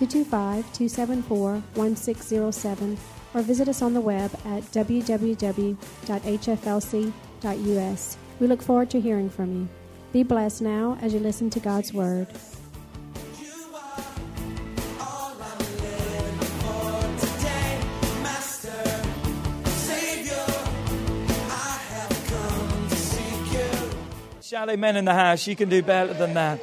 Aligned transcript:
225 0.00 0.64
274 0.72 1.62
1607 1.74 2.96
or 3.34 3.42
visit 3.42 3.68
us 3.68 3.82
on 3.82 3.92
the 3.92 4.00
web 4.00 4.32
at 4.46 4.62
www.hflc.us. 4.72 5.76
We 8.40 8.46
look 8.46 8.62
forward 8.62 8.88
to 8.90 9.00
hearing 9.00 9.28
from 9.28 9.52
you. 9.54 9.68
Be 10.12 10.22
blessed 10.22 10.62
now 10.62 10.96
as 11.02 11.12
you 11.12 11.20
listen 11.20 11.50
to 11.50 11.60
God's 11.60 11.92
Word. 11.92 12.28
Shout 24.42 24.70
amen 24.70 24.96
in 24.96 25.04
the 25.04 25.12
house. 25.14 25.46
You 25.46 25.54
can 25.54 25.68
do 25.68 25.82
better 25.82 26.14
than 26.14 26.32
that. 26.34 26.58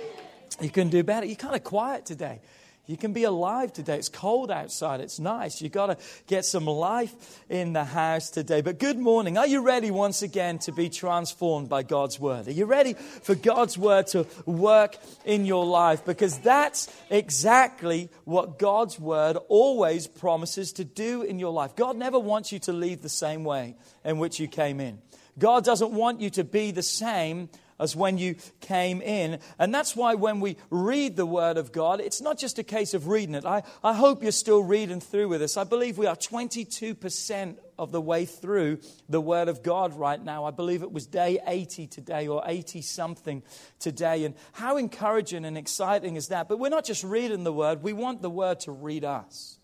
You 0.59 0.71
can 0.71 0.89
do 0.89 1.03
better. 1.03 1.27
You're 1.27 1.35
kind 1.35 1.55
of 1.55 1.63
quiet 1.63 2.05
today. 2.05 2.41
You 2.87 2.95
can 2.95 3.11
be 3.11 3.25
alive 3.25 3.73
today. 3.73 3.97
It's 3.97 4.07
cold 4.07 4.49
outside. 4.49 5.01
It's 5.01 5.19
nice. 5.19 5.61
You've 5.61 5.73
got 5.73 5.87
to 5.87 5.97
get 6.25 6.45
some 6.45 6.65
life 6.65 7.43
in 7.49 7.73
the 7.73 7.83
house 7.83 8.29
today. 8.29 8.61
But 8.61 8.79
good 8.79 8.97
morning. 8.97 9.37
Are 9.37 9.45
you 9.45 9.61
ready 9.61 9.91
once 9.91 10.21
again 10.21 10.57
to 10.59 10.71
be 10.71 10.87
transformed 10.87 11.67
by 11.67 11.83
God's 11.83 12.17
word? 12.17 12.47
Are 12.47 12.51
you 12.51 12.63
ready 12.65 12.93
for 12.93 13.35
God's 13.35 13.77
word 13.77 14.07
to 14.07 14.25
work 14.45 14.95
in 15.25 15.45
your 15.45 15.65
life? 15.65 16.05
Because 16.05 16.39
that's 16.39 16.87
exactly 17.09 18.09
what 18.23 18.57
God's 18.57 18.97
word 18.97 19.37
always 19.49 20.07
promises 20.07 20.71
to 20.73 20.85
do 20.85 21.23
in 21.23 21.39
your 21.39 21.51
life. 21.51 21.75
God 21.75 21.97
never 21.97 22.17
wants 22.17 22.53
you 22.53 22.59
to 22.59 22.71
leave 22.71 23.01
the 23.01 23.09
same 23.09 23.43
way 23.43 23.75
in 24.05 24.17
which 24.17 24.39
you 24.39 24.47
came 24.47 24.79
in. 24.79 24.99
God 25.37 25.65
doesn't 25.65 25.91
want 25.91 26.21
you 26.21 26.29
to 26.31 26.45
be 26.45 26.71
the 26.71 26.81
same 26.81 27.49
as 27.79 27.95
when 27.95 28.17
you 28.17 28.35
came 28.59 29.01
in. 29.01 29.39
And 29.59 29.73
that's 29.73 29.95
why 29.95 30.15
when 30.15 30.39
we 30.39 30.57
read 30.69 31.15
the 31.15 31.25
Word 31.25 31.57
of 31.57 31.71
God, 31.71 31.99
it's 32.01 32.21
not 32.21 32.37
just 32.37 32.59
a 32.59 32.63
case 32.63 32.93
of 32.93 33.07
reading 33.07 33.35
it. 33.35 33.45
I, 33.45 33.63
I 33.83 33.93
hope 33.93 34.23
you're 34.23 34.31
still 34.31 34.63
reading 34.63 34.99
through 34.99 35.29
with 35.29 35.41
us. 35.41 35.57
I 35.57 35.63
believe 35.63 35.97
we 35.97 36.07
are 36.07 36.15
22% 36.15 37.57
of 37.77 37.91
the 37.91 38.01
way 38.01 38.25
through 38.25 38.79
the 39.07 39.21
Word 39.21 39.47
of 39.47 39.63
God 39.63 39.93
right 39.93 40.21
now. 40.21 40.45
I 40.45 40.51
believe 40.51 40.81
it 40.81 40.91
was 40.91 41.05
day 41.05 41.39
80 41.45 41.87
today 41.87 42.27
or 42.27 42.41
80 42.45 42.81
something 42.81 43.43
today. 43.79 44.25
And 44.25 44.35
how 44.53 44.77
encouraging 44.77 45.45
and 45.45 45.57
exciting 45.57 46.15
is 46.15 46.29
that? 46.29 46.47
But 46.47 46.59
we're 46.59 46.69
not 46.69 46.85
just 46.85 47.03
reading 47.03 47.43
the 47.43 47.53
Word, 47.53 47.83
we 47.83 47.93
want 47.93 48.21
the 48.21 48.29
Word 48.29 48.59
to 48.61 48.71
read 48.71 49.05
us. 49.05 49.59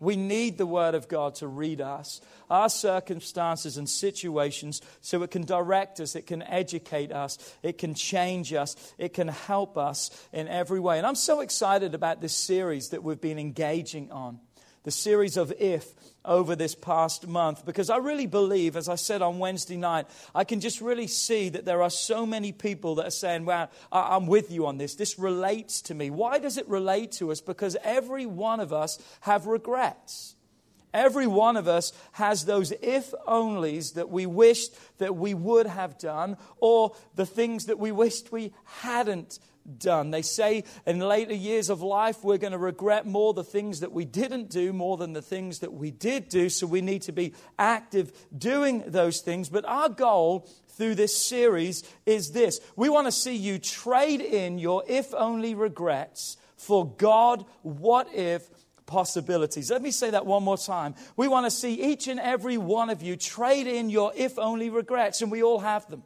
We 0.00 0.16
need 0.16 0.58
the 0.58 0.66
Word 0.66 0.94
of 0.94 1.08
God 1.08 1.36
to 1.36 1.48
read 1.48 1.80
us, 1.80 2.20
our 2.50 2.68
circumstances 2.68 3.76
and 3.76 3.88
situations, 3.88 4.82
so 5.00 5.22
it 5.22 5.30
can 5.30 5.44
direct 5.44 6.00
us, 6.00 6.14
it 6.16 6.26
can 6.26 6.42
educate 6.42 7.12
us, 7.12 7.38
it 7.62 7.78
can 7.78 7.94
change 7.94 8.52
us, 8.52 8.76
it 8.98 9.14
can 9.14 9.28
help 9.28 9.78
us 9.78 10.10
in 10.32 10.48
every 10.48 10.80
way. 10.80 10.98
And 10.98 11.06
I'm 11.06 11.14
so 11.14 11.40
excited 11.40 11.94
about 11.94 12.20
this 12.20 12.34
series 12.34 12.90
that 12.90 13.02
we've 13.02 13.20
been 13.20 13.38
engaging 13.38 14.12
on 14.12 14.40
the 14.86 14.92
series 14.92 15.36
of 15.36 15.52
If 15.58 15.94
over 16.24 16.54
this 16.54 16.76
past 16.76 17.26
month 17.26 17.66
because 17.66 17.90
I 17.90 17.96
really 17.96 18.26
believe, 18.26 18.76
as 18.76 18.88
I 18.88 18.94
said 18.94 19.20
on 19.20 19.40
Wednesday 19.40 19.76
night, 19.76 20.06
I 20.32 20.44
can 20.44 20.60
just 20.60 20.80
really 20.80 21.08
see 21.08 21.48
that 21.48 21.64
there 21.64 21.82
are 21.82 21.90
so 21.90 22.24
many 22.24 22.52
people 22.52 22.94
that 22.94 23.06
are 23.08 23.10
saying, 23.10 23.46
Wow, 23.46 23.68
I'm 23.90 24.28
with 24.28 24.52
you 24.52 24.64
on 24.66 24.78
this. 24.78 24.94
This 24.94 25.18
relates 25.18 25.82
to 25.82 25.94
me. 25.94 26.10
Why 26.10 26.38
does 26.38 26.56
it 26.56 26.68
relate 26.68 27.10
to 27.12 27.32
us? 27.32 27.40
Because 27.40 27.76
every 27.82 28.26
one 28.26 28.60
of 28.60 28.72
us 28.72 29.00
have 29.22 29.48
regrets. 29.48 30.36
Every 30.94 31.26
one 31.26 31.56
of 31.56 31.66
us 31.66 31.92
has 32.12 32.44
those 32.44 32.70
if 32.80 33.12
onlys 33.26 33.94
that 33.94 34.08
we 34.08 34.24
wished 34.24 34.72
that 34.98 35.16
we 35.16 35.34
would 35.34 35.66
have 35.66 35.98
done, 35.98 36.36
or 36.58 36.94
the 37.16 37.26
things 37.26 37.66
that 37.66 37.80
we 37.80 37.90
wished 37.90 38.30
we 38.30 38.52
hadn't 38.64 39.40
done. 39.78 40.10
They 40.10 40.22
say 40.22 40.64
in 40.86 40.98
later 40.98 41.34
years 41.34 41.70
of 41.70 41.82
life, 41.82 42.24
we're 42.24 42.38
going 42.38 42.52
to 42.52 42.58
regret 42.58 43.06
more 43.06 43.34
the 43.34 43.44
things 43.44 43.80
that 43.80 43.92
we 43.92 44.04
didn't 44.04 44.50
do 44.50 44.72
more 44.72 44.96
than 44.96 45.12
the 45.12 45.22
things 45.22 45.60
that 45.60 45.72
we 45.72 45.90
did 45.90 46.28
do. 46.28 46.48
So 46.48 46.66
we 46.66 46.80
need 46.80 47.02
to 47.02 47.12
be 47.12 47.34
active 47.58 48.12
doing 48.36 48.84
those 48.86 49.20
things. 49.20 49.48
But 49.48 49.64
our 49.64 49.88
goal 49.88 50.48
through 50.68 50.94
this 50.94 51.16
series 51.16 51.82
is 52.04 52.32
this 52.32 52.60
we 52.76 52.88
want 52.88 53.06
to 53.06 53.12
see 53.12 53.34
you 53.34 53.58
trade 53.58 54.20
in 54.20 54.58
your 54.58 54.82
if 54.86 55.14
only 55.14 55.54
regrets 55.54 56.36
for 56.56 56.86
God, 56.86 57.44
what 57.62 58.08
if 58.14 58.48
possibilities. 58.86 59.70
Let 59.70 59.82
me 59.82 59.90
say 59.90 60.10
that 60.10 60.26
one 60.26 60.42
more 60.42 60.56
time. 60.56 60.94
We 61.16 61.28
want 61.28 61.46
to 61.46 61.50
see 61.50 61.74
each 61.74 62.08
and 62.08 62.20
every 62.20 62.56
one 62.56 62.88
of 62.88 63.02
you 63.02 63.16
trade 63.16 63.66
in 63.66 63.90
your 63.90 64.12
if 64.16 64.38
only 64.38 64.70
regrets, 64.70 65.22
and 65.22 65.30
we 65.30 65.42
all 65.42 65.58
have 65.58 65.86
them, 65.88 66.02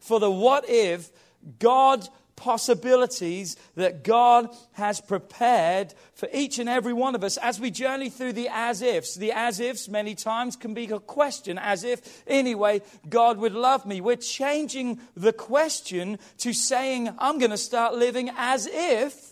for 0.00 0.20
the 0.20 0.30
what 0.30 0.68
if 0.68 1.10
God 1.58 2.06
possibilities 2.40 3.54
that 3.76 4.02
God 4.02 4.48
has 4.72 4.98
prepared 4.98 5.92
for 6.14 6.26
each 6.32 6.58
and 6.58 6.70
every 6.70 6.94
one 6.94 7.14
of 7.14 7.22
us 7.22 7.36
as 7.36 7.60
we 7.60 7.70
journey 7.70 8.08
through 8.08 8.32
the 8.32 8.48
as 8.50 8.80
ifs. 8.80 9.14
The 9.14 9.32
as 9.32 9.60
ifs 9.60 9.88
many 9.88 10.14
times 10.14 10.56
can 10.56 10.72
be 10.72 10.86
a 10.86 10.98
question, 10.98 11.58
as 11.58 11.84
if, 11.84 12.22
anyway, 12.26 12.80
God 13.08 13.36
would 13.38 13.52
love 13.52 13.84
me. 13.84 14.00
We're 14.00 14.16
changing 14.16 15.00
the 15.14 15.34
question 15.34 16.18
to 16.38 16.54
saying, 16.54 17.10
I'm 17.18 17.38
going 17.38 17.50
to 17.50 17.58
start 17.58 17.94
living 17.94 18.30
as 18.36 18.66
if. 18.66 19.29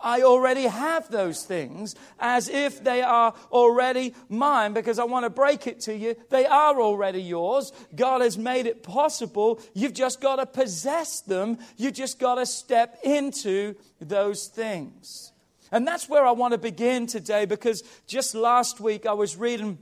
I 0.00 0.22
already 0.22 0.64
have 0.64 1.10
those 1.10 1.44
things 1.44 1.96
as 2.20 2.48
if 2.48 2.84
they 2.84 3.02
are 3.02 3.34
already 3.50 4.14
mine 4.28 4.72
because 4.72 4.98
I 4.98 5.04
want 5.04 5.24
to 5.24 5.30
break 5.30 5.66
it 5.66 5.80
to 5.80 5.96
you. 5.96 6.14
They 6.30 6.46
are 6.46 6.80
already 6.80 7.22
yours. 7.22 7.72
God 7.94 8.20
has 8.20 8.38
made 8.38 8.66
it 8.66 8.82
possible. 8.82 9.60
You've 9.74 9.94
just 9.94 10.20
got 10.20 10.36
to 10.36 10.46
possess 10.46 11.20
them. 11.20 11.58
You 11.76 11.90
just 11.90 12.18
got 12.18 12.36
to 12.36 12.46
step 12.46 12.98
into 13.02 13.74
those 14.00 14.46
things. 14.46 15.32
And 15.70 15.86
that's 15.86 16.08
where 16.08 16.26
I 16.26 16.30
want 16.30 16.52
to 16.52 16.58
begin 16.58 17.06
today 17.06 17.44
because 17.44 17.82
just 18.06 18.34
last 18.34 18.80
week 18.80 19.04
I 19.04 19.12
was 19.12 19.36
reading 19.36 19.78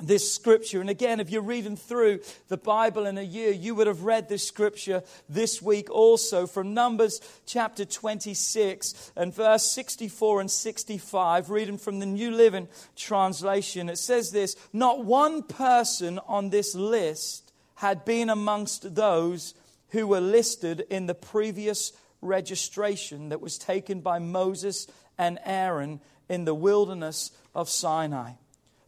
this 0.00 0.32
scripture. 0.32 0.80
And 0.80 0.90
again, 0.90 1.20
if 1.20 1.30
you're 1.30 1.42
reading 1.42 1.76
through 1.76 2.20
the 2.48 2.56
Bible 2.56 3.06
in 3.06 3.18
a 3.18 3.22
year, 3.22 3.50
you 3.50 3.74
would 3.74 3.86
have 3.86 4.04
read 4.04 4.28
this 4.28 4.46
scripture 4.46 5.02
this 5.28 5.60
week 5.60 5.90
also 5.90 6.46
from 6.46 6.74
Numbers 6.74 7.20
chapter 7.46 7.84
26 7.84 9.12
and 9.16 9.34
verse 9.34 9.64
64 9.64 10.40
and 10.40 10.50
65, 10.50 11.50
reading 11.50 11.78
from 11.78 12.00
the 12.00 12.06
New 12.06 12.30
Living 12.30 12.68
Translation. 12.96 13.88
It 13.88 13.98
says 13.98 14.30
this 14.30 14.56
Not 14.72 15.04
one 15.04 15.42
person 15.42 16.18
on 16.26 16.50
this 16.50 16.74
list 16.74 17.52
had 17.76 18.04
been 18.04 18.30
amongst 18.30 18.94
those 18.94 19.54
who 19.90 20.06
were 20.06 20.20
listed 20.20 20.86
in 20.88 21.06
the 21.06 21.14
previous 21.14 21.92
registration 22.22 23.28
that 23.28 23.40
was 23.40 23.58
taken 23.58 24.00
by 24.00 24.18
Moses 24.18 24.86
and 25.18 25.38
Aaron 25.44 26.00
in 26.28 26.44
the 26.44 26.54
wilderness 26.54 27.30
of 27.54 27.68
Sinai. 27.68 28.32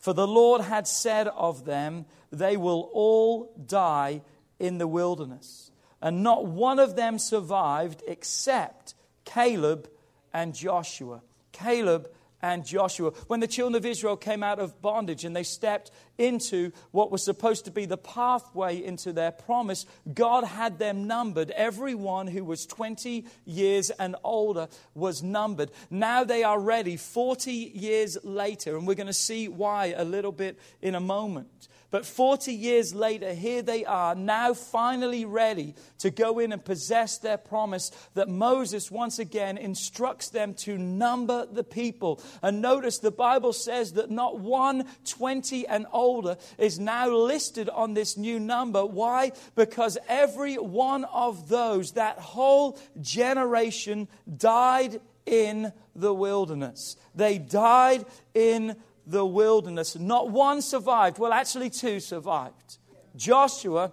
For 0.05 0.13
the 0.13 0.29
Lord 0.29 0.61
had 0.61 0.87
said 0.87 1.29
of 1.29 1.65
them, 1.65 2.05
They 2.31 2.59
will 2.59 2.91
all 2.93 3.55
die 3.67 4.21
in 4.59 4.77
the 4.77 4.87
wilderness. 4.87 5.71
And 6.03 6.23
not 6.23 6.45
one 6.45 6.79
of 6.79 6.95
them 6.95 7.19
survived 7.19 8.03
except 8.07 8.93
Caleb 9.25 9.89
and 10.31 10.55
Joshua. 10.55 11.23
Caleb 11.53 12.11
and 12.45 12.63
Joshua. 12.63 13.11
When 13.27 13.41
the 13.41 13.47
children 13.47 13.75
of 13.75 13.87
Israel 13.87 14.19
came 14.19 14.43
out 14.43 14.59
of 14.59 14.83
bondage 14.83 15.25
and 15.25 15.35
they 15.35 15.45
stepped 15.45 15.91
into 16.19 16.73
what 16.91 17.11
was 17.11 17.25
supposed 17.25 17.65
to 17.65 17.71
be 17.71 17.87
the 17.87 17.97
pathway 17.97 18.85
into 18.85 19.15
their 19.15 19.33
promise, 19.33 19.87
God 20.13 20.45
had 20.45 20.79
them 20.79 21.07
numbered. 21.07 21.51
Everyone 21.53 22.27
who 22.27 22.45
was 22.45 22.67
20 22.67 23.25
years 23.47 23.89
and 23.89 24.15
older 24.23 24.69
was 24.95 25.23
numbered. 25.23 25.71
Now 25.89 26.23
they 26.23 26.45
are 26.45 26.61
ready 26.61 26.99
40 26.99 27.51
years 27.51 28.19
later, 28.23 28.77
and 28.77 28.87
we're 28.87 28.95
going 28.95 29.07
to 29.07 29.15
see 29.15 29.49
why 29.49 29.95
a 29.97 30.05
little 30.05 30.33
bit 30.33 30.59
in 30.83 30.95
a 30.95 31.01
moment. 31.01 31.69
But 31.95 32.05
40 32.05 32.53
years 32.53 32.93
later, 32.93 33.33
here 33.35 33.63
they 33.63 33.85
are, 33.85 34.17
now 34.17 34.53
finally 34.53 35.25
ready 35.25 35.77
to 35.99 36.11
go 36.11 36.41
in 36.41 36.51
and 36.51 36.65
possess 36.65 37.19
their 37.19 37.37
promise 37.37 37.93
that 38.15 38.29
Moses 38.29 38.91
once 38.91 39.21
again 39.21 39.57
instructs 39.57 40.31
them 40.31 40.55
to 40.55 40.77
number 40.77 41.47
the 41.47 41.63
people. 41.63 42.21
And 42.43 42.61
notice 42.61 42.99
the 42.99 43.13
Bible 43.13 43.53
says 43.53 43.93
that 43.93 44.11
not 44.11 44.41
one 44.41 44.87
20 45.09 45.69
and 45.69 45.87
older 45.93 46.37
is 46.59 46.81
now 46.81 47.11
listed 47.11 47.69
on 47.69 47.95
this 47.95 48.17
new 48.17 48.41
number. 48.41 48.85
Why? 48.85 49.31
Because 49.55 49.97
every 50.09 50.57
one 50.57 51.05
of 51.05 51.49
those, 51.49 51.93
that 51.93 52.19
whole 52.19 52.77
generation, 53.01 54.09
died 54.37 55.01
in 55.27 55.73
the 55.95 56.13
wilderness. 56.13 56.97
They 57.15 57.39
died 57.39 58.05
in 58.35 58.75
the 59.07 59.25
wilderness. 59.25 59.97
Not 59.97 60.31
one 60.31 60.63
survived. 60.63 61.19
Well, 61.19 61.33
actually, 61.33 61.71
two 61.71 62.01
survived 62.01 62.79
Joshua 63.17 63.93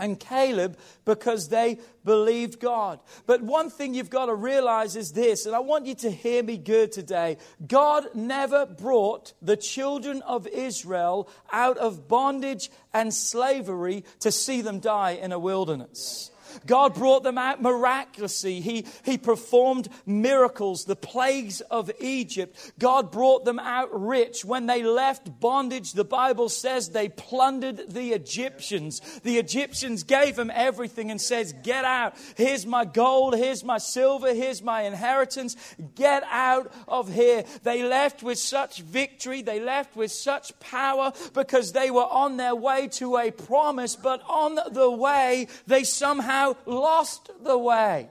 and 0.00 0.18
Caleb 0.18 0.78
because 1.04 1.48
they 1.48 1.78
believed 2.04 2.58
God. 2.58 3.00
But 3.26 3.42
one 3.42 3.70
thing 3.70 3.94
you've 3.94 4.10
got 4.10 4.26
to 4.26 4.34
realize 4.34 4.96
is 4.96 5.12
this, 5.12 5.46
and 5.46 5.54
I 5.54 5.60
want 5.60 5.86
you 5.86 5.94
to 5.96 6.10
hear 6.10 6.42
me 6.42 6.56
good 6.56 6.90
today. 6.90 7.36
God 7.66 8.06
never 8.14 8.64
brought 8.66 9.34
the 9.42 9.56
children 9.56 10.22
of 10.22 10.46
Israel 10.46 11.28
out 11.52 11.76
of 11.76 12.08
bondage 12.08 12.70
and 12.94 13.12
slavery 13.12 14.04
to 14.20 14.32
see 14.32 14.62
them 14.62 14.80
die 14.80 15.12
in 15.12 15.32
a 15.32 15.38
wilderness. 15.38 16.30
God 16.66 16.94
brought 16.94 17.22
them 17.22 17.38
out 17.38 17.60
miraculously. 17.60 18.60
He, 18.60 18.86
he 19.04 19.18
performed 19.18 19.88
miracles, 20.06 20.84
the 20.84 20.96
plagues 20.96 21.60
of 21.62 21.90
Egypt. 22.00 22.72
God 22.78 23.10
brought 23.10 23.44
them 23.44 23.58
out 23.58 23.88
rich. 23.92 24.44
When 24.44 24.66
they 24.66 24.82
left 24.82 25.40
bondage, 25.40 25.92
the 25.92 26.04
Bible 26.04 26.48
says 26.48 26.90
they 26.90 27.08
plundered 27.08 27.90
the 27.90 28.12
Egyptians. 28.12 29.00
The 29.22 29.38
Egyptians 29.38 30.02
gave 30.02 30.36
them 30.36 30.50
everything 30.54 31.10
and 31.10 31.20
says, 31.20 31.52
get 31.62 31.84
out. 31.84 32.14
Here's 32.36 32.66
my 32.66 32.84
gold. 32.84 33.36
Here's 33.36 33.64
my 33.64 33.78
silver. 33.78 34.32
Here's 34.34 34.62
my 34.62 34.82
inheritance. 34.82 35.56
Get 35.94 36.22
out 36.30 36.72
of 36.88 37.12
here. 37.12 37.44
They 37.62 37.82
left 37.82 38.22
with 38.22 38.38
such 38.38 38.80
victory. 38.80 39.42
They 39.42 39.60
left 39.60 39.96
with 39.96 40.12
such 40.12 40.58
power 40.60 41.12
because 41.34 41.72
they 41.72 41.90
were 41.90 42.06
on 42.06 42.36
their 42.36 42.54
way 42.54 42.88
to 42.88 43.16
a 43.16 43.30
promise, 43.30 43.96
but 43.96 44.22
on 44.28 44.58
the 44.72 44.90
way, 44.90 45.48
they 45.66 45.84
somehow 45.84 46.39
lost 46.66 47.30
the 47.42 47.58
way. 47.58 48.08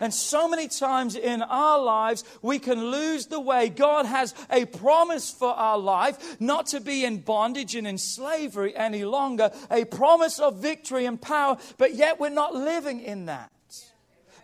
And 0.00 0.12
so 0.12 0.48
many 0.48 0.68
times 0.68 1.16
in 1.16 1.42
our 1.42 1.80
lives, 1.82 2.24
we 2.42 2.58
can 2.58 2.90
lose 2.90 3.26
the 3.26 3.40
way. 3.40 3.68
God 3.68 4.06
has 4.06 4.34
a 4.50 4.64
promise 4.66 5.30
for 5.30 5.48
our 5.48 5.78
life, 5.78 6.40
not 6.40 6.66
to 6.68 6.80
be 6.80 7.04
in 7.04 7.18
bondage 7.18 7.74
and 7.74 7.86
in 7.86 7.98
slavery 7.98 8.76
any 8.76 9.04
longer, 9.04 9.50
a 9.70 9.84
promise 9.84 10.38
of 10.38 10.58
victory 10.58 11.06
and 11.06 11.20
power, 11.20 11.56
but 11.78 11.94
yet 11.94 12.20
we're 12.20 12.28
not 12.28 12.54
living 12.54 13.00
in 13.00 13.26
that. 13.26 13.50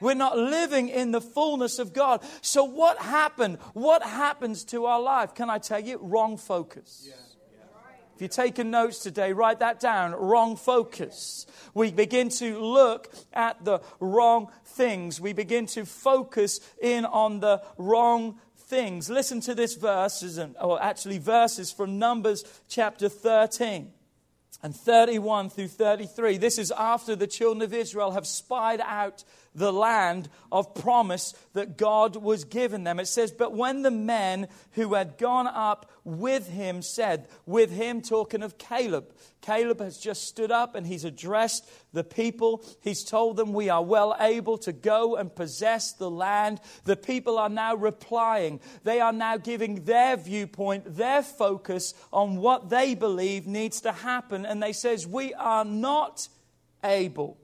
We're 0.01 0.15
not 0.15 0.37
living 0.37 0.89
in 0.89 1.13
the 1.13 1.21
fullness 1.21 1.79
of 1.79 1.93
God. 1.93 2.25
So, 2.41 2.65
what 2.65 2.99
happened? 2.99 3.59
What 3.73 4.03
happens 4.03 4.65
to 4.65 4.87
our 4.87 5.01
life? 5.01 5.33
Can 5.33 5.49
I 5.49 5.59
tell 5.59 5.79
you? 5.79 6.01
Wrong 6.03 6.37
focus. 6.37 7.07
Yeah. 7.09 7.15
If 8.15 8.21
you're 8.21 8.29
taking 8.29 8.71
notes 8.71 8.99
today, 8.99 9.33
write 9.33 9.61
that 9.61 9.81
down. 9.81 10.13
Wrong 10.13 10.57
focus. 10.57 11.47
We 11.75 11.91
begin 11.91 12.29
to 12.31 12.59
look 12.61 13.13
at 13.33 13.65
the 13.65 13.81
wrong 14.01 14.49
things. 14.65 15.21
We 15.21 15.33
begin 15.33 15.67
to 15.67 15.85
focus 15.85 16.61
in 16.81 17.05
on 17.05 17.41
the 17.41 17.63
wrong 17.79 18.39
things. 18.57 19.11
Listen 19.11 19.41
to 19.43 19.55
this 19.55 19.75
verses, 19.75 20.39
or 20.61 20.83
actually 20.83 21.19
verses 21.19 21.73
from 21.73 21.99
Numbers 21.99 22.45
chapter 22.69 23.09
13 23.09 23.93
and 24.63 24.77
31 24.77 25.51
through 25.51 25.69
33. 25.69 26.37
This 26.37 26.59
is 26.59 26.71
after 26.71 27.17
the 27.17 27.27
children 27.27 27.63
of 27.63 27.75
Israel 27.75 28.13
have 28.13 28.27
spied 28.27 28.81
out 28.81 29.25
the 29.55 29.73
land 29.73 30.29
of 30.51 30.75
promise 30.75 31.35
that 31.53 31.77
God 31.77 32.17
was 32.17 32.45
giving 32.45 32.85
them. 32.85 32.99
It 32.99 33.07
says, 33.07 33.33
But 33.33 33.55
when 33.55 33.83
the 33.83 33.91
men 33.91 34.49
who 34.73 34.95
had 34.95 35.19
gone 35.19 35.47
up 35.47 35.91
with 36.05 36.49
him 36.49 36.83
said, 36.83 37.29
with 37.47 37.71
him 37.71 38.01
talking 38.01 38.43
of 38.43 38.59
Caleb, 38.59 39.13
Caleb 39.43 39.81
has 39.81 39.99
just 39.99 40.25
stood 40.25 40.51
up 40.51 40.75
and 40.75 40.87
he's 40.87 41.05
addressed 41.05 41.69
the 41.93 42.05
people. 42.05 42.65
He's 42.81 43.05
told 43.05 43.37
them, 43.37 43.53
We 43.53 43.69
are 43.69 43.83
well 43.83 44.17
able 44.19 44.57
to 44.59 44.73
go 44.73 45.17
and 45.17 45.35
possess 45.35 45.93
the 45.93 46.11
land. 46.11 46.61
The 46.85 46.97
people 46.97 47.39
are 47.39 47.49
now 47.49 47.75
replying. 47.75 48.61
They 48.85 49.01
are 49.01 49.13
now 49.13 49.37
giving 49.37 49.85
their 49.85 50.17
viewpoint, 50.17 50.97
their 50.97 51.23
focus 51.23 51.93
on 52.13 52.37
what 52.37 52.71
they 52.71 52.95
believe 52.95 53.47
needs 53.47 53.81
to 53.83 53.93
happen. 53.93 54.47
And 54.47 54.63
they 54.63 54.73
says, 54.73 55.07
We 55.07 55.35
are 55.35 55.65
not 55.65 56.29
able 56.85 57.37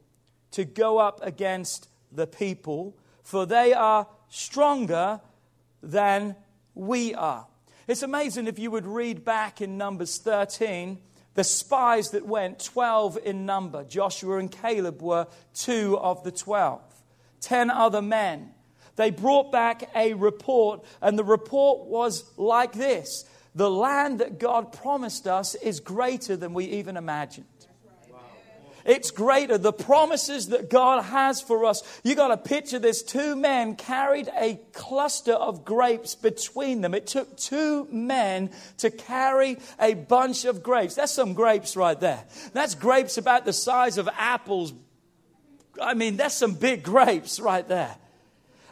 to 0.53 0.65
go 0.65 0.99
up 0.99 1.21
against 1.23 1.89
the 2.13 2.27
people, 2.27 2.97
for 3.23 3.47
they 3.47 3.73
are 3.73 4.07
stronger 4.29 5.21
than 5.83 6.37
we 6.75 7.15
are. 7.15 7.47
It's 7.87 8.03
amazing 8.03 8.47
if 8.47 8.59
you 8.59 8.71
would 8.71 8.87
read 8.87 9.25
back 9.25 9.61
in 9.61 9.79
Numbers 9.79 10.19
13, 10.19 10.99
the 11.35 11.45
spies 11.45 12.11
that 12.11 12.27
went, 12.27 12.63
12 12.63 13.19
in 13.25 13.47
number. 13.47 13.85
Joshua 13.85 14.39
and 14.39 14.51
Caleb 14.51 15.01
were 15.01 15.27
two 15.55 15.97
of 15.99 16.23
the 16.25 16.33
12. 16.33 16.83
Ten 17.41 17.71
other 17.71 18.03
men. 18.03 18.51
They 18.97 19.11
brought 19.11 19.53
back 19.53 19.89
a 19.95 20.15
report, 20.15 20.85
and 21.01 21.17
the 21.17 21.25
report 21.25 21.87
was 21.87 22.25
like 22.37 22.73
this 22.73 23.25
The 23.55 23.71
land 23.71 24.19
that 24.19 24.39
God 24.39 24.73
promised 24.73 25.27
us 25.27 25.55
is 25.55 25.79
greater 25.79 26.37
than 26.37 26.53
we 26.53 26.65
even 26.65 26.97
imagined. 26.97 27.47
It's 28.89 29.11
greater. 29.11 29.59
The 29.59 29.73
promises 29.73 30.49
that 30.49 30.71
God 30.71 31.05
has 31.05 31.43
for 31.43 31.67
us. 31.67 31.83
You 32.03 32.15
got 32.15 32.29
to 32.29 32.39
picture 32.39 32.79
this. 32.79 33.03
Two 33.03 33.37
men 33.37 33.77
carried 33.77 34.31
a 34.35 34.59
cluster 34.73 35.35
of 35.35 35.63
grapes 35.63 36.15
between 36.15 36.81
them. 36.81 36.95
It 36.95 37.07
took 37.07 37.37
two 37.37 37.87
men 37.93 38.51
to 38.79 38.91
carry 38.91 39.59
a 39.79 39.93
bunch 39.93 40.47
of 40.47 40.63
grapes. 40.63 40.95
That's 40.95 41.13
some 41.13 41.35
grapes 41.35 41.77
right 41.77 42.01
there. 42.01 42.25
That's 42.55 42.75
grapes 42.75 43.19
about 43.19 43.45
the 43.45 43.53
size 43.53 43.99
of 43.99 44.09
apples. 44.17 44.73
I 45.81 45.93
mean, 45.93 46.17
that's 46.17 46.35
some 46.35 46.55
big 46.55 46.83
grapes 46.83 47.39
right 47.39 47.69
there. 47.69 47.95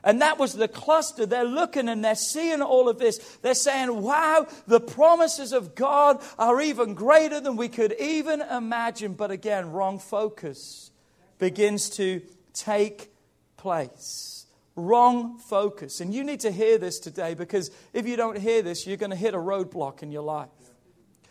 And 0.07 0.23
that 0.23 0.39
was 0.39 0.55
the 0.55 0.69
cluster. 0.69 1.27
They're 1.27 1.45
looking 1.45 1.89
and 1.89 2.05
they're 2.05 2.15
seeing 2.15 2.63
all 2.63 2.89
of 2.89 2.99
this. 2.99 3.19
They're 3.43 3.55
saying, 3.55 4.01
wow, 4.01 4.47
the 4.69 4.81
promises 4.81 5.53
of 5.53 5.75
God 5.75 6.23
are 6.39 6.61
even 6.61 6.95
greater 6.95 7.41
than 7.41 7.57
we 7.57 7.69
could 7.69 7.93
even 7.99 8.41
imagine. 8.41 9.15
But 9.15 9.33
again, 9.33 9.73
wrong 9.73 9.99
focus 9.99 10.93
begins 11.41 11.91
to 11.91 12.23
take 12.55 13.13
place. 13.57 14.47
Wrong 14.77 15.39
focus. 15.39 16.01
And 16.01 16.15
you 16.15 16.23
need 16.23 16.41
to 16.41 16.53
hear 16.53 16.79
this 16.79 17.01
today 17.01 17.35
because 17.35 17.73
if 17.93 18.07
you 18.07 18.17
don't 18.17 18.39
hear 18.39 18.63
this, 18.63 18.87
you're 18.87 18.97
going 18.97 19.11
to 19.11 19.17
hit 19.17 19.35
a 19.35 19.39
roadblock 19.39 20.05
in 20.05 20.13
your 20.13 20.23
life. 20.23 20.51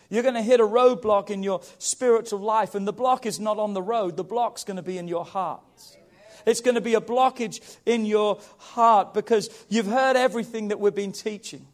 You're 0.09 0.23
going 0.23 0.35
to 0.35 0.41
hit 0.41 0.59
a 0.59 0.67
roadblock 0.67 1.29
in 1.29 1.43
your 1.43 1.61
spiritual 1.79 2.39
life, 2.39 2.75
and 2.75 2.87
the 2.87 2.93
block 2.93 3.25
is 3.25 3.39
not 3.39 3.57
on 3.57 3.73
the 3.73 3.81
road, 3.81 4.17
the 4.17 4.23
block's 4.23 4.63
going 4.63 4.77
to 4.77 4.83
be 4.83 4.99
in 4.99 5.07
your 5.07 5.25
heart. 5.25 5.61
It's 6.45 6.61
going 6.61 6.75
to 6.75 6.81
be 6.81 6.95
a 6.95 7.01
blockage 7.01 7.61
in 7.85 8.05
your 8.05 8.39
heart 8.57 9.13
because 9.13 9.49
you've 9.69 9.87
heard 9.87 10.15
everything 10.15 10.69
that 10.69 10.79
we've 10.79 10.95
been 10.95 11.11
teaching. 11.11 11.65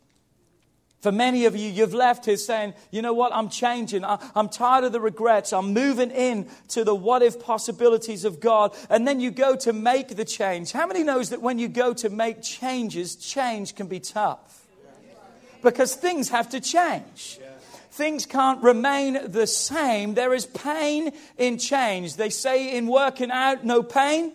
For 1.02 1.12
many 1.12 1.46
of 1.46 1.56
you, 1.56 1.68
you've 1.68 1.96
left 1.96 2.26
here 2.26 2.38
saying, 2.38 2.76
you 2.92 3.02
know 3.02 3.14
what, 3.14 3.34
I'm 3.34 3.50
changing. 3.50 4.06
I'm 4.06 4.50
tired 4.50 4.84
of 4.84 4.92
the 4.92 5.02
regrets. 5.02 5.52
I'm 5.52 5.74
moving 5.74 6.12
in 6.12 6.48
to 6.70 6.84
the 6.84 6.94
what 6.94 7.24
if 7.24 7.40
possibilities 7.40 8.24
of 8.24 8.40
God. 8.40 8.76
And 8.88 9.08
then 9.08 9.20
you 9.20 9.32
go 9.32 9.56
to 9.58 9.74
make 9.74 10.16
the 10.16 10.26
change. 10.26 10.72
How 10.72 10.86
many 10.86 11.04
knows 11.04 11.30
that 11.32 11.42
when 11.42 11.58
you 11.58 11.70
go 11.70 11.94
to 11.96 12.10
make 12.10 12.44
changes, 12.44 13.16
change 13.16 13.74
can 13.74 13.88
be 13.88 14.00
tough? 14.00 14.68
Because 15.64 15.96
things 15.96 16.30
have 16.30 16.50
to 16.50 16.60
change. 16.60 17.40
Things 17.92 18.28
can't 18.28 18.62
remain 18.62 19.32
the 19.32 19.48
same. 19.48 20.14
There 20.14 20.36
is 20.36 20.46
pain 20.46 21.14
in 21.38 21.58
change. 21.58 22.16
They 22.16 22.30
say 22.30 22.78
in 22.78 22.86
working 22.86 23.32
out, 23.32 23.66
no 23.66 23.82
pain, 23.82 24.34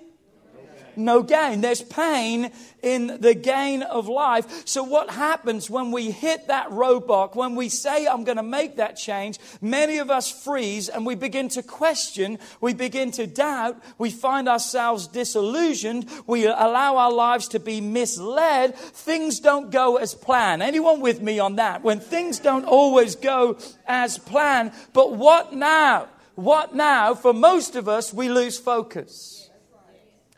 no 0.97 1.23
gain. 1.23 1.61
There's 1.61 1.83
pain 1.83 2.50
in 2.83 3.19
the 3.21 3.35
gain 3.35 3.83
of 3.83 4.09
life. 4.09 4.67
So, 4.67 4.83
what 4.85 5.11
happens 5.11 5.69
when 5.69 5.91
we 5.91 6.11
hit 6.11 6.47
that 6.49 6.71
roadblock, 6.71 7.35
when 7.35 7.57
we 7.57 7.69
say, 7.69 8.07
I'm 8.07 8.25
going 8.25 8.37
to 8.37 8.43
make 8.43 8.76
that 8.76 8.97
change, 8.97 9.38
many 9.61 9.99
of 9.99 10.11
us 10.11 10.31
freeze 10.31 10.88
and 10.88 11.05
we 11.05 11.15
begin 11.15 11.49
to 11.50 11.62
question, 11.62 12.38
we 12.61 12.75
begin 12.75 13.11
to 13.12 13.26
doubt, 13.26 13.83
we 13.99 14.11
find 14.11 14.49
ourselves 14.49 15.07
disillusioned, 15.07 16.09
we 16.26 16.47
allow 16.47 16.97
our 16.97 17.12
lives 17.12 17.49
to 17.49 17.61
be 17.61 17.81
misled. 17.81 18.76
Things 18.76 19.41
don't 19.41 19.71
go 19.71 19.97
as 19.97 20.15
planned. 20.15 20.62
Anyone 20.62 21.00
with 21.00 21.21
me 21.21 21.38
on 21.38 21.57
that? 21.57 21.83
When 21.83 22.00
things 22.00 22.38
don't 22.38 22.65
always 22.65 23.17
go 23.17 23.59
as 23.87 24.19
planned, 24.19 24.73
but 24.93 25.12
what 25.15 25.53
now? 25.53 26.09
What 26.37 26.75
now? 26.75 27.15
For 27.15 27.33
most 27.33 27.76
of 27.76 27.88
us, 27.88 28.12
we 28.12 28.29
lose 28.29 28.59
focus. 28.59 29.46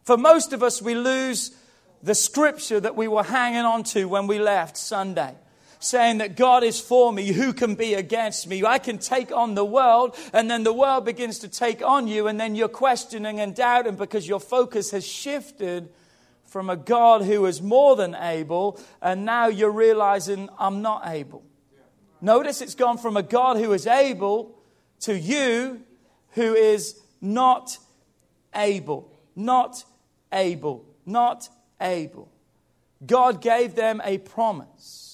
For 0.08 0.16
most 0.16 0.54
of 0.54 0.62
us, 0.62 0.80
we 0.80 0.94
lose 0.94 1.50
the 2.02 2.14
scripture 2.14 2.80
that 2.80 2.96
we 2.96 3.08
were 3.08 3.22
hanging 3.22 3.66
on 3.66 3.82
to 3.92 4.06
when 4.06 4.26
we 4.26 4.38
left 4.38 4.78
Sunday 4.78 5.34
saying 5.80 6.16
that 6.18 6.34
God 6.34 6.64
is 6.64 6.80
for 6.80 7.12
me, 7.12 7.26
who 7.26 7.52
can 7.52 7.74
be 7.74 7.92
against 7.92 8.46
me? 8.48 8.64
I 8.64 8.78
can 8.78 8.96
take 8.96 9.30
on 9.30 9.54
the 9.54 9.66
world, 9.66 10.16
and 10.32 10.50
then 10.50 10.64
the 10.64 10.72
world 10.72 11.04
begins 11.04 11.40
to 11.40 11.48
take 11.48 11.84
on 11.84 12.08
you, 12.08 12.26
and 12.26 12.40
then 12.40 12.54
you're 12.54 12.68
questioning 12.68 13.38
and 13.38 13.54
doubting 13.54 13.96
because 13.96 14.26
your 14.26 14.40
focus 14.40 14.92
has 14.92 15.06
shifted 15.06 15.90
from 16.46 16.70
a 16.70 16.76
God 16.76 17.20
who 17.22 17.44
is 17.44 17.60
more 17.60 17.94
than 17.94 18.14
able, 18.14 18.80
and 19.02 19.26
now 19.26 19.48
you're 19.48 19.70
realizing, 19.70 20.48
I'm 20.58 20.80
not 20.80 21.02
able. 21.04 21.44
Notice 22.22 22.62
it's 22.62 22.74
gone 22.74 22.96
from 22.96 23.18
a 23.18 23.22
God 23.22 23.58
who 23.58 23.74
is 23.74 23.86
able 23.86 24.58
to 25.00 25.18
you 25.18 25.82
who 26.30 26.54
is 26.54 26.98
not 27.20 27.76
able. 28.54 29.12
Not 29.36 29.84
able, 30.32 30.84
not 31.06 31.48
able. 31.80 32.28
God 33.04 33.40
gave 33.40 33.74
them 33.74 34.00
a 34.04 34.18
promise. 34.18 35.07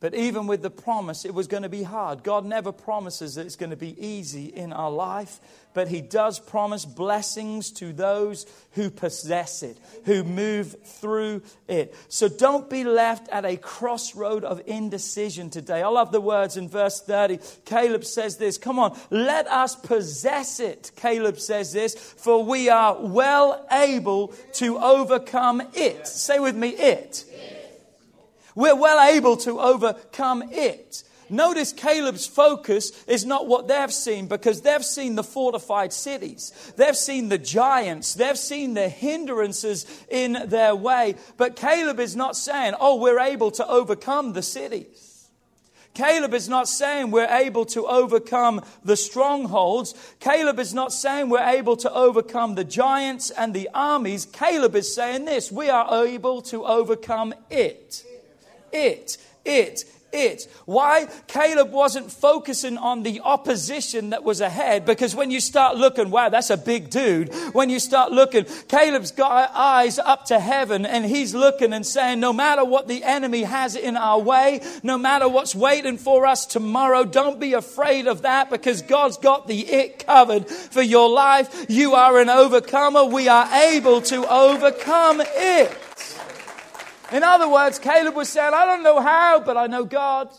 But 0.00 0.14
even 0.14 0.46
with 0.46 0.62
the 0.62 0.70
promise, 0.70 1.26
it 1.26 1.34
was 1.34 1.46
going 1.46 1.62
to 1.62 1.68
be 1.68 1.82
hard. 1.82 2.22
God 2.22 2.46
never 2.46 2.72
promises 2.72 3.34
that 3.34 3.44
it's 3.44 3.56
going 3.56 3.68
to 3.68 3.76
be 3.76 3.94
easy 4.02 4.46
in 4.46 4.72
our 4.72 4.90
life, 4.90 5.40
but 5.74 5.88
He 5.88 6.00
does 6.00 6.40
promise 6.40 6.86
blessings 6.86 7.70
to 7.72 7.92
those 7.92 8.46
who 8.72 8.88
possess 8.88 9.62
it, 9.62 9.76
who 10.06 10.24
move 10.24 10.74
through 10.84 11.42
it. 11.68 11.94
So 12.08 12.28
don't 12.28 12.70
be 12.70 12.82
left 12.82 13.28
at 13.28 13.44
a 13.44 13.58
crossroad 13.58 14.42
of 14.42 14.62
indecision 14.64 15.50
today. 15.50 15.82
I 15.82 15.88
love 15.88 16.12
the 16.12 16.20
words 16.22 16.56
in 16.56 16.70
verse 16.70 17.02
30. 17.02 17.38
Caleb 17.66 18.04
says 18.04 18.38
this 18.38 18.56
Come 18.56 18.78
on, 18.78 18.98
let 19.10 19.46
us 19.48 19.76
possess 19.76 20.60
it. 20.60 20.92
Caleb 20.96 21.38
says 21.38 21.74
this, 21.74 21.94
for 21.94 22.42
we 22.42 22.70
are 22.70 22.96
well 22.98 23.66
able 23.70 24.28
to 24.54 24.78
overcome 24.78 25.60
it. 25.74 26.06
Say 26.06 26.38
with 26.38 26.56
me, 26.56 26.70
it. 26.70 27.26
We're 28.60 28.76
well 28.76 29.00
able 29.10 29.38
to 29.38 29.58
overcome 29.58 30.44
it. 30.50 31.02
Notice 31.30 31.72
Caleb's 31.72 32.26
focus 32.26 32.92
is 33.06 33.24
not 33.24 33.46
what 33.46 33.68
they've 33.68 33.90
seen 33.90 34.26
because 34.26 34.60
they've 34.60 34.84
seen 34.84 35.14
the 35.14 35.24
fortified 35.24 35.94
cities. 35.94 36.52
They've 36.76 36.96
seen 36.96 37.30
the 37.30 37.38
giants. 37.38 38.12
They've 38.12 38.36
seen 38.36 38.74
the 38.74 38.90
hindrances 38.90 39.86
in 40.10 40.36
their 40.44 40.76
way. 40.76 41.14
But 41.38 41.56
Caleb 41.56 42.00
is 42.00 42.14
not 42.14 42.36
saying, 42.36 42.74
oh, 42.78 42.96
we're 42.96 43.20
able 43.20 43.50
to 43.52 43.66
overcome 43.66 44.34
the 44.34 44.42
cities. 44.42 45.30
Caleb 45.94 46.34
is 46.34 46.46
not 46.46 46.68
saying 46.68 47.10
we're 47.12 47.34
able 47.34 47.64
to 47.64 47.86
overcome 47.86 48.60
the 48.84 48.96
strongholds. 48.96 49.94
Caleb 50.20 50.58
is 50.58 50.74
not 50.74 50.92
saying 50.92 51.30
we're 51.30 51.48
able 51.48 51.78
to 51.78 51.90
overcome 51.94 52.56
the 52.56 52.64
giants 52.64 53.30
and 53.30 53.54
the 53.54 53.70
armies. 53.72 54.26
Caleb 54.26 54.76
is 54.76 54.94
saying 54.94 55.24
this 55.24 55.50
we 55.50 55.70
are 55.70 56.04
able 56.04 56.42
to 56.42 56.66
overcome 56.66 57.32
it 57.48 58.04
it, 58.72 59.16
it, 59.44 59.84
it. 60.12 60.48
Why? 60.64 61.06
Caleb 61.26 61.70
wasn't 61.70 62.10
focusing 62.10 62.76
on 62.76 63.02
the 63.02 63.20
opposition 63.20 64.10
that 64.10 64.24
was 64.24 64.40
ahead 64.40 64.84
because 64.84 65.14
when 65.14 65.30
you 65.30 65.40
start 65.40 65.76
looking, 65.76 66.10
wow, 66.10 66.28
that's 66.28 66.50
a 66.50 66.56
big 66.56 66.90
dude. 66.90 67.32
When 67.52 67.70
you 67.70 67.78
start 67.78 68.12
looking, 68.12 68.44
Caleb's 68.68 69.12
got 69.12 69.50
eyes 69.54 69.98
up 69.98 70.26
to 70.26 70.40
heaven 70.40 70.84
and 70.84 71.04
he's 71.04 71.34
looking 71.34 71.72
and 71.72 71.86
saying, 71.86 72.20
no 72.20 72.32
matter 72.32 72.64
what 72.64 72.88
the 72.88 73.04
enemy 73.04 73.42
has 73.42 73.76
in 73.76 73.96
our 73.96 74.20
way, 74.20 74.60
no 74.82 74.98
matter 74.98 75.28
what's 75.28 75.54
waiting 75.54 75.98
for 75.98 76.26
us 76.26 76.46
tomorrow, 76.46 77.04
don't 77.04 77.40
be 77.40 77.54
afraid 77.54 78.06
of 78.06 78.22
that 78.22 78.50
because 78.50 78.82
God's 78.82 79.16
got 79.16 79.46
the 79.46 79.60
it 79.60 80.06
covered 80.06 80.48
for 80.48 80.82
your 80.82 81.08
life. 81.08 81.66
You 81.68 81.94
are 81.94 82.18
an 82.18 82.28
overcomer. 82.28 83.04
We 83.04 83.28
are 83.28 83.46
able 83.70 84.00
to 84.02 84.26
overcome 84.28 85.22
it. 85.24 85.89
In 87.12 87.22
other 87.22 87.48
words, 87.48 87.78
Caleb 87.78 88.14
was 88.14 88.28
saying, 88.28 88.52
I 88.54 88.64
don't 88.66 88.82
know 88.82 89.00
how, 89.00 89.40
but 89.40 89.56
I 89.56 89.66
know 89.66 89.84
God. 89.84 90.30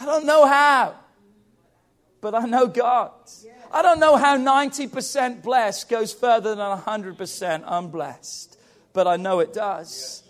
I 0.00 0.04
don't 0.04 0.26
know 0.26 0.46
how, 0.46 0.94
but 2.20 2.34
I 2.34 2.44
know 2.44 2.66
God. 2.66 3.10
I 3.72 3.82
don't 3.82 3.98
know 3.98 4.16
how 4.16 4.36
90% 4.36 5.42
blessed 5.42 5.88
goes 5.88 6.12
further 6.12 6.54
than 6.54 6.78
100% 6.78 7.64
unblessed, 7.66 8.58
but 8.92 9.06
I 9.06 9.16
know 9.16 9.40
it 9.40 9.52
does. 9.52 10.22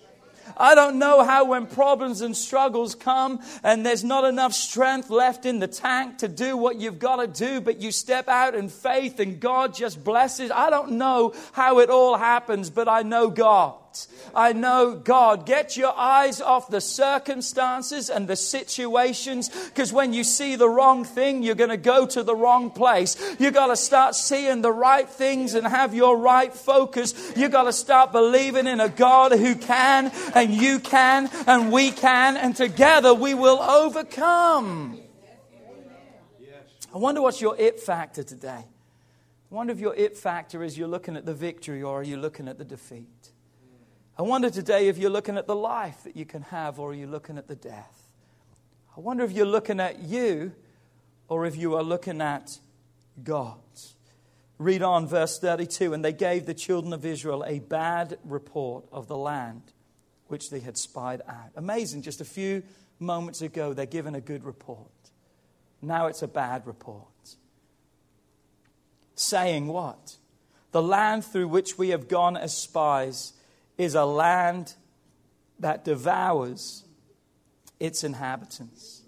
I 0.57 0.75
don't 0.75 0.99
know 0.99 1.25
how, 1.25 1.45
when 1.45 1.67
problems 1.67 2.21
and 2.21 2.37
struggles 2.37 2.95
come 2.95 3.41
and 3.63 3.85
there's 3.85 4.05
not 4.05 4.25
enough 4.25 4.55
strength 4.55 5.11
left 5.11 5.45
in 5.45 5.59
the 5.59 5.69
tank 5.69 6.19
to 6.19 6.29
do 6.29 6.57
what 6.57 6.77
you've 6.77 6.99
got 6.99 7.17
to 7.17 7.27
do, 7.27 7.61
but 7.61 7.81
you 7.81 7.93
step 7.93 8.29
out 8.29 8.55
in 8.55 8.69
faith 8.69 9.21
and 9.21 9.41
God 9.41 9.75
just 9.75 10.03
blesses. 10.03 10.51
I 10.51 10.71
don't 10.71 10.93
know 10.93 11.35
how 11.53 11.81
it 11.81 11.91
all 11.91 12.17
happens, 12.17 12.71
but 12.71 12.89
I 12.89 13.03
know 13.03 13.29
God. 13.29 13.75
I 14.35 14.53
know 14.53 14.95
God. 14.95 15.47
Get 15.47 15.77
your 15.77 15.97
eyes 15.97 16.41
off 16.41 16.69
the 16.69 16.81
circumstances 16.81 18.11
and 18.11 18.29
the 18.29 18.37
situations 18.37 19.49
because 19.49 19.93
when 19.93 20.13
you 20.13 20.25
see 20.25 20.57
the 20.57 20.69
wrong 20.69 21.05
thing, 21.05 21.43
you're 21.43 21.55
going 21.55 21.71
to 21.71 21.77
go 21.77 22.07
to 22.07 22.23
the 22.23 22.35
wrong 22.35 22.71
place. 22.71 23.17
You 23.39 23.51
got 23.51 23.69
to 23.69 23.77
start 23.77 24.15
seeing 24.15 24.63
the 24.63 24.73
right 24.73 25.09
things 25.09 25.55
and 25.55 25.67
have 25.67 25.95
your 25.95 26.17
right 26.17 26.53
focus. 26.53 27.33
You 27.37 27.49
got 27.49 27.65
to 27.65 27.73
start 27.73 28.13
believing 28.13 28.67
in 28.67 28.81
a 28.81 28.89
God 28.89 29.33
who 29.33 29.55
can 29.55 30.13
and 30.35 30.53
you 30.53 30.79
can 30.79 31.31
and 31.47 31.73
we 31.73 31.91
can 31.91 32.37
and 32.37 32.55
together 32.55 33.15
we 33.15 33.35
will 33.35 33.61
overcome. 33.61 35.01
I 36.95 36.99
wonder 36.99 37.21
what's 37.21 37.41
your 37.41 37.57
it 37.57 37.81
factor 37.81 38.23
today. 38.23 38.65
I 39.51 39.55
wonder 39.55 39.73
if 39.73 39.81
your 39.81 39.95
it 39.95 40.17
factor 40.17 40.63
is 40.63 40.77
you're 40.77 40.89
looking 40.89 41.17
at 41.17 41.25
the 41.25 41.35
victory 41.35 41.83
or 41.83 42.01
are 42.01 42.03
you 42.03 42.19
looking 42.19 42.49
at 42.49 42.59
the 42.59 42.65
defeat? 42.65 43.33
I 44.19 44.23
wonder 44.23 44.51
today 44.51 44.89
if 44.89 44.99
you're 44.99 45.11
looking 45.11 45.37
at 45.37 45.47
the 45.47 45.55
life 45.55 46.03
that 46.03 46.17
you 46.17 46.25
can 46.25 46.43
have 46.43 46.81
or 46.81 46.91
are 46.91 46.95
you 46.95 47.07
looking 47.07 47.39
at 47.39 47.47
the 47.47 47.55
death? 47.55 48.09
I 48.97 49.01
wonder 49.01 49.23
if 49.23 49.31
you're 49.31 49.47
looking 49.47 49.79
at 49.79 50.01
you 50.01 50.53
or 51.29 51.47
if 51.47 51.57
you 51.57 51.77
are 51.77 51.85
looking 51.85 52.21
at 52.21 52.59
God. 53.23 53.61
Read 54.59 54.83
on, 54.83 55.07
verse 55.07 55.39
32. 55.39 55.95
And 55.95 56.05
they 56.05 56.13
gave 56.13 56.47
the 56.47 56.55
children 56.55 56.93
of 56.93 57.07
Israel 57.07 57.45
a 57.47 57.61
bad 57.61 58.19
report 58.25 58.87
of 58.91 59.07
the 59.07 59.17
land 59.17 59.63
which 60.27 60.51
they 60.51 60.59
had 60.59 60.77
spied 60.77 61.23
out. 61.29 61.53
Amazing, 61.55 62.03
just 62.03 62.21
a 62.21 62.25
few 62.25 62.65
moments 62.99 63.41
ago, 63.41 63.73
they're 63.73 63.87
given 63.87 64.17
a 64.17 64.21
good 64.21 64.43
report. 64.43 64.91
Now 65.81 66.07
it's 66.07 66.23
a 66.23 66.29
bad 66.29 66.67
report. 66.67 67.07
Saying 69.15 69.69
what? 69.69 70.17
The 70.73 70.83
land 70.83 71.25
through 71.25 71.47
which 71.47 71.79
we 71.79 71.91
have 71.91 72.09
gone 72.09 72.37
as 72.37 72.57
spies 72.57 73.35
is 73.79 73.95
a 73.95 74.05
land 74.05 74.75
that 75.61 75.85
devours 75.85 76.85
its 77.81 78.05
inhabitants. 78.05 79.03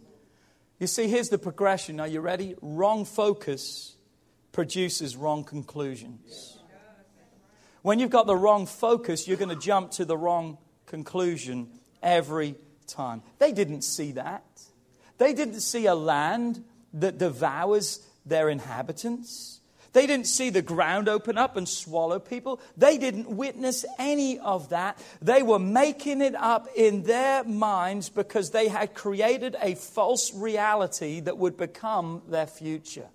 You 0.78 0.86
see, 0.86 1.08
here's 1.08 1.28
the 1.28 1.38
progression. 1.38 2.00
Are 2.00 2.08
you 2.08 2.20
ready? 2.20 2.54
Wrong 2.62 3.04
focus 3.04 3.96
produces 4.52 5.16
wrong 5.16 5.44
conclusions. 5.44 6.56
When 7.82 7.98
you've 7.98 8.10
got 8.10 8.26
the 8.26 8.36
wrong 8.36 8.66
focus, 8.66 9.26
you're 9.26 9.36
going 9.36 9.50
to 9.50 9.56
jump 9.56 9.90
to 9.92 10.04
the 10.04 10.16
wrong 10.16 10.58
conclusion 10.86 11.68
every 12.02 12.56
time. 12.86 13.22
They 13.38 13.52
didn't 13.52 13.82
see 13.82 14.12
that. 14.12 14.44
They 15.18 15.34
didn't 15.34 15.60
see 15.60 15.86
a 15.86 15.94
land 15.94 16.64
that 16.94 17.18
devours 17.18 18.06
their 18.26 18.48
inhabitants. 18.48 19.59
They 19.92 20.06
didn't 20.06 20.26
see 20.26 20.50
the 20.50 20.62
ground 20.62 21.08
open 21.08 21.36
up 21.36 21.56
and 21.56 21.68
swallow 21.68 22.18
people. 22.18 22.60
They 22.76 22.98
didn't 22.98 23.28
witness 23.28 23.84
any 23.98 24.38
of 24.38 24.68
that. 24.68 25.02
They 25.20 25.42
were 25.42 25.58
making 25.58 26.20
it 26.20 26.34
up 26.34 26.68
in 26.76 27.02
their 27.02 27.44
minds 27.44 28.08
because 28.08 28.50
they 28.50 28.68
had 28.68 28.94
created 28.94 29.56
a 29.60 29.74
false 29.74 30.32
reality 30.34 31.20
that 31.20 31.38
would 31.38 31.56
become 31.56 32.22
their 32.28 32.46
future. 32.46 33.08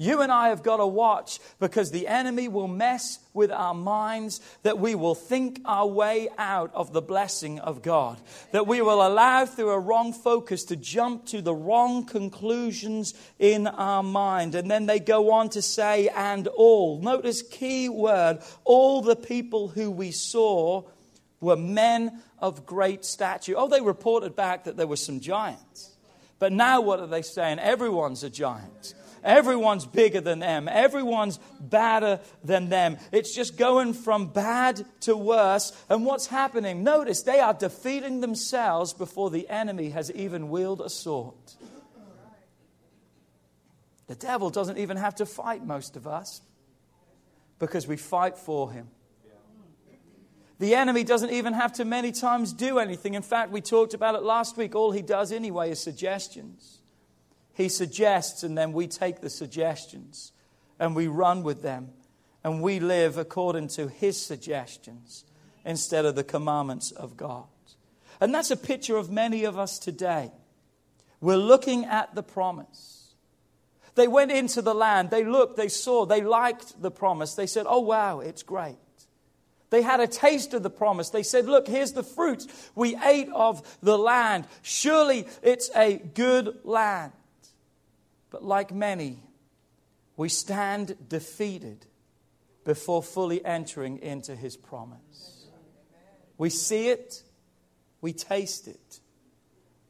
You 0.00 0.22
and 0.22 0.30
I 0.30 0.50
have 0.50 0.62
got 0.62 0.76
to 0.76 0.86
watch 0.86 1.40
because 1.58 1.90
the 1.90 2.06
enemy 2.06 2.46
will 2.46 2.68
mess 2.68 3.18
with 3.34 3.50
our 3.50 3.74
minds 3.74 4.40
that 4.62 4.78
we 4.78 4.94
will 4.94 5.16
think 5.16 5.60
our 5.64 5.88
way 5.88 6.28
out 6.38 6.72
of 6.72 6.92
the 6.92 7.02
blessing 7.02 7.58
of 7.58 7.82
God. 7.82 8.16
That 8.52 8.68
we 8.68 8.80
will 8.80 9.04
allow 9.04 9.44
through 9.44 9.70
a 9.70 9.78
wrong 9.78 10.12
focus 10.12 10.62
to 10.66 10.76
jump 10.76 11.26
to 11.26 11.42
the 11.42 11.54
wrong 11.54 12.06
conclusions 12.06 13.12
in 13.40 13.66
our 13.66 14.04
mind. 14.04 14.54
And 14.54 14.70
then 14.70 14.86
they 14.86 15.00
go 15.00 15.32
on 15.32 15.48
to 15.50 15.60
say, 15.60 16.08
and 16.08 16.46
all. 16.46 17.00
Notice 17.00 17.42
key 17.42 17.88
word, 17.88 18.38
all 18.64 19.02
the 19.02 19.16
people 19.16 19.66
who 19.66 19.90
we 19.90 20.12
saw 20.12 20.84
were 21.40 21.56
men 21.56 22.22
of 22.38 22.64
great 22.64 23.04
stature. 23.04 23.54
Oh, 23.56 23.66
they 23.66 23.80
reported 23.80 24.36
back 24.36 24.62
that 24.64 24.76
there 24.76 24.86
were 24.86 24.94
some 24.94 25.18
giants. 25.18 25.96
But 26.38 26.52
now 26.52 26.80
what 26.80 27.00
are 27.00 27.08
they 27.08 27.22
saying? 27.22 27.58
Everyone's 27.58 28.22
a 28.22 28.30
giant. 28.30 28.94
Everyone's 29.24 29.86
bigger 29.86 30.20
than 30.20 30.38
them. 30.38 30.68
Everyone's 30.68 31.38
badder 31.60 32.20
than 32.44 32.68
them. 32.68 32.98
It's 33.12 33.34
just 33.34 33.56
going 33.56 33.94
from 33.94 34.28
bad 34.28 34.84
to 35.00 35.16
worse. 35.16 35.72
And 35.88 36.04
what's 36.04 36.26
happening? 36.26 36.82
Notice 36.84 37.22
they 37.22 37.40
are 37.40 37.54
defeating 37.54 38.20
themselves 38.20 38.92
before 38.92 39.30
the 39.30 39.48
enemy 39.48 39.90
has 39.90 40.10
even 40.12 40.48
wielded 40.48 40.86
a 40.86 40.90
sword. 40.90 41.34
The 44.06 44.14
devil 44.14 44.50
doesn't 44.50 44.78
even 44.78 44.96
have 44.96 45.16
to 45.16 45.26
fight 45.26 45.64
most 45.64 45.96
of 45.96 46.06
us 46.06 46.40
because 47.58 47.86
we 47.86 47.96
fight 47.96 48.36
for 48.36 48.70
him. 48.72 48.88
The 50.58 50.74
enemy 50.74 51.04
doesn't 51.04 51.30
even 51.30 51.52
have 51.52 51.74
to 51.74 51.84
many 51.84 52.10
times 52.10 52.52
do 52.52 52.78
anything. 52.78 53.14
In 53.14 53.22
fact, 53.22 53.52
we 53.52 53.60
talked 53.60 53.94
about 53.94 54.16
it 54.16 54.22
last 54.22 54.56
week. 54.56 54.74
All 54.74 54.90
he 54.90 55.02
does 55.02 55.30
anyway 55.30 55.70
is 55.70 55.80
suggestions. 55.80 56.77
He 57.58 57.68
suggests, 57.68 58.44
and 58.44 58.56
then 58.56 58.72
we 58.72 58.86
take 58.86 59.20
the 59.20 59.28
suggestions 59.28 60.30
and 60.78 60.94
we 60.94 61.08
run 61.08 61.42
with 61.42 61.60
them 61.60 61.88
and 62.44 62.62
we 62.62 62.78
live 62.78 63.18
according 63.18 63.66
to 63.70 63.88
His 63.88 64.24
suggestions 64.24 65.24
instead 65.64 66.04
of 66.04 66.14
the 66.14 66.22
commandments 66.22 66.92
of 66.92 67.16
God. 67.16 67.48
And 68.20 68.32
that's 68.32 68.52
a 68.52 68.56
picture 68.56 68.96
of 68.96 69.10
many 69.10 69.42
of 69.42 69.58
us 69.58 69.80
today. 69.80 70.30
We're 71.20 71.34
looking 71.34 71.84
at 71.84 72.14
the 72.14 72.22
promise. 72.22 73.12
They 73.96 74.06
went 74.06 74.30
into 74.30 74.62
the 74.62 74.74
land, 74.74 75.10
they 75.10 75.24
looked, 75.24 75.56
they 75.56 75.66
saw, 75.66 76.06
they 76.06 76.20
liked 76.20 76.80
the 76.80 76.92
promise. 76.92 77.34
They 77.34 77.48
said, 77.48 77.66
Oh, 77.68 77.80
wow, 77.80 78.20
it's 78.20 78.44
great. 78.44 78.76
They 79.70 79.82
had 79.82 79.98
a 79.98 80.06
taste 80.06 80.54
of 80.54 80.62
the 80.62 80.70
promise. 80.70 81.10
They 81.10 81.24
said, 81.24 81.46
Look, 81.46 81.66
here's 81.66 81.92
the 81.92 82.04
fruits 82.04 82.70
we 82.76 82.96
ate 83.02 83.30
of 83.34 83.78
the 83.82 83.98
land. 83.98 84.44
Surely 84.62 85.26
it's 85.42 85.70
a 85.74 85.96
good 85.96 86.58
land. 86.62 87.10
But 88.30 88.44
like 88.44 88.74
many, 88.74 89.22
we 90.16 90.28
stand 90.28 90.96
defeated 91.08 91.86
before 92.64 93.02
fully 93.02 93.44
entering 93.44 93.98
into 93.98 94.36
his 94.36 94.56
promise. 94.56 95.46
We 96.36 96.50
see 96.50 96.88
it, 96.88 97.22
we 98.00 98.12
taste 98.12 98.68
it, 98.68 99.00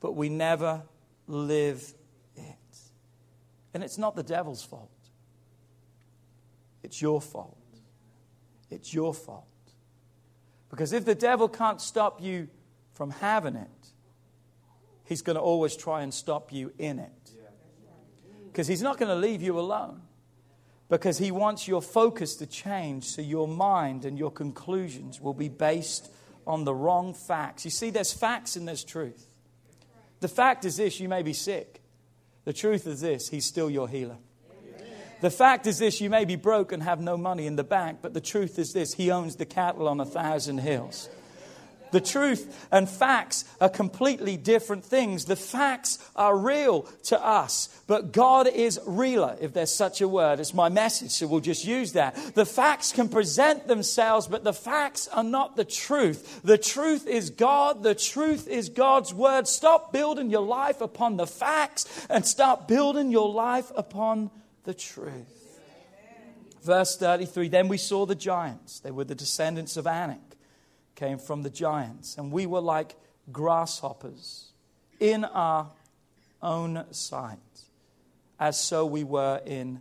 but 0.00 0.14
we 0.14 0.28
never 0.28 0.82
live 1.26 1.92
it. 2.36 2.78
And 3.74 3.82
it's 3.82 3.98
not 3.98 4.16
the 4.16 4.22
devil's 4.22 4.62
fault, 4.62 4.90
it's 6.82 7.02
your 7.02 7.20
fault. 7.20 7.58
It's 8.70 8.92
your 8.92 9.14
fault. 9.14 9.46
Because 10.70 10.92
if 10.92 11.04
the 11.04 11.14
devil 11.14 11.48
can't 11.48 11.80
stop 11.80 12.22
you 12.22 12.48
from 12.92 13.10
having 13.10 13.56
it, 13.56 13.88
he's 15.04 15.22
going 15.22 15.36
to 15.36 15.42
always 15.42 15.74
try 15.76 16.02
and 16.02 16.12
stop 16.12 16.52
you 16.52 16.72
in 16.78 16.98
it. 16.98 17.10
Because 18.50 18.66
he's 18.66 18.82
not 18.82 18.98
going 18.98 19.08
to 19.08 19.16
leave 19.16 19.42
you 19.42 19.58
alone. 19.58 20.02
Because 20.88 21.18
he 21.18 21.30
wants 21.30 21.68
your 21.68 21.82
focus 21.82 22.36
to 22.36 22.46
change 22.46 23.04
so 23.04 23.22
your 23.22 23.46
mind 23.46 24.04
and 24.04 24.18
your 24.18 24.30
conclusions 24.30 25.20
will 25.20 25.34
be 25.34 25.48
based 25.48 26.10
on 26.46 26.64
the 26.64 26.74
wrong 26.74 27.12
facts. 27.12 27.64
You 27.64 27.70
see, 27.70 27.90
there's 27.90 28.12
facts 28.12 28.56
and 28.56 28.66
there's 28.66 28.84
truth. 28.84 29.26
The 30.20 30.28
fact 30.28 30.64
is 30.64 30.76
this 30.76 30.98
you 30.98 31.08
may 31.08 31.22
be 31.22 31.34
sick. 31.34 31.82
The 32.44 32.52
truth 32.52 32.86
is 32.86 33.02
this 33.02 33.28
He's 33.28 33.44
still 33.44 33.68
your 33.68 33.88
healer. 33.88 34.16
The 35.20 35.30
fact 35.30 35.66
is 35.66 35.78
this 35.78 36.00
you 36.00 36.10
may 36.10 36.24
be 36.24 36.36
broke 36.36 36.72
and 36.72 36.82
have 36.82 37.00
no 37.00 37.16
money 37.16 37.46
in 37.46 37.56
the 37.56 37.64
bank, 37.64 37.98
but 38.00 38.14
the 38.14 38.20
truth 38.20 38.58
is 38.58 38.72
this 38.72 38.94
He 38.94 39.10
owns 39.10 39.36
the 39.36 39.44
cattle 39.44 39.86
on 39.86 40.00
a 40.00 40.06
thousand 40.06 40.58
hills. 40.58 41.08
The 41.90 42.00
truth 42.00 42.68
and 42.70 42.88
facts 42.88 43.44
are 43.60 43.68
completely 43.68 44.36
different 44.36 44.84
things. 44.84 45.24
The 45.24 45.36
facts 45.36 45.98
are 46.16 46.36
real 46.36 46.82
to 47.04 47.24
us, 47.24 47.68
but 47.86 48.12
God 48.12 48.46
is 48.46 48.80
realer, 48.86 49.36
if 49.40 49.52
there's 49.52 49.74
such 49.74 50.00
a 50.00 50.08
word. 50.08 50.40
It's 50.40 50.54
my 50.54 50.68
message, 50.68 51.10
so 51.12 51.26
we'll 51.26 51.40
just 51.40 51.64
use 51.64 51.92
that. 51.92 52.14
The 52.34 52.46
facts 52.46 52.92
can 52.92 53.08
present 53.08 53.66
themselves, 53.66 54.26
but 54.26 54.44
the 54.44 54.52
facts 54.52 55.08
are 55.08 55.24
not 55.24 55.56
the 55.56 55.64
truth. 55.64 56.40
The 56.42 56.58
truth 56.58 57.06
is 57.06 57.30
God. 57.30 57.82
The 57.82 57.94
truth 57.94 58.48
is 58.48 58.68
God's 58.68 59.14
word. 59.14 59.48
Stop 59.48 59.92
building 59.92 60.30
your 60.30 60.44
life 60.44 60.80
upon 60.80 61.16
the 61.16 61.26
facts 61.26 62.06
and 62.10 62.24
start 62.24 62.68
building 62.68 63.10
your 63.10 63.30
life 63.30 63.72
upon 63.76 64.30
the 64.64 64.74
truth. 64.74 65.38
Verse 66.62 66.96
33 66.98 67.48
Then 67.48 67.68
we 67.68 67.78
saw 67.78 68.04
the 68.04 68.14
giants. 68.14 68.80
They 68.80 68.90
were 68.90 69.04
the 69.04 69.14
descendants 69.14 69.76
of 69.76 69.86
Anak, 69.86 70.27
came 70.98 71.18
from 71.18 71.42
the 71.42 71.50
giants. 71.50 72.16
And 72.18 72.32
we 72.32 72.46
were 72.46 72.60
like 72.60 72.96
grasshoppers 73.30 74.52
in 74.98 75.24
our 75.24 75.70
own 76.42 76.84
sight, 76.90 77.38
as 78.38 78.60
so 78.60 78.84
we 78.84 79.04
were 79.04 79.40
in 79.46 79.80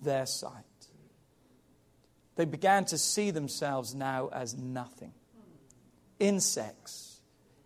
their 0.00 0.24
sight. 0.26 0.64
They 2.36 2.44
began 2.44 2.84
to 2.86 2.98
see 2.98 3.30
themselves 3.30 3.94
now 3.94 4.28
as 4.32 4.54
nothing 4.54 5.12
insects, 6.18 7.20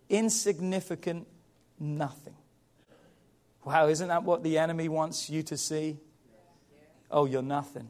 insignificant 0.09 1.25
nothing. 1.79 2.35
Wow, 3.63 3.87
isn't 3.87 4.09
that 4.09 4.23
what 4.23 4.43
the 4.43 4.57
enemy 4.57 4.89
wants 4.89 5.29
you 5.29 5.43
to 5.43 5.55
see? 5.55 5.97
oh, 7.09 7.25
you're 7.25 7.41
nothing. 7.41 7.89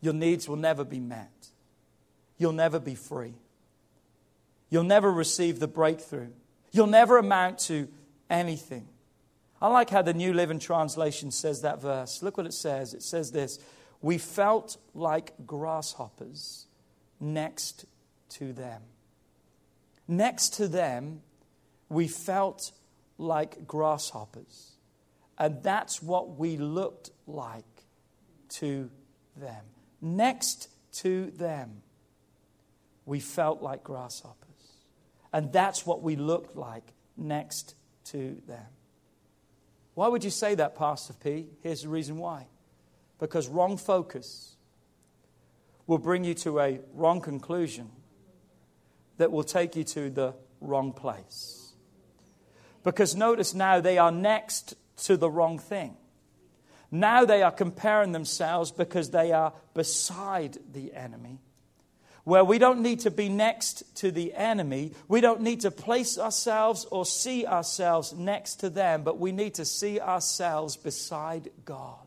Your 0.00 0.14
needs 0.14 0.48
will 0.48 0.56
never 0.56 0.84
be 0.84 1.00
met. 1.00 1.48
You'll 2.38 2.52
never 2.52 2.78
be 2.78 2.94
free. 2.94 3.34
You'll 4.68 4.84
never 4.84 5.10
receive 5.10 5.58
the 5.58 5.68
breakthrough. 5.68 6.28
You'll 6.72 6.86
never 6.86 7.18
amount 7.18 7.58
to 7.60 7.88
anything. 8.28 8.88
I 9.60 9.68
like 9.68 9.90
how 9.90 10.02
the 10.02 10.12
New 10.12 10.34
Living 10.34 10.58
Translation 10.58 11.30
says 11.30 11.62
that 11.62 11.80
verse. 11.80 12.22
Look 12.22 12.36
what 12.36 12.46
it 12.46 12.52
says. 12.52 12.92
It 12.92 13.02
says 13.02 13.32
this 13.32 13.58
We 14.02 14.18
felt 14.18 14.76
like 14.94 15.32
grasshoppers 15.46 16.66
next 17.20 17.86
to 18.30 18.52
them. 18.52 18.82
Next 20.08 20.54
to 20.54 20.68
them, 20.68 21.22
we 21.88 22.06
felt 22.06 22.72
like 23.18 23.66
grasshoppers. 23.66 24.72
And 25.38 25.62
that's 25.62 26.02
what 26.02 26.36
we 26.36 26.56
looked 26.56 27.10
like 27.26 27.64
to 28.48 28.90
them. 29.36 29.64
Next 30.00 30.68
to 30.94 31.30
them, 31.32 31.82
we 33.06 33.20
felt 33.20 33.62
like 33.62 33.82
grasshoppers. 33.82 34.46
And 35.32 35.52
that's 35.52 35.86
what 35.86 36.02
we 36.02 36.16
looked 36.16 36.56
like 36.56 36.92
next 37.16 37.74
to 38.06 38.40
them. 38.46 38.66
Why 39.94 40.08
would 40.08 40.24
you 40.24 40.30
say 40.30 40.54
that, 40.56 40.74
Pastor 40.76 41.14
P? 41.14 41.46
Here's 41.62 41.82
the 41.82 41.88
reason 41.88 42.18
why. 42.18 42.48
Because 43.18 43.48
wrong 43.48 43.78
focus 43.78 44.56
will 45.86 45.98
bring 45.98 46.24
you 46.24 46.34
to 46.34 46.60
a 46.60 46.80
wrong 46.92 47.20
conclusion 47.20 47.90
that 49.16 49.32
will 49.32 49.44
take 49.44 49.76
you 49.76 49.84
to 49.84 50.10
the 50.10 50.34
wrong 50.60 50.92
place. 50.92 51.72
Because 52.82 53.14
notice 53.14 53.54
now 53.54 53.80
they 53.80 53.98
are 53.98 54.12
next 54.12 54.74
to 55.04 55.16
the 55.16 55.30
wrong 55.30 55.58
thing. 55.58 55.96
Now 56.90 57.24
they 57.24 57.42
are 57.42 57.50
comparing 57.50 58.12
themselves 58.12 58.70
because 58.70 59.10
they 59.10 59.32
are 59.32 59.52
beside 59.74 60.58
the 60.72 60.94
enemy. 60.94 61.40
Where 62.26 62.42
we 62.42 62.58
don't 62.58 62.80
need 62.80 62.98
to 63.00 63.12
be 63.12 63.28
next 63.28 63.84
to 63.98 64.10
the 64.10 64.34
enemy, 64.34 64.94
we 65.06 65.20
don't 65.20 65.42
need 65.42 65.60
to 65.60 65.70
place 65.70 66.18
ourselves 66.18 66.84
or 66.90 67.06
see 67.06 67.46
ourselves 67.46 68.12
next 68.14 68.56
to 68.56 68.68
them, 68.68 69.04
but 69.04 69.20
we 69.20 69.30
need 69.30 69.54
to 69.54 69.64
see 69.64 70.00
ourselves 70.00 70.76
beside 70.76 71.50
God. 71.64 72.00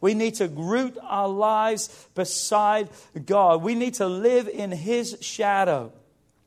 We 0.00 0.14
need 0.14 0.34
to 0.34 0.48
root 0.48 0.98
our 1.00 1.28
lives 1.28 2.08
beside 2.16 2.88
God. 3.26 3.62
We 3.62 3.76
need 3.76 3.94
to 3.94 4.08
live 4.08 4.48
in 4.48 4.72
His 4.72 5.18
shadow 5.20 5.92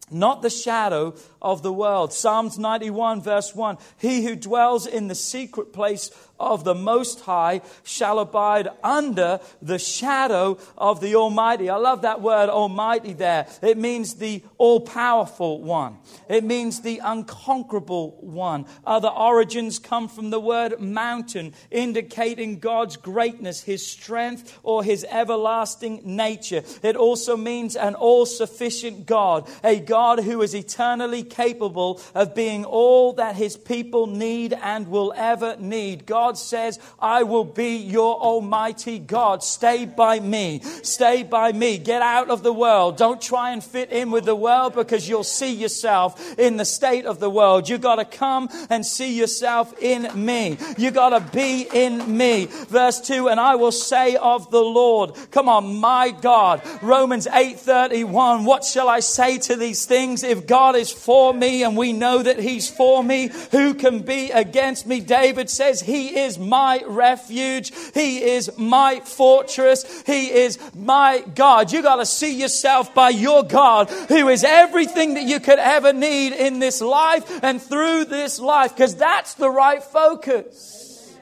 not 0.10 0.42
the 0.42 0.50
shadow 0.50 1.16
of 1.42 1.64
the 1.64 1.74
world. 1.74 2.14
Psalms 2.14 2.58
91, 2.58 3.22
verse 3.22 3.54
1 3.54 3.78
He 3.98 4.24
who 4.24 4.36
dwells 4.36 4.88
in 4.88 5.08
the 5.08 5.16
secret 5.16 5.74
place 5.74 6.10
of 6.40 6.64
the 6.64 6.76
Most 6.76 7.22
High 7.22 7.62
shall 7.84 8.20
abide 8.20 8.70
under 8.84 9.40
the 9.62 9.80
shadow 9.80 10.58
of 10.78 11.02
the 11.02 11.16
Almighty. 11.16 11.70
I 11.70 11.78
love 11.78 12.02
that 12.02 12.22
word 12.22 12.50
Almighty 12.50 13.14
there. 13.14 13.48
It 13.62 13.78
means 13.78 14.16
the 14.16 14.44
all 14.58 14.82
powerful 14.82 15.62
one, 15.62 15.98
it 16.30 16.44
means 16.44 16.82
the 16.82 17.00
unconquerable 17.04 18.18
one. 18.22 18.66
Other 18.86 19.10
origins 19.10 19.80
come 19.80 20.08
from 20.08 20.30
the 20.30 20.40
word 20.40 20.80
mountain, 20.80 21.54
indicating 21.72 22.60
God's 22.60 22.98
greatness, 22.98 23.62
his 23.64 23.86
strength, 23.86 24.60
or 24.64 24.84
his 24.84 25.06
everlasting 25.10 26.02
nature. 26.04 26.64
It 26.84 26.96
also 26.96 27.38
means 27.38 27.76
an 27.76 27.96
all 27.96 28.26
sufficient 28.26 29.06
God, 29.06 29.50
a 29.64 29.80
God 29.80 30.20
who 30.20 30.42
is 30.42 30.54
eternally 30.54 31.24
capable 31.24 32.02
of 32.14 32.36
being 32.36 32.66
all 32.66 33.14
that 33.14 33.36
his 33.36 33.56
people 33.58 34.08
need 34.08 34.54
and 34.54 34.88
will 34.88 35.14
ever 35.16 35.56
need. 35.58 36.06
God 36.06 36.27
God 36.28 36.38
says, 36.38 36.78
I 37.00 37.24
will 37.24 37.46
be 37.46 37.78
your 37.78 38.20
almighty 38.20 39.00
God. 39.00 39.46
Stay 39.46 39.86
by 39.86 40.20
me. 40.20 40.60
Stay 40.84 41.24
by 41.24 41.54
me. 41.54 41.78
Get 41.78 42.02
out 42.02 42.30
of 42.30 42.44
the 42.44 42.52
world. 42.52 42.98
Don't 42.98 43.22
try 43.22 43.52
and 43.52 43.64
fit 43.64 43.94
in 43.94 44.12
with 44.12 44.26
the 44.26 44.36
world 44.36 44.76
because 44.76 45.08
you'll 45.08 45.24
see 45.24 45.54
yourself 45.54 46.38
in 46.38 46.58
the 46.58 46.66
state 46.66 47.06
of 47.06 47.22
the 47.22 47.30
world. 47.30 47.70
You 47.70 47.78
got 47.78 47.96
to 47.96 48.04
come 48.04 48.50
and 48.70 48.86
see 48.86 49.18
yourself 49.18 49.74
in 49.82 50.26
me. 50.26 50.58
You 50.78 50.92
got 50.92 51.18
to 51.18 51.22
be 51.34 51.66
in 51.74 52.18
me. 52.18 52.48
Verse 52.48 53.00
2, 53.00 53.30
and 53.30 53.40
I 53.40 53.56
will 53.56 53.72
say 53.72 54.18
of 54.18 54.52
the 54.52 54.60
Lord, 54.60 55.14
come 55.32 55.48
on, 55.48 55.78
my 55.78 56.12
God. 56.12 56.62
Romans 56.82 57.26
8:31, 57.26 58.44
what 58.44 58.66
shall 58.66 58.90
I 58.90 59.00
say 59.00 59.38
to 59.38 59.56
these 59.56 59.86
things? 59.86 60.24
If 60.24 60.46
God 60.46 60.76
is 60.76 60.92
for 60.92 61.34
me 61.34 61.64
and 61.64 61.78
we 61.78 61.94
know 61.94 62.22
that 62.22 62.40
he's 62.40 62.70
for 62.70 63.02
me, 63.02 63.30
who 63.52 63.74
can 63.76 64.02
be 64.02 64.30
against 64.32 64.86
me? 64.86 65.00
David 65.00 65.50
says 65.50 65.82
he 65.82 66.17
is 66.26 66.40
my 66.40 66.84
refuge. 66.86 67.72
He 67.94 68.24
is 68.24 68.58
my 68.58 69.00
fortress. 69.02 70.04
He 70.06 70.32
is 70.32 70.60
my 70.76 71.24
God. 71.36 71.72
You 71.72 71.82
got 71.82 71.98
to 71.98 72.06
see 72.06 72.40
yourself 72.40 72.94
by 72.94 73.10
your 73.10 73.44
God, 73.44 73.90
who 73.90 74.30
is 74.30 74.44
everything 74.44 75.16
that 75.16 75.24
you 75.24 75.40
could 75.40 75.60
ever 75.60 75.94
need 75.94 76.34
in 76.34 76.60
this 76.60 76.82
life 76.82 77.44
and 77.44 77.62
through 77.62 78.06
this 78.06 78.40
life, 78.40 78.76
because 78.76 78.96
that's 78.96 79.36
the 79.36 79.50
right 79.50 79.84
focus. 79.84 81.16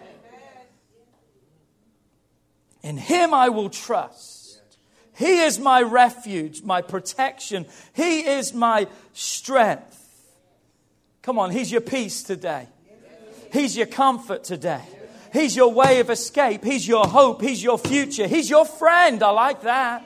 In 2.84 2.98
Him 2.98 3.34
I 3.34 3.50
will 3.50 3.70
trust. 3.70 4.34
He 5.18 5.40
is 5.40 5.60
my 5.60 5.82
refuge, 5.82 6.62
my 6.62 6.82
protection. 6.82 7.66
He 7.94 8.28
is 8.28 8.54
my 8.54 8.88
strength. 9.14 10.02
Come 11.22 11.40
on, 11.40 11.52
He's 11.52 11.72
your 11.72 11.82
peace 11.82 12.22
today. 12.22 12.68
He's 13.52 13.76
your 13.78 13.88
comfort 13.88 14.44
today. 14.44 14.82
He's 15.34 15.56
your 15.56 15.74
way 15.74 16.00
of 16.00 16.10
escape. 16.10 16.64
He's 16.64 16.88
your 16.88 17.06
hope. 17.06 17.42
He's 17.42 17.62
your 17.62 17.78
future. 17.78 18.28
He's 18.28 18.50
your 18.50 18.66
friend. 18.66 19.22
I 19.22 19.32
like 19.32 19.62
that. 19.64 20.06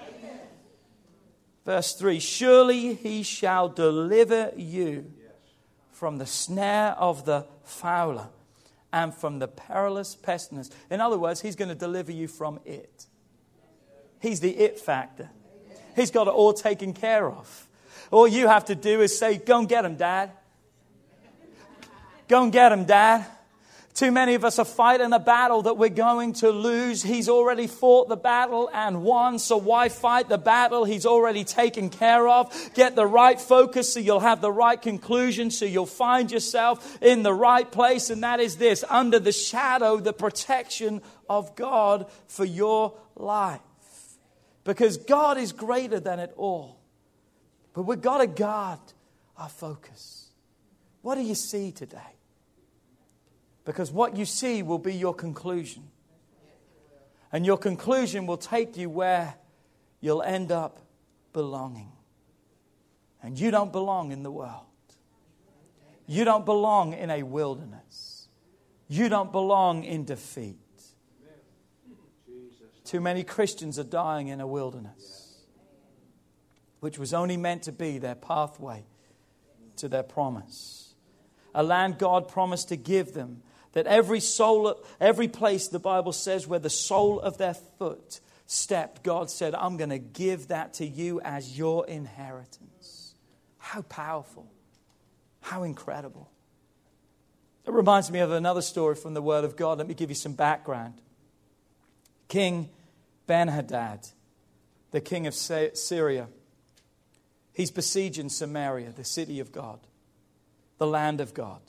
Verse 1.65 1.93
3 1.93 2.19
Surely 2.19 2.95
he 2.95 3.21
shall 3.21 3.69
deliver 3.69 4.51
you 4.55 5.11
from 5.91 6.17
the 6.17 6.25
snare 6.25 6.91
of 6.91 7.25
the 7.25 7.45
fowler 7.63 8.29
and 8.91 9.13
from 9.13 9.39
the 9.39 9.47
perilous 9.47 10.15
pestilence. 10.15 10.71
In 10.89 10.99
other 10.99 11.19
words, 11.19 11.41
he's 11.41 11.55
going 11.55 11.69
to 11.69 11.75
deliver 11.75 12.11
you 12.11 12.27
from 12.27 12.59
it. 12.65 13.05
He's 14.19 14.39
the 14.39 14.49
it 14.49 14.79
factor. 14.79 15.29
He's 15.95 16.11
got 16.11 16.27
it 16.27 16.33
all 16.33 16.53
taken 16.53 16.93
care 16.93 17.29
of. 17.29 17.67
All 18.11 18.27
you 18.27 18.47
have 18.47 18.65
to 18.65 18.75
do 18.75 19.01
is 19.01 19.17
say, 19.17 19.37
Go 19.37 19.59
and 19.59 19.69
get 19.69 19.85
him, 19.85 19.95
Dad. 19.95 20.31
Go 22.29 22.43
and 22.43 22.51
get 22.51 22.71
him, 22.71 22.85
Dad. 22.85 23.25
Too 23.95 24.11
many 24.11 24.35
of 24.35 24.45
us 24.45 24.59
are 24.59 24.65
fighting 24.65 25.11
a 25.13 25.19
battle 25.19 25.63
that 25.63 25.77
we're 25.77 25.89
going 25.89 26.33
to 26.33 26.51
lose. 26.51 27.01
He's 27.01 27.27
already 27.27 27.65
fought 27.65 28.07
the 28.07 28.15
battle 28.15 28.69
and 28.71 29.03
won, 29.03 29.39
so 29.39 29.57
why 29.57 29.89
fight 29.89 30.29
the 30.29 30.37
battle 30.37 30.85
he's 30.85 31.07
already 31.07 31.43
taken 31.43 31.89
care 31.89 32.29
of? 32.29 32.55
Get 32.75 32.95
the 32.95 33.07
right 33.07 33.41
focus 33.41 33.91
so 33.91 33.99
you'll 33.99 34.19
have 34.19 34.41
the 34.41 34.51
right 34.51 34.79
conclusion, 34.79 35.49
so 35.49 35.65
you'll 35.65 35.87
find 35.87 36.31
yourself 36.31 37.01
in 37.01 37.23
the 37.23 37.33
right 37.33 37.69
place, 37.69 38.11
and 38.11 38.23
that 38.23 38.39
is 38.39 38.57
this 38.57 38.85
under 38.87 39.19
the 39.19 39.33
shadow, 39.33 39.97
the 39.97 40.13
protection 40.13 41.01
of 41.27 41.55
God 41.55 42.09
for 42.27 42.45
your 42.45 42.93
life. 43.15 43.59
Because 44.63 44.97
God 44.97 45.39
is 45.39 45.51
greater 45.51 45.99
than 45.99 46.19
it 46.19 46.31
all. 46.37 46.79
But 47.73 47.83
we've 47.83 48.01
got 48.01 48.19
to 48.19 48.27
guard 48.27 48.79
our 49.35 49.49
focus. 49.49 50.27
What 51.01 51.15
do 51.15 51.21
you 51.21 51.35
see 51.35 51.71
today? 51.71 52.18
Because 53.69 53.91
what 53.91 54.17
you 54.17 54.25
see 54.25 54.63
will 54.63 54.79
be 54.79 54.95
your 54.95 55.13
conclusion. 55.13 55.83
And 57.31 57.45
your 57.45 57.55
conclusion 57.55 58.25
will 58.25 58.35
take 58.37 58.75
you 58.77 58.89
where 58.89 59.35
you'll 60.01 60.23
end 60.23 60.51
up 60.51 60.79
belonging. 61.33 61.91
And 63.21 63.39
you 63.39 63.51
don't 63.51 63.71
belong 63.71 64.11
in 64.11 64.23
the 64.23 64.31
world. 64.31 64.65
You 66.07 66.25
don't 66.25 66.47
belong 66.47 66.93
in 66.93 67.11
a 67.11 67.21
wilderness. 67.21 68.27
You 68.87 69.07
don't 69.07 69.31
belong 69.31 69.83
in 69.83 70.03
defeat. 70.03 70.57
Too 72.85 73.01
many 73.01 73.23
Christians 73.23 73.77
are 73.77 73.83
dying 73.83 74.29
in 74.29 74.41
a 74.41 74.47
wilderness, 74.47 75.43
which 76.79 76.97
was 76.97 77.13
only 77.13 77.37
meant 77.37 77.61
to 77.61 77.71
be 77.71 77.99
their 77.99 78.15
pathway 78.15 78.83
to 79.75 79.87
their 79.87 80.01
promise. 80.01 80.95
A 81.53 81.61
land 81.61 81.99
God 81.99 82.27
promised 82.27 82.69
to 82.69 82.75
give 82.75 83.13
them 83.13 83.43
that 83.73 83.87
every 83.87 84.19
soul, 84.19 84.83
every 84.99 85.27
place 85.27 85.67
the 85.67 85.79
Bible 85.79 86.11
says 86.11 86.47
where 86.47 86.59
the 86.59 86.69
sole 86.69 87.19
of 87.19 87.37
their 87.37 87.53
foot 87.53 88.19
stepped, 88.47 89.03
God 89.03 89.29
said, 89.29 89.53
I'm 89.53 89.77
going 89.77 89.91
to 89.91 89.99
give 89.99 90.47
that 90.47 90.75
to 90.75 90.85
you 90.85 91.21
as 91.21 91.57
your 91.57 91.85
inheritance. 91.87 93.13
How 93.57 93.83
powerful. 93.83 94.51
How 95.41 95.63
incredible. 95.63 96.31
It 97.65 97.71
reminds 97.71 98.09
me 98.09 98.19
of 98.19 98.31
another 98.31 98.63
story 98.63 98.95
from 98.95 99.13
the 99.13 99.21
Word 99.21 99.43
of 99.43 99.55
God. 99.55 99.77
Let 99.77 99.87
me 99.87 99.93
give 99.93 100.09
you 100.09 100.15
some 100.15 100.33
background. 100.33 100.95
King 102.27 102.69
Ben 103.27 103.47
Hadad, 103.47 104.07
the 104.89 105.01
king 105.01 105.27
of 105.27 105.35
Syria, 105.35 106.27
he's 107.53 107.69
besieging 107.69 108.29
Samaria, 108.29 108.91
the 108.91 109.03
city 109.03 109.39
of 109.39 109.51
God, 109.51 109.79
the 110.79 110.87
land 110.87 111.21
of 111.21 111.35
God. 111.35 111.61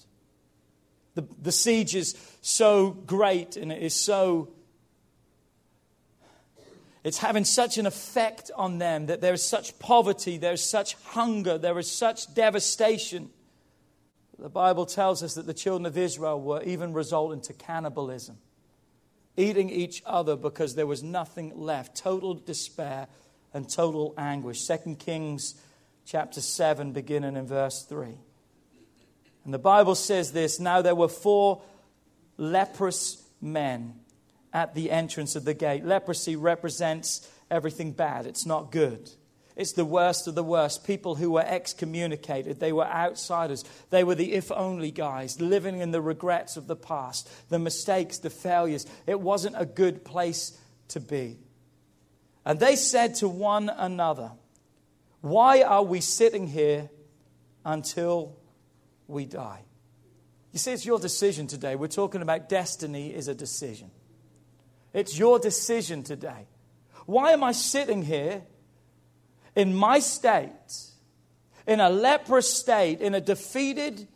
The, 1.14 1.27
the 1.40 1.53
siege 1.53 1.94
is 1.94 2.16
so 2.40 2.90
great 2.90 3.57
and 3.57 3.73
it 3.73 3.83
is 3.83 3.94
so. 3.94 4.49
It's 7.03 7.18
having 7.18 7.44
such 7.44 7.79
an 7.79 7.87
effect 7.87 8.51
on 8.55 8.79
them 8.79 9.07
that 9.07 9.20
there 9.20 9.33
is 9.33 9.42
such 9.42 9.79
poverty, 9.79 10.37
there 10.37 10.53
is 10.53 10.68
such 10.68 10.94
hunger, 11.03 11.57
there 11.57 11.79
is 11.79 11.90
such 11.90 12.35
devastation. 12.35 13.31
The 14.38 14.51
Bible 14.51 14.87
tells 14.87 15.23
us 15.23 15.35
that 15.35 15.46
the 15.46 15.55
children 15.55 15.87
of 15.87 15.96
Israel 15.99 16.40
were 16.40 16.62
even 16.62 16.92
resulting 16.92 17.40
to 17.42 17.53
cannibalism, 17.55 18.38
eating 19.37 19.70
each 19.70 20.03
other 20.07 20.37
because 20.37 20.75
there 20.75 20.87
was 20.87 21.03
nothing 21.03 21.59
left, 21.59 21.96
total 21.96 22.35
despair 22.35 23.09
and 23.53 23.68
total 23.68 24.14
anguish. 24.16 24.66
2 24.66 24.96
Kings 24.99 25.55
chapter 26.05 26.40
7, 26.40 26.92
beginning 26.92 27.37
in 27.37 27.46
verse 27.46 27.83
3. 27.83 28.18
And 29.44 29.55
the 29.55 29.59
Bible 29.59 29.94
says 29.94 30.33
this 30.33 30.61
Now 30.61 30.83
there 30.83 30.94
were 30.94 31.09
four 31.09 31.62
leprous 32.37 33.22
men 33.40 33.94
at 34.53 34.74
the 34.74 34.90
entrance 34.90 35.37
of 35.37 35.44
the 35.44 35.55
gate. 35.55 35.85
Leprosy 35.85 36.37
represents 36.37 37.29
everything 37.50 37.92
bad, 37.92 38.26
it's 38.26 38.46
not 38.46 38.72
good. 38.72 39.11
It's 39.57 39.72
the 39.72 39.85
worst 39.85 40.26
of 40.26 40.35
the 40.35 40.42
worst. 40.42 40.87
People 40.87 41.16
who 41.16 41.33
were 41.33 41.44
excommunicated. 41.44 42.61
They 42.61 42.72
were 42.72 42.87
outsiders. 42.87 43.62
They 43.90 44.05
were 44.05 44.14
the 44.14 44.33
if 44.33 44.50
only 44.50 44.90
guys, 44.90 45.38
living 45.38 45.81
in 45.81 45.90
the 45.90 46.00
regrets 46.00 46.57
of 46.57 46.66
the 46.66 46.76
past, 46.76 47.29
the 47.50 47.59
mistakes, 47.59 48.16
the 48.16 48.31
failures. 48.31 48.87
It 49.07 49.20
wasn't 49.20 49.57
a 49.59 49.66
good 49.66 50.03
place 50.03 50.59
to 50.88 51.00
be. 51.00 51.40
And 52.46 52.59
they 52.59 52.74
said 52.74 53.16
to 53.16 53.29
one 53.29 53.68
another, 53.68 54.33
Why 55.20 55.61
are 55.61 55.85
we 55.85 56.00
sitting 56.00 56.46
here 56.46 56.88
until 57.62 58.39
we 59.11 59.27
die. 59.27 59.62
You 60.53 60.59
see, 60.59 60.73
it's 60.73 60.85
your 60.85 60.99
decision 60.99 61.46
today. 61.46 61.77
We're 61.77 61.88
talking 61.88 62.23
about 62.23 62.49
destiny 62.49 63.14
is 63.14 63.29
a 63.29 63.35
decision. 63.35 63.90
It's 64.92 65.18
your 65.18 65.38
decision 65.38 66.03
today. 66.03 66.46
Why 67.07 67.33
am 67.33 67.44
I 67.44 67.53
sitting 67.53 68.03
here 68.03 68.42
in 69.55 69.75
my 69.75 70.01
state, 70.01 70.51
in 71.66 71.81
a 71.81 71.88
leprous 71.88 72.53
state, 72.53 73.01
in 73.01 73.14
a 73.14 73.20
defeated, 73.20 74.09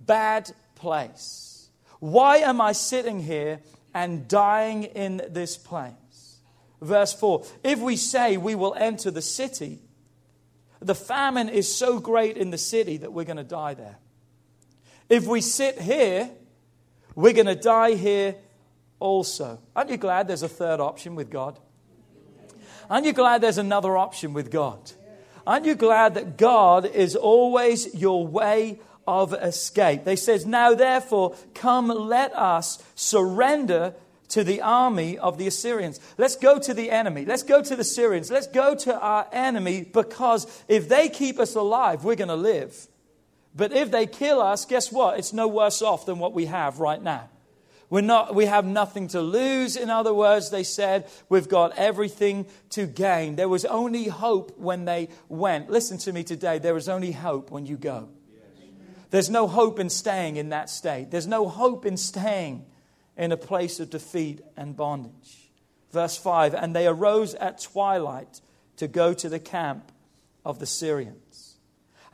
bad 0.00 0.50
place? 0.74 1.68
Why 2.00 2.38
am 2.38 2.60
I 2.60 2.72
sitting 2.72 3.20
here 3.20 3.60
and 3.92 4.26
dying 4.26 4.84
in 4.84 5.22
this 5.28 5.56
place? 5.56 6.38
Verse 6.80 7.12
4 7.12 7.44
If 7.62 7.80
we 7.80 7.96
say 7.96 8.36
we 8.36 8.54
will 8.54 8.74
enter 8.74 9.10
the 9.10 9.22
city, 9.22 9.80
the 10.80 10.94
famine 10.94 11.48
is 11.48 11.74
so 11.74 11.98
great 11.98 12.36
in 12.36 12.50
the 12.50 12.58
city 12.58 12.98
that 12.98 13.12
we're 13.12 13.24
going 13.24 13.38
to 13.38 13.44
die 13.44 13.74
there. 13.74 13.96
If 15.08 15.26
we 15.26 15.40
sit 15.40 15.80
here, 15.80 16.30
we're 17.14 17.32
going 17.32 17.46
to 17.46 17.54
die 17.54 17.94
here 17.94 18.36
also. 18.98 19.60
Aren't 19.76 19.90
you 19.90 19.96
glad 19.96 20.28
there's 20.28 20.42
a 20.42 20.48
third 20.48 20.80
option 20.80 21.14
with 21.14 21.30
God? 21.30 21.58
Aren't 22.88 23.06
you 23.06 23.12
glad 23.12 23.40
there's 23.40 23.58
another 23.58 23.96
option 23.96 24.32
with 24.32 24.50
God? 24.50 24.92
Aren't 25.46 25.66
you 25.66 25.74
glad 25.74 26.14
that 26.14 26.38
God 26.38 26.86
is 26.86 27.16
always 27.16 27.94
your 27.94 28.26
way 28.26 28.80
of 29.06 29.34
escape? 29.34 30.04
They 30.04 30.16
says, 30.16 30.46
"Now 30.46 30.74
therefore 30.74 31.34
come 31.52 31.88
let 31.88 32.34
us 32.34 32.78
surrender 32.94 33.94
to 34.28 34.42
the 34.42 34.62
army 34.62 35.18
of 35.18 35.38
the 35.38 35.46
Assyrians. 35.46 36.00
Let's 36.16 36.36
go 36.36 36.58
to 36.58 36.74
the 36.74 36.90
enemy. 36.90 37.24
Let's 37.24 37.42
go 37.42 37.62
to 37.62 37.76
the 37.76 37.84
Syrians. 37.84 38.30
Let's 38.30 38.46
go 38.46 38.74
to 38.74 38.98
our 38.98 39.28
enemy 39.32 39.84
because 39.84 40.46
if 40.66 40.88
they 40.88 41.08
keep 41.08 41.38
us 41.38 41.54
alive, 41.54 42.04
we're 42.04 42.16
going 42.16 42.28
to 42.28 42.34
live. 42.34 42.88
But 43.54 43.72
if 43.72 43.90
they 43.90 44.06
kill 44.06 44.40
us, 44.40 44.64
guess 44.64 44.90
what? 44.90 45.18
It's 45.18 45.32
no 45.32 45.46
worse 45.46 45.80
off 45.80 46.06
than 46.06 46.18
what 46.18 46.32
we 46.32 46.46
have 46.46 46.80
right 46.80 47.00
now. 47.00 47.30
We're 47.90 48.00
not, 48.00 48.34
we 48.34 48.46
have 48.46 48.64
nothing 48.64 49.08
to 49.08 49.20
lose. 49.20 49.76
In 49.76 49.90
other 49.90 50.12
words, 50.12 50.50
they 50.50 50.64
said, 50.64 51.08
we've 51.28 51.48
got 51.48 51.76
everything 51.76 52.46
to 52.70 52.86
gain. 52.86 53.36
There 53.36 53.48
was 53.48 53.64
only 53.64 54.08
hope 54.08 54.58
when 54.58 54.84
they 54.84 55.10
went. 55.28 55.70
Listen 55.70 55.98
to 55.98 56.12
me 56.12 56.24
today. 56.24 56.58
There 56.58 56.76
is 56.76 56.88
only 56.88 57.12
hope 57.12 57.50
when 57.52 57.66
you 57.66 57.76
go. 57.76 58.08
There's 59.10 59.30
no 59.30 59.46
hope 59.46 59.78
in 59.78 59.90
staying 59.90 60.36
in 60.36 60.48
that 60.48 60.68
state. 60.68 61.12
There's 61.12 61.28
no 61.28 61.48
hope 61.48 61.86
in 61.86 61.96
staying 61.96 62.66
in 63.16 63.30
a 63.30 63.36
place 63.36 63.78
of 63.78 63.90
defeat 63.90 64.40
and 64.56 64.76
bondage. 64.76 65.52
Verse 65.92 66.16
5 66.16 66.54
And 66.54 66.74
they 66.74 66.88
arose 66.88 67.34
at 67.36 67.60
twilight 67.60 68.40
to 68.78 68.88
go 68.88 69.14
to 69.14 69.28
the 69.28 69.38
camp 69.38 69.92
of 70.44 70.58
the 70.58 70.66
Syrians. 70.66 71.23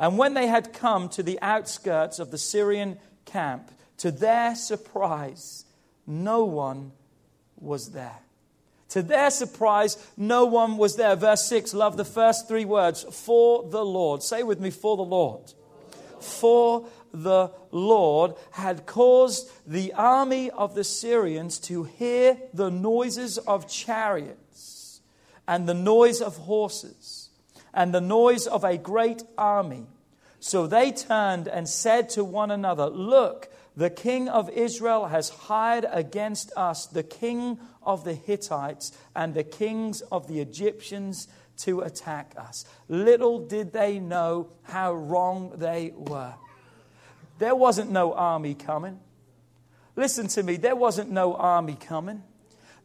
And 0.01 0.17
when 0.17 0.33
they 0.33 0.47
had 0.47 0.73
come 0.73 1.11
to 1.11 1.23
the 1.23 1.39
outskirts 1.43 2.19
of 2.19 2.31
the 2.31 2.39
Syrian 2.39 2.99
camp, 3.27 3.71
to 3.99 4.11
their 4.11 4.55
surprise, 4.55 5.67
no 6.07 6.43
one 6.43 6.93
was 7.59 7.93
there. 7.93 8.21
To 8.89 9.03
their 9.03 9.31
surprise, 9.31 9.99
no 10.17 10.47
one 10.47 10.79
was 10.79 10.97
there. 10.97 11.15
Verse 11.17 11.45
6, 11.45 11.75
love 11.75 11.99
the 11.99 12.07
first 12.07 12.49
three 12.49 12.65
words 12.65 13.05
for 13.11 13.69
the 13.69 13.85
Lord. 13.85 14.23
Say 14.23 14.43
with 14.43 14.59
me, 14.59 14.71
for 14.71 14.97
the 14.97 15.03
Lord. 15.03 15.53
For 16.19 16.87
the 17.13 17.51
Lord 17.71 18.37
had 18.53 18.87
caused 18.87 19.51
the 19.67 19.93
army 19.93 20.51
of 20.51 20.75
the 20.75 20.83
Syrians 20.83 21.59
to 21.59 21.85
hear 21.85 22.39
the 22.55 22.71
noises 22.71 23.37
of 23.37 23.69
chariots 23.69 25.03
and 25.47 25.69
the 25.69 25.75
noise 25.75 26.23
of 26.23 26.39
horses 26.39 27.20
and 27.75 27.95
the 27.95 28.01
noise 28.01 28.47
of 28.47 28.65
a 28.65 28.77
great 28.77 29.23
army. 29.39 29.87
So 30.41 30.67
they 30.67 30.91
turned 30.91 31.49
and 31.49 31.69
said 31.69 32.09
to 32.11 32.25
one 32.25 32.51
another, 32.51 32.87
Look, 32.87 33.53
the 33.77 33.91
king 33.91 34.29
of 34.29 34.51
Israel 34.51 35.07
has 35.07 35.29
hired 35.29 35.87
against 35.91 36.53
us 36.57 36.87
the 36.87 37.03
king 37.03 37.59
of 37.83 38.05
the 38.05 38.15
Hittites 38.15 38.93
and 39.15 39.35
the 39.35 39.45
kings 39.45 40.01
of 40.13 40.29
the 40.29 40.41
Egyptians 40.41 41.29
to 41.59 41.81
attack 41.81 42.35
us. 42.37 42.65
Little 42.89 43.39
did 43.47 43.73
they 43.73 43.99
know 43.99 44.49
how 44.63 44.95
wrong 44.95 45.53
they 45.57 45.93
were. 45.95 46.35
There 47.39 47.55
wasn't 47.55 47.91
no 47.91 48.13
army 48.13 48.55
coming. 48.55 49.01
Listen 49.97 50.29
to 50.29 50.43
me, 50.43 50.57
there 50.57 50.77
wasn't 50.77 51.11
no 51.11 51.35
army 51.35 51.77
coming. 51.79 52.23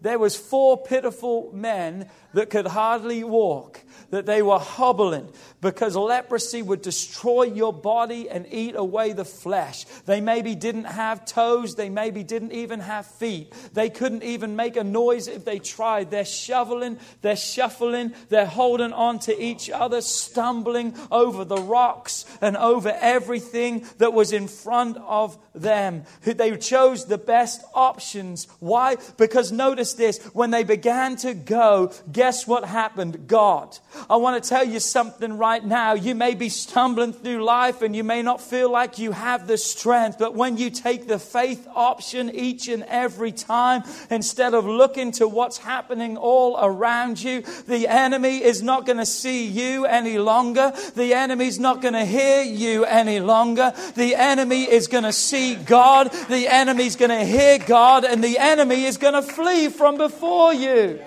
There 0.01 0.19
was 0.19 0.35
four 0.35 0.81
pitiful 0.81 1.51
men 1.53 2.09
that 2.33 2.49
could 2.49 2.67
hardly 2.67 3.23
walk, 3.23 3.81
that 4.09 4.25
they 4.25 4.41
were 4.41 4.59
hobbling 4.59 5.31
because 5.65 5.95
leprosy 5.95 6.61
would 6.61 6.83
destroy 6.83 7.41
your 7.41 7.73
body 7.73 8.29
and 8.29 8.45
eat 8.51 8.75
away 8.75 9.13
the 9.13 9.25
flesh. 9.25 9.85
They 10.05 10.21
maybe 10.21 10.53
didn't 10.53 10.83
have 10.83 11.25
toes, 11.25 11.73
they 11.73 11.89
maybe 11.89 12.21
didn't 12.23 12.51
even 12.51 12.81
have 12.81 13.07
feet. 13.07 13.51
They 13.73 13.89
couldn't 13.89 14.21
even 14.21 14.55
make 14.55 14.75
a 14.75 14.83
noise 14.83 15.27
if 15.27 15.43
they 15.43 15.57
tried. 15.57 16.11
They're 16.11 16.23
shoveling, 16.23 16.99
they're 17.23 17.35
shuffling, 17.35 18.13
they're 18.29 18.45
holding 18.45 18.93
on 18.93 19.17
to 19.21 19.43
each 19.43 19.71
other, 19.71 20.01
stumbling 20.01 20.93
over 21.09 21.43
the 21.43 21.57
rocks 21.57 22.25
and 22.41 22.55
over 22.55 22.95
everything 23.01 23.87
that 23.97 24.13
was 24.13 24.33
in 24.33 24.47
front 24.47 24.97
of 24.97 25.35
them. 25.55 26.03
They 26.21 26.55
chose 26.57 27.05
the 27.05 27.17
best 27.17 27.63
options. 27.73 28.47
Why? 28.59 28.97
Because 29.17 29.51
notice 29.51 29.93
this 29.93 30.23
when 30.27 30.51
they 30.51 30.63
began 30.63 31.15
to 31.17 31.33
go, 31.33 31.91
guess 32.11 32.45
what 32.45 32.65
happened? 32.65 33.27
God. 33.27 33.79
I 34.07 34.17
want 34.17 34.43
to 34.43 34.47
tell 34.47 34.63
you 34.63 34.79
something 34.79 35.39
right 35.39 35.54
now. 35.63 35.93
You 35.93 36.15
may 36.15 36.33
be 36.33 36.49
stumbling 36.49 37.13
through 37.13 37.43
life 37.43 37.81
and 37.81 37.95
you 37.95 38.03
may 38.03 38.21
not 38.21 38.41
feel 38.41 38.71
like 38.71 38.97
you 38.97 39.11
have 39.11 39.47
the 39.47 39.57
strength, 39.57 40.17
but 40.17 40.33
when 40.33 40.57
you 40.57 40.69
take 40.69 41.07
the 41.07 41.19
faith 41.19 41.67
option 41.75 42.31
each 42.33 42.67
and 42.67 42.83
every 42.83 43.31
time, 43.31 43.83
instead 44.09 44.53
of 44.53 44.65
looking 44.65 45.11
to 45.13 45.27
what's 45.27 45.59
happening 45.59 46.17
all 46.17 46.57
around 46.59 47.21
you, 47.21 47.41
the 47.67 47.87
enemy 47.87 48.43
is 48.43 48.63
not 48.63 48.85
going 48.85 48.97
to 48.97 49.05
see 49.05 49.45
you 49.45 49.85
any 49.85 50.17
longer. 50.17 50.73
The 50.95 51.13
enemy's 51.13 51.59
not 51.59 51.81
going 51.81 51.93
to 51.93 52.05
hear 52.05 52.41
you 52.41 52.85
any 52.85 53.19
longer. 53.19 53.73
The 53.95 54.15
enemy 54.15 54.63
is 54.63 54.87
going 54.87 55.03
to 55.03 55.13
see 55.13 55.55
God. 55.55 56.11
The 56.11 56.47
enemy's 56.47 56.95
going 56.95 57.11
to 57.11 57.23
hear 57.23 57.59
God 57.59 58.03
and 58.03 58.23
the 58.23 58.39
enemy 58.39 58.85
is 58.85 58.97
going 58.97 59.13
to 59.13 59.21
flee 59.21 59.69
from 59.69 59.97
before 59.97 60.53
you. 60.53 60.99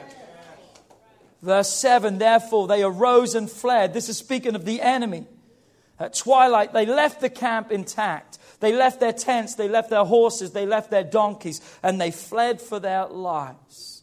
Verse 1.42 1.72
7 1.72 2.18
Therefore 2.18 2.66
they 2.66 2.82
arose 2.82 3.34
and 3.34 3.50
fled. 3.50 3.94
This 3.94 4.08
is 4.08 4.18
speaking 4.18 4.54
of 4.54 4.64
the 4.64 4.80
enemy. 4.80 5.26
At 6.00 6.14
twilight, 6.14 6.72
they 6.72 6.86
left 6.86 7.20
the 7.20 7.30
camp 7.30 7.72
intact. 7.72 8.38
They 8.60 8.72
left 8.72 9.00
their 9.00 9.12
tents, 9.12 9.54
they 9.54 9.68
left 9.68 9.90
their 9.90 10.04
horses, 10.04 10.52
they 10.52 10.66
left 10.66 10.90
their 10.90 11.04
donkeys, 11.04 11.60
and 11.82 12.00
they 12.00 12.10
fled 12.10 12.60
for 12.60 12.80
their 12.80 13.06
lives. 13.06 13.97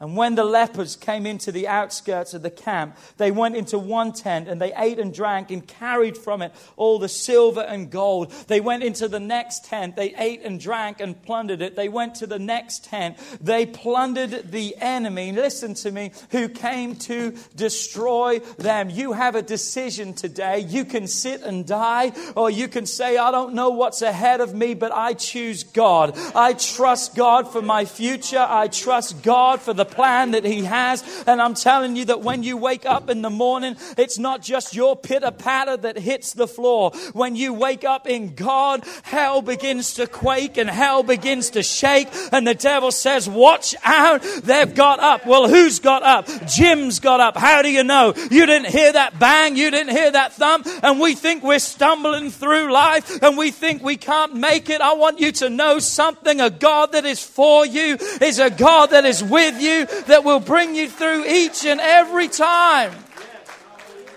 And 0.00 0.16
when 0.16 0.36
the 0.36 0.44
lepers 0.44 0.94
came 0.94 1.26
into 1.26 1.50
the 1.50 1.66
outskirts 1.66 2.32
of 2.32 2.42
the 2.42 2.50
camp, 2.50 2.96
they 3.16 3.32
went 3.32 3.56
into 3.56 3.80
one 3.80 4.12
tent 4.12 4.48
and 4.48 4.60
they 4.60 4.72
ate 4.76 5.00
and 5.00 5.12
drank 5.12 5.50
and 5.50 5.66
carried 5.66 6.16
from 6.16 6.40
it 6.40 6.52
all 6.76 7.00
the 7.00 7.08
silver 7.08 7.62
and 7.62 7.90
gold. 7.90 8.30
They 8.46 8.60
went 8.60 8.84
into 8.84 9.08
the 9.08 9.18
next 9.18 9.64
tent. 9.64 9.96
They 9.96 10.14
ate 10.16 10.42
and 10.42 10.60
drank 10.60 11.00
and 11.00 11.20
plundered 11.20 11.62
it. 11.62 11.74
They 11.74 11.88
went 11.88 12.14
to 12.16 12.28
the 12.28 12.38
next 12.38 12.84
tent. 12.84 13.16
They 13.40 13.66
plundered 13.66 14.52
the 14.52 14.76
enemy, 14.78 15.32
listen 15.32 15.74
to 15.74 15.90
me, 15.90 16.12
who 16.30 16.48
came 16.48 16.94
to 16.96 17.34
destroy 17.56 18.38
them. 18.58 18.90
You 18.90 19.14
have 19.14 19.34
a 19.34 19.42
decision 19.42 20.14
today. 20.14 20.60
You 20.60 20.84
can 20.84 21.08
sit 21.08 21.42
and 21.42 21.66
die, 21.66 22.12
or 22.36 22.50
you 22.50 22.68
can 22.68 22.86
say, 22.86 23.16
I 23.16 23.32
don't 23.32 23.54
know 23.54 23.70
what's 23.70 24.02
ahead 24.02 24.40
of 24.40 24.54
me, 24.54 24.74
but 24.74 24.92
I 24.92 25.14
choose 25.14 25.64
God. 25.64 26.16
I 26.36 26.52
trust 26.52 27.16
God 27.16 27.50
for 27.50 27.62
my 27.62 27.84
future. 27.84 28.46
I 28.48 28.68
trust 28.68 29.24
God 29.24 29.60
for 29.60 29.74
the 29.74 29.87
plan 29.88 30.32
that 30.32 30.44
He 30.44 30.64
has. 30.64 31.24
And 31.26 31.40
I'm 31.40 31.54
telling 31.54 31.96
you 31.96 32.04
that 32.06 32.20
when 32.20 32.42
you 32.42 32.56
wake 32.56 32.86
up 32.86 33.10
in 33.10 33.22
the 33.22 33.30
morning, 33.30 33.76
it's 33.96 34.18
not 34.18 34.42
just 34.42 34.74
your 34.74 34.96
pitter 34.96 35.30
patter 35.30 35.76
that 35.76 35.98
hits 35.98 36.32
the 36.32 36.46
floor. 36.46 36.92
When 37.12 37.36
you 37.36 37.54
wake 37.54 37.84
up 37.84 38.06
in 38.06 38.34
God, 38.34 38.84
hell 39.02 39.42
begins 39.42 39.94
to 39.94 40.06
quake 40.06 40.56
and 40.56 40.68
hell 40.68 41.02
begins 41.02 41.50
to 41.50 41.62
shake. 41.62 42.08
And 42.32 42.46
the 42.46 42.54
devil 42.54 42.90
says, 42.90 43.28
Watch 43.28 43.74
out, 43.84 44.22
they've 44.42 44.74
got 44.74 45.00
up. 45.00 45.26
Well, 45.26 45.48
who's 45.48 45.78
got 45.78 46.02
up? 46.02 46.28
Jim's 46.46 47.00
got 47.00 47.20
up. 47.20 47.36
How 47.36 47.62
do 47.62 47.70
you 47.70 47.84
know? 47.84 48.14
You 48.30 48.46
didn't 48.46 48.68
hear 48.68 48.92
that 48.92 49.18
bang, 49.18 49.56
you 49.56 49.70
didn't 49.70 49.94
hear 49.96 50.10
that 50.10 50.32
thump, 50.32 50.66
and 50.82 51.00
we 51.00 51.14
think 51.14 51.42
we're 51.42 51.58
stumbling 51.58 52.30
through 52.30 52.72
life 52.72 53.22
and 53.22 53.36
we 53.36 53.50
think 53.50 53.82
we 53.82 53.96
can't 53.96 54.34
make 54.34 54.70
it. 54.70 54.80
I 54.80 54.94
want 54.94 55.20
you 55.20 55.32
to 55.32 55.50
know 55.50 55.78
something. 55.78 56.40
A 56.40 56.50
God 56.50 56.92
that 56.92 57.04
is 57.04 57.22
for 57.22 57.66
you 57.66 57.96
is 58.20 58.38
a 58.38 58.50
God 58.50 58.90
that 58.90 59.04
is 59.04 59.22
with 59.22 59.60
you 59.60 59.77
that 59.84 60.24
will 60.24 60.40
bring 60.40 60.74
you 60.74 60.88
through 60.88 61.26
each 61.26 61.64
and 61.64 61.80
every 61.80 62.28
time. 62.28 62.92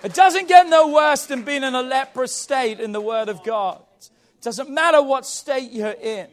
It 0.04 0.14
doesn't 0.14 0.48
get 0.48 0.68
no 0.68 0.88
worse 0.88 1.28
than 1.28 1.44
being 1.44 1.64
in 1.64 1.76
a 1.76 1.82
leprous 1.82 2.34
state 2.34 2.80
in 2.80 2.92
the 2.92 3.02
Word 3.02 3.30
of 3.30 3.44
God. 3.44 3.82
It 4.00 4.42
doesn't 4.42 4.70
matter 4.70 5.02
what 5.02 5.26
state 5.26 5.72
you're 5.72 5.92
in 5.92 6.28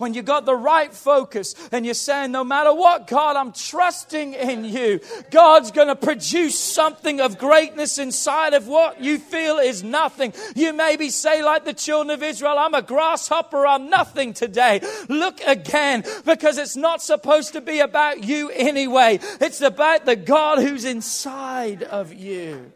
when 0.00 0.14
you 0.14 0.22
got 0.22 0.46
the 0.46 0.56
right 0.56 0.94
focus 0.94 1.54
and 1.70 1.84
you're 1.84 1.92
saying, 1.92 2.32
no 2.32 2.42
matter 2.42 2.72
what, 2.72 3.06
God, 3.06 3.36
I'm 3.36 3.52
trusting 3.52 4.32
in 4.32 4.64
you. 4.64 4.98
God's 5.30 5.70
going 5.70 5.88
to 5.88 5.94
produce 5.94 6.58
something 6.58 7.20
of 7.20 7.36
greatness 7.36 7.98
inside 7.98 8.54
of 8.54 8.66
what 8.66 9.02
you 9.02 9.18
feel 9.18 9.58
is 9.58 9.82
nothing. 9.82 10.32
You 10.56 10.72
maybe 10.72 11.10
say, 11.10 11.42
like 11.42 11.66
the 11.66 11.74
children 11.74 12.14
of 12.14 12.22
Israel, 12.22 12.56
I'm 12.58 12.72
a 12.72 12.80
grasshopper, 12.80 13.66
I'm 13.66 13.90
nothing 13.90 14.32
today. 14.32 14.80
Look 15.10 15.42
again, 15.42 16.04
because 16.24 16.56
it's 16.56 16.76
not 16.76 17.02
supposed 17.02 17.52
to 17.52 17.60
be 17.60 17.80
about 17.80 18.24
you 18.24 18.48
anyway. 18.50 19.20
It's 19.38 19.60
about 19.60 20.06
the 20.06 20.16
God 20.16 20.60
who's 20.60 20.86
inside 20.86 21.82
of 21.82 22.14
you. 22.14 22.72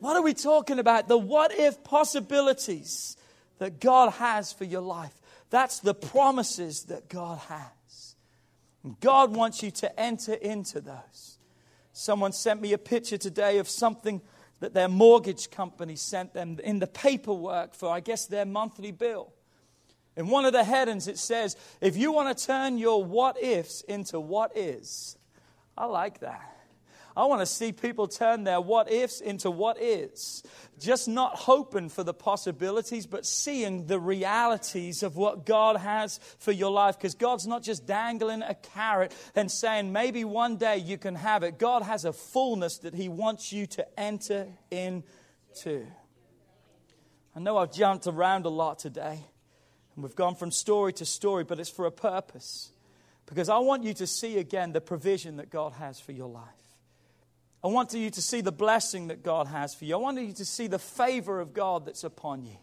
What 0.00 0.16
are 0.16 0.22
we 0.22 0.32
talking 0.32 0.78
about? 0.78 1.06
The 1.06 1.18
what 1.18 1.52
if 1.52 1.84
possibilities 1.84 3.18
that 3.58 3.80
God 3.80 4.12
has 4.14 4.52
for 4.52 4.64
your 4.64 4.80
life. 4.80 5.14
That's 5.54 5.78
the 5.78 5.94
promises 5.94 6.86
that 6.86 7.08
God 7.08 7.38
has. 7.38 8.16
God 9.00 9.36
wants 9.36 9.62
you 9.62 9.70
to 9.70 10.00
enter 10.00 10.34
into 10.34 10.80
those. 10.80 11.38
Someone 11.92 12.32
sent 12.32 12.60
me 12.60 12.72
a 12.72 12.78
picture 12.78 13.18
today 13.18 13.58
of 13.58 13.68
something 13.68 14.20
that 14.58 14.74
their 14.74 14.88
mortgage 14.88 15.52
company 15.52 15.94
sent 15.94 16.34
them 16.34 16.58
in 16.64 16.80
the 16.80 16.88
paperwork 16.88 17.76
for, 17.76 17.88
I 17.88 18.00
guess, 18.00 18.26
their 18.26 18.44
monthly 18.44 18.90
bill. 18.90 19.32
In 20.16 20.26
one 20.26 20.44
of 20.44 20.52
the 20.52 20.64
headings, 20.64 21.06
it 21.06 21.18
says, 21.18 21.56
if 21.80 21.96
you 21.96 22.10
want 22.10 22.36
to 22.36 22.46
turn 22.46 22.76
your 22.76 23.04
what 23.04 23.40
ifs 23.40 23.82
into 23.82 24.18
what 24.18 24.58
is. 24.58 25.16
I 25.78 25.84
like 25.84 26.18
that. 26.18 26.53
I 27.16 27.26
want 27.26 27.42
to 27.42 27.46
see 27.46 27.70
people 27.70 28.08
turn 28.08 28.42
their 28.42 28.60
what 28.60 28.90
ifs 28.90 29.20
into 29.20 29.48
what 29.48 29.80
is. 29.80 30.42
Just 30.80 31.06
not 31.06 31.36
hoping 31.36 31.88
for 31.88 32.02
the 32.02 32.12
possibilities, 32.12 33.06
but 33.06 33.24
seeing 33.24 33.86
the 33.86 34.00
realities 34.00 35.04
of 35.04 35.16
what 35.16 35.46
God 35.46 35.76
has 35.76 36.18
for 36.38 36.50
your 36.50 36.72
life. 36.72 36.98
Because 36.98 37.14
God's 37.14 37.46
not 37.46 37.62
just 37.62 37.86
dangling 37.86 38.42
a 38.42 38.54
carrot 38.54 39.14
and 39.36 39.48
saying, 39.48 39.92
maybe 39.92 40.24
one 40.24 40.56
day 40.56 40.78
you 40.78 40.98
can 40.98 41.14
have 41.14 41.44
it. 41.44 41.56
God 41.56 41.82
has 41.82 42.04
a 42.04 42.12
fullness 42.12 42.78
that 42.78 42.94
He 42.94 43.08
wants 43.08 43.52
you 43.52 43.66
to 43.68 43.86
enter 43.98 44.48
into. 44.72 45.86
I 47.36 47.40
know 47.40 47.58
I've 47.58 47.72
jumped 47.72 48.08
around 48.08 48.44
a 48.44 48.48
lot 48.48 48.80
today, 48.80 49.20
and 49.94 50.02
we've 50.02 50.16
gone 50.16 50.34
from 50.34 50.50
story 50.50 50.92
to 50.94 51.04
story, 51.04 51.44
but 51.44 51.60
it's 51.60 51.70
for 51.70 51.86
a 51.86 51.92
purpose. 51.92 52.72
Because 53.26 53.48
I 53.48 53.58
want 53.58 53.84
you 53.84 53.94
to 53.94 54.06
see 54.06 54.38
again 54.38 54.72
the 54.72 54.80
provision 54.80 55.36
that 55.36 55.50
God 55.50 55.74
has 55.74 56.00
for 56.00 56.10
your 56.10 56.28
life. 56.28 56.63
I 57.64 57.68
want 57.68 57.94
you 57.94 58.10
to 58.10 58.20
see 58.20 58.42
the 58.42 58.52
blessing 58.52 59.06
that 59.06 59.22
God 59.22 59.46
has 59.46 59.74
for 59.74 59.86
you. 59.86 59.94
I 59.94 59.98
want 59.98 60.20
you 60.20 60.34
to 60.34 60.44
see 60.44 60.66
the 60.66 60.78
favor 60.78 61.40
of 61.40 61.54
God 61.54 61.86
that's 61.86 62.04
upon 62.04 62.44
you. 62.44 62.58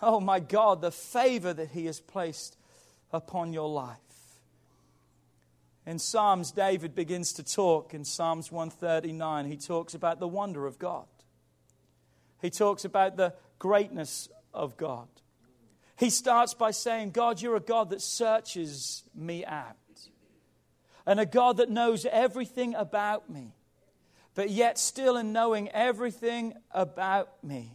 Oh 0.00 0.20
my 0.20 0.38
God, 0.38 0.80
the 0.80 0.92
favor 0.92 1.52
that 1.52 1.70
He 1.70 1.86
has 1.86 1.98
placed 1.98 2.56
upon 3.12 3.52
your 3.52 3.68
life. 3.68 3.98
In 5.86 5.98
Psalms, 5.98 6.52
David 6.52 6.94
begins 6.94 7.32
to 7.34 7.42
talk. 7.42 7.94
In 7.94 8.04
Psalms 8.04 8.52
139, 8.52 9.46
he 9.46 9.56
talks 9.56 9.94
about 9.94 10.20
the 10.20 10.28
wonder 10.28 10.66
of 10.66 10.78
God. 10.78 11.06
He 12.40 12.50
talks 12.50 12.84
about 12.84 13.16
the 13.16 13.34
greatness 13.58 14.28
of 14.54 14.76
God. 14.76 15.08
He 15.96 16.10
starts 16.10 16.54
by 16.54 16.70
saying, 16.70 17.10
God, 17.10 17.40
you're 17.40 17.56
a 17.56 17.60
God 17.60 17.90
that 17.90 18.02
searches 18.02 19.02
me 19.14 19.44
out, 19.44 19.76
and 21.06 21.18
a 21.18 21.26
God 21.26 21.56
that 21.56 21.70
knows 21.70 22.06
everything 22.06 22.74
about 22.76 23.28
me 23.28 23.55
but 24.36 24.50
yet 24.50 24.78
still 24.78 25.16
in 25.16 25.32
knowing 25.32 25.70
everything 25.70 26.52
about 26.70 27.42
me. 27.42 27.74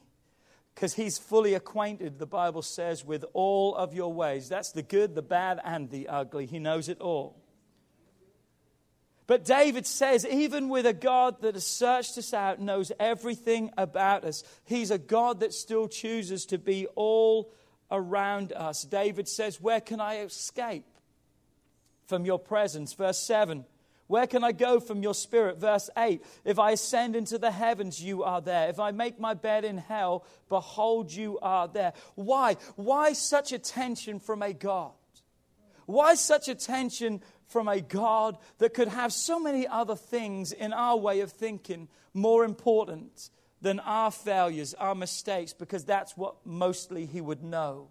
Because 0.74 0.94
he's 0.94 1.18
fully 1.18 1.56
acquainted, 1.56 2.20
the 2.20 2.28
Bible 2.28 2.62
says, 2.62 3.04
with 3.04 3.26
all 3.34 3.76
of 3.76 3.94
your 3.94 4.14
ways. 4.14 4.48
That's 4.48 4.72
the 4.72 4.84
good, 4.84 5.16
the 5.16 5.24
bad, 5.24 5.60
and 5.66 5.90
the 5.90 6.08
ugly. 6.08 6.46
He 6.46 6.60
knows 6.60 6.88
it 6.88 7.02
all. 7.02 7.36
But 9.26 9.44
David 9.44 9.88
says, 9.88 10.26
even 10.26 10.70
with 10.70 10.86
a 10.86 10.94
God 10.94 11.42
that 11.42 11.56
has 11.56 11.66
searched 11.66 12.18
us 12.18 12.34
out, 12.34 12.60
knows 12.60 12.92
everything 13.00 13.72
about 13.76 14.24
us, 14.24 14.44
he's 14.64 14.92
a 14.92 14.98
God 15.00 15.40
that 15.40 15.54
still 15.54 15.88
chooses 15.88 16.46
to 16.48 16.60
be 16.60 16.86
all 16.96 17.52
around 17.90 18.54
us. 18.54 18.84
David 18.84 19.28
says, 19.28 19.60
Where 19.60 19.82
can 19.82 20.00
I 20.00 20.20
escape 20.20 20.86
from 22.06 22.24
your 22.24 22.40
presence? 22.40 22.94
Verse 22.94 23.20
7 23.20 23.66
Where 24.12 24.28
can 24.28 24.44
I 24.44 24.52
go 24.52 24.82
from 24.82 25.02
your 25.02 25.14
spirit? 25.14 25.58
Verse 25.58 25.90
8 25.98 26.22
If 26.44 26.60
I 26.60 26.72
ascend 26.72 27.16
into 27.16 27.38
the 27.38 27.50
heavens, 27.50 28.04
you 28.04 28.24
are 28.24 28.42
there. 28.42 28.68
If 28.68 28.78
I 28.78 28.92
make 28.92 29.22
my 29.22 29.34
bed 29.34 29.64
in 29.64 29.78
hell, 29.78 30.26
behold, 30.50 31.14
you 31.14 31.40
are 31.42 31.70
there. 31.70 31.94
Why? 32.16 32.58
Why 32.76 33.14
such 33.14 33.54
attention 33.54 34.20
from 34.20 34.42
a 34.42 34.52
God? 34.52 34.92
Why 35.86 36.16
such 36.16 36.50
attention 36.50 37.22
from 37.48 37.70
a 37.70 37.80
God 37.80 38.38
that 38.58 38.74
could 38.74 38.90
have 38.90 39.14
so 39.14 39.40
many 39.40 39.66
other 39.66 39.96
things 39.96 40.52
in 40.52 40.74
our 40.74 40.98
way 40.98 41.22
of 41.22 41.32
thinking 41.32 41.88
more 42.14 42.44
important 42.44 43.30
than 43.62 43.80
our 43.80 44.12
failures, 44.12 44.74
our 44.74 44.94
mistakes, 44.94 45.54
because 45.54 45.86
that's 45.86 46.18
what 46.18 46.36
mostly 46.46 47.06
He 47.06 47.22
would 47.22 47.44
know, 47.44 47.88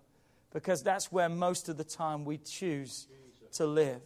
because 0.53 0.83
that's 0.83 1.11
where 1.11 1.31
most 1.31 1.71
of 1.71 1.79
the 1.79 1.85
time 1.85 2.27
we 2.27 2.37
choose 2.37 3.07
to 3.53 3.65
live. 3.65 4.03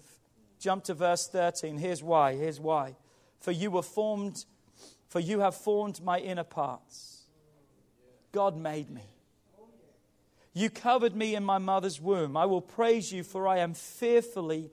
Jump 0.64 0.84
to 0.84 0.94
verse 0.94 1.28
13. 1.28 1.76
Here's 1.76 2.02
why. 2.02 2.36
Here's 2.36 2.58
why. 2.58 2.96
For 3.38 3.52
you 3.52 3.70
were 3.70 3.82
formed, 3.82 4.46
for 5.08 5.20
you 5.20 5.40
have 5.40 5.54
formed 5.54 6.02
my 6.02 6.18
inner 6.18 6.42
parts. 6.42 7.24
God 8.32 8.56
made 8.56 8.88
me. 8.88 9.02
You 10.54 10.70
covered 10.70 11.14
me 11.14 11.34
in 11.34 11.44
my 11.44 11.58
mother's 11.58 12.00
womb. 12.00 12.34
I 12.34 12.46
will 12.46 12.62
praise 12.62 13.12
you, 13.12 13.24
for 13.24 13.46
I 13.46 13.58
am 13.58 13.74
fearfully 13.74 14.70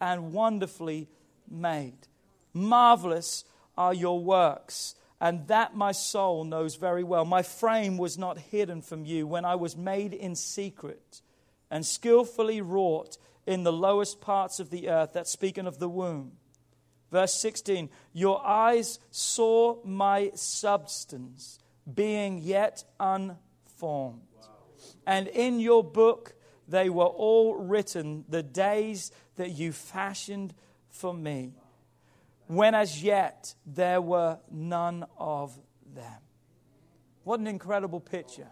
and 0.00 0.32
wonderfully 0.32 1.08
made. 1.46 2.08
Marvelous 2.54 3.44
are 3.76 3.92
your 3.92 4.18
works, 4.18 4.94
and 5.20 5.46
that 5.48 5.76
my 5.76 5.92
soul 5.92 6.44
knows 6.44 6.76
very 6.76 7.04
well. 7.04 7.26
My 7.26 7.42
frame 7.42 7.98
was 7.98 8.16
not 8.16 8.38
hidden 8.38 8.80
from 8.80 9.04
you 9.04 9.26
when 9.26 9.44
I 9.44 9.56
was 9.56 9.76
made 9.76 10.14
in 10.14 10.36
secret 10.36 11.20
and 11.70 11.84
skillfully 11.84 12.62
wrought 12.62 13.18
in 13.46 13.62
the 13.62 13.72
lowest 13.72 14.20
parts 14.20 14.60
of 14.60 14.70
the 14.70 14.88
earth. 14.88 15.12
That's 15.12 15.30
speaking 15.30 15.66
of 15.66 15.78
the 15.78 15.88
womb. 15.88 16.32
Verse 17.10 17.34
16 17.34 17.90
Your 18.12 18.44
eyes 18.44 18.98
saw 19.10 19.78
my 19.84 20.30
substance 20.34 21.58
being 21.92 22.38
yet 22.38 22.84
unformed. 22.98 24.22
And 25.06 25.28
in 25.28 25.60
your 25.60 25.84
book 25.84 26.34
they 26.66 26.88
were 26.88 27.04
all 27.04 27.54
written, 27.56 28.24
the 28.28 28.42
days 28.42 29.12
that 29.36 29.50
you 29.50 29.72
fashioned 29.72 30.54
for 30.88 31.12
me, 31.12 31.52
when 32.46 32.74
as 32.74 33.02
yet 33.02 33.54
there 33.66 34.00
were 34.00 34.38
none 34.50 35.04
of 35.18 35.58
them. 35.94 36.20
What 37.22 37.40
an 37.40 37.46
incredible 37.46 38.00
picture. 38.00 38.48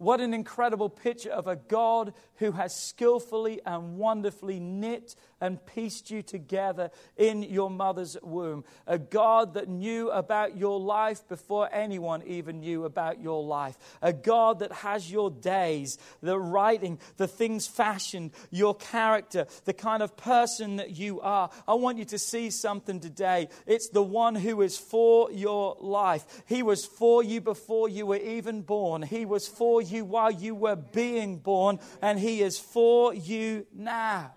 What 0.00 0.22
an 0.22 0.32
incredible 0.32 0.88
picture 0.88 1.30
of 1.30 1.46
a 1.46 1.56
God 1.56 2.14
who 2.36 2.52
has 2.52 2.74
skillfully 2.74 3.60
and 3.66 3.98
wonderfully 3.98 4.58
knit 4.58 5.14
and 5.42 5.64
pieced 5.66 6.10
you 6.10 6.22
together 6.22 6.90
in 7.18 7.42
your 7.42 7.68
mother's 7.68 8.16
womb. 8.22 8.64
A 8.86 8.98
God 8.98 9.52
that 9.54 9.68
knew 9.68 10.10
about 10.10 10.56
your 10.56 10.80
life 10.80 11.28
before 11.28 11.68
anyone 11.70 12.22
even 12.22 12.60
knew 12.60 12.86
about 12.86 13.20
your 13.20 13.44
life. 13.44 13.76
A 14.00 14.14
God 14.14 14.60
that 14.60 14.72
has 14.72 15.12
your 15.12 15.30
days, 15.30 15.98
the 16.22 16.38
writing, 16.38 16.98
the 17.18 17.28
things 17.28 17.66
fashioned, 17.66 18.30
your 18.50 18.74
character, 18.74 19.46
the 19.66 19.74
kind 19.74 20.02
of 20.02 20.16
person 20.16 20.76
that 20.76 20.96
you 20.96 21.20
are. 21.20 21.50
I 21.68 21.74
want 21.74 21.98
you 21.98 22.06
to 22.06 22.18
see 22.18 22.48
something 22.48 23.00
today. 23.00 23.50
It's 23.66 23.90
the 23.90 24.02
one 24.02 24.34
who 24.34 24.62
is 24.62 24.78
for 24.78 25.30
your 25.30 25.76
life. 25.78 26.24
He 26.46 26.62
was 26.62 26.86
for 26.86 27.22
you 27.22 27.42
before 27.42 27.90
you 27.90 28.06
were 28.06 28.16
even 28.16 28.62
born, 28.62 29.02
He 29.02 29.26
was 29.26 29.46
for 29.46 29.82
you 29.82 29.89
while 29.98 30.30
you 30.30 30.54
were 30.54 30.76
being 30.76 31.38
born, 31.38 31.78
and 32.00 32.18
He 32.18 32.42
is 32.42 32.58
for 32.58 33.12
you 33.12 33.66
now. 33.74 34.32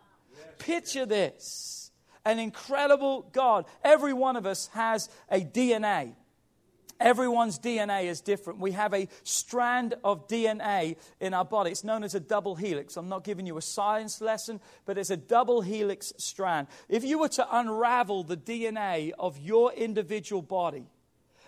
Picture 0.58 1.06
this 1.06 1.92
an 2.26 2.40
incredible 2.40 3.30
God. 3.34 3.66
Every 3.84 4.14
one 4.14 4.36
of 4.36 4.46
us 4.46 4.68
has 4.74 5.10
a 5.30 5.42
DNA. 5.42 6.16
Everyone's 7.00 7.60
DNA 7.60 8.06
is 8.06 8.22
different. 8.22 8.60
We 8.60 8.72
have 8.72 8.94
a 8.94 9.10
strand 9.24 9.96
of 10.06 10.28
DNA 10.28 10.96
in 11.20 11.34
our 11.34 11.44
body. 11.44 11.72
It's 11.72 11.84
known 11.84 12.04
as 12.04 12.16
a 12.16 12.20
double 12.20 12.56
helix. 12.56 12.96
I'm 12.96 13.10
not 13.10 13.26
giving 13.26 13.46
you 13.46 13.58
a 13.58 13.62
science 13.62 14.22
lesson, 14.22 14.62
but 14.86 14.98
it's 14.98 15.10
a 15.10 15.18
double 15.18 15.62
helix 15.62 16.14
strand. 16.18 16.68
If 16.88 17.04
you 17.04 17.20
were 17.20 17.30
to 17.30 17.58
unravel 17.58 18.24
the 18.24 18.38
DNA 18.38 19.12
of 19.20 19.38
your 19.38 19.74
individual 19.74 20.42
body 20.42 20.86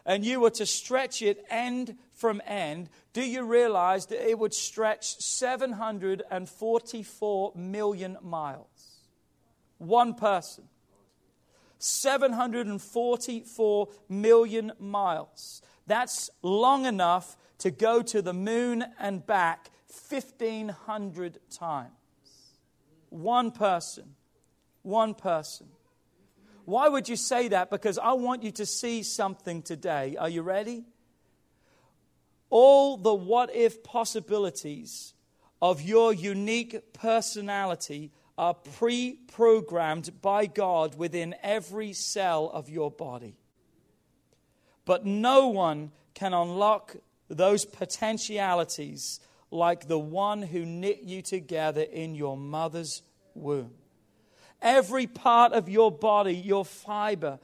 and 0.06 0.24
you 0.24 0.40
were 0.40 0.52
to 0.52 0.66
stretch 0.66 1.22
it 1.22 1.44
end 1.50 1.98
from 2.14 2.42
end, 2.46 2.90
do 3.14 3.22
you 3.22 3.44
realize 3.44 4.06
that 4.08 4.30
it 4.30 4.38
would 4.38 4.54
stretch 4.54 5.18
744 5.20 7.54
million 7.56 8.18
miles? 8.22 9.00
One 9.78 10.14
person. 10.14 10.66
744 11.80 13.88
million 14.10 14.72
miles. 14.80 15.62
That's 15.88 16.30
long 16.42 16.86
enough 16.86 17.38
to 17.60 17.72
go 17.72 18.02
to 18.02 18.22
the 18.22 18.34
moon 18.34 18.84
and 19.00 19.26
back 19.26 19.70
1,500 20.10 21.40
times. 21.50 21.92
One 23.10 23.52
person. 23.52 24.16
One 24.82 25.14
person. 25.14 25.68
Why 26.66 26.90
would 26.90 27.08
you 27.08 27.16
say 27.16 27.48
that? 27.50 27.70
Because 27.70 27.98
I 27.98 28.14
want 28.14 28.44
you 28.44 28.52
to 28.54 28.66
see 28.66 29.04
something 29.04 29.62
today. 29.62 30.16
Are 30.20 30.30
you 30.30 30.42
ready? 30.42 30.84
All 32.50 32.98
the 32.98 33.14
what 33.14 33.54
if 33.56 33.84
possibilities 33.84 35.14
of 35.62 35.82
your 35.82 36.14
unique 36.14 36.94
personality 36.94 38.12
are 38.38 38.54
pre 38.54 39.14
programmed 39.32 40.22
by 40.22 40.48
God 40.48 40.98
within 40.98 41.36
every 41.42 41.94
cell 41.94 42.50
of 42.52 42.70
your 42.70 42.92
body. 42.92 43.38
But 44.86 45.06
no 45.06 45.48
one 45.48 45.92
can 46.14 46.34
unlock 46.34 46.96
those 47.30 47.66
potentialities 47.66 49.20
like 49.52 49.88
the 49.88 50.00
one 50.00 50.42
who 50.42 50.66
knit 50.66 51.04
you 51.04 51.22
together 51.22 51.82
in 51.82 52.16
your 52.16 52.38
mother's 52.38 53.02
womb. 53.34 53.72
Every 54.62 55.08
part 55.08 55.54
of 55.54 55.70
your 55.70 55.92
body, 55.92 56.36
your 56.36 56.66
fiber, 56.66 57.40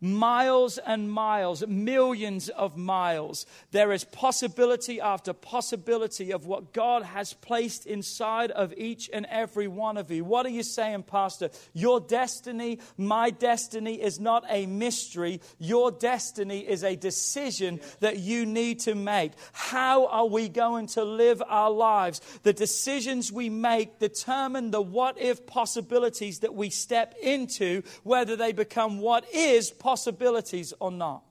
miles 0.00 0.78
and 0.78 1.10
miles, 1.10 1.66
millions 1.66 2.48
of 2.50 2.76
miles. 2.76 3.46
There 3.70 3.92
is 3.92 4.04
possibility 4.04 5.00
after 5.00 5.32
possibility 5.32 6.32
of 6.32 6.46
what 6.46 6.72
God 6.72 7.02
has 7.02 7.32
placed 7.32 7.86
inside 7.86 8.50
of 8.50 8.74
each 8.76 9.08
and 9.12 9.26
every 9.26 9.68
one 9.68 9.96
of 9.96 10.10
you. 10.10 10.24
What 10.24 10.44
are 10.44 10.50
you 10.50 10.62
saying, 10.62 11.04
Pastor? 11.04 11.50
Your 11.72 12.00
destiny, 12.00 12.80
my 12.98 13.30
destiny, 13.30 14.00
is 14.00 14.20
not 14.20 14.44
a 14.50 14.66
mystery. 14.66 15.40
Your 15.58 15.90
destiny 15.90 16.60
is 16.60 16.84
a 16.84 16.96
decision 16.96 17.80
that 18.00 18.18
you 18.18 18.44
need 18.44 18.80
to 18.80 18.94
make. 18.94 19.32
How 19.52 20.06
are 20.06 20.26
we 20.26 20.48
going 20.48 20.88
to 20.88 21.04
live 21.04 21.42
our 21.46 21.70
lives? 21.70 22.20
The 22.42 22.52
decisions 22.52 23.32
we 23.32 23.48
make 23.48 23.98
determine 23.98 24.70
the 24.70 24.82
what 24.82 25.18
if 25.18 25.46
possibilities 25.46 26.40
that 26.40 26.54
we 26.54 26.68
step 26.68 27.14
into, 27.22 27.82
whether 28.02 28.36
they 28.36 28.52
become 28.52 28.98
what 28.98 29.24
is 29.32 29.70
possible 29.70 29.85
possibilities 29.86 30.74
or 30.80 30.90
not. 30.90 31.22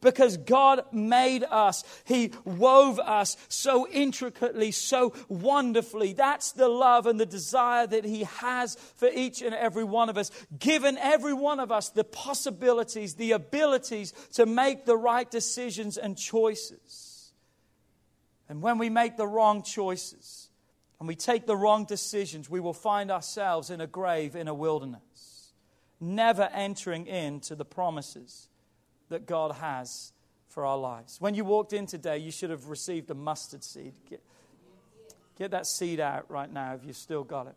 Because 0.00 0.36
God 0.36 0.84
made 0.92 1.42
us. 1.42 1.82
He 2.04 2.32
wove 2.44 3.00
us 3.00 3.36
so 3.48 3.88
intricately, 3.88 4.70
so 4.70 5.12
wonderfully. 5.28 6.12
That's 6.12 6.52
the 6.52 6.68
love 6.68 7.06
and 7.06 7.18
the 7.18 7.26
desire 7.26 7.88
that 7.88 8.04
He 8.04 8.22
has 8.22 8.76
for 8.94 9.08
each 9.12 9.42
and 9.42 9.52
every 9.56 9.82
one 9.82 10.08
of 10.08 10.16
us. 10.16 10.30
Given 10.56 10.98
every 10.98 11.34
one 11.34 11.58
of 11.58 11.72
us 11.72 11.88
the 11.88 12.04
possibilities, 12.04 13.16
the 13.16 13.32
abilities 13.32 14.12
to 14.34 14.46
make 14.46 14.86
the 14.86 14.96
right 14.96 15.28
decisions 15.28 15.98
and 15.98 16.16
choices. 16.16 17.32
And 18.48 18.62
when 18.62 18.78
we 18.78 18.88
make 18.88 19.16
the 19.16 19.26
wrong 19.26 19.64
choices 19.64 20.48
and 21.00 21.08
we 21.08 21.16
take 21.16 21.44
the 21.44 21.56
wrong 21.56 21.86
decisions, 21.86 22.48
we 22.48 22.60
will 22.60 22.72
find 22.72 23.10
ourselves 23.10 23.68
in 23.68 23.80
a 23.80 23.88
grave, 23.88 24.36
in 24.36 24.46
a 24.46 24.54
wilderness 24.54 25.09
never 26.00 26.48
entering 26.52 27.06
into 27.06 27.54
the 27.54 27.64
promises 27.64 28.48
that 29.10 29.26
God 29.26 29.52
has 29.56 30.12
for 30.48 30.64
our 30.64 30.78
lives. 30.78 31.20
When 31.20 31.34
you 31.34 31.44
walked 31.44 31.72
in 31.72 31.86
today, 31.86 32.18
you 32.18 32.30
should 32.30 32.50
have 32.50 32.68
received 32.68 33.10
a 33.10 33.14
mustard 33.14 33.62
seed. 33.62 33.92
Get, 34.08 34.22
get 35.38 35.50
that 35.52 35.66
seed 35.66 36.00
out 36.00 36.30
right 36.30 36.50
now 36.50 36.74
if 36.74 36.84
you've 36.84 36.96
still 36.96 37.24
got 37.24 37.46
it. 37.46 37.54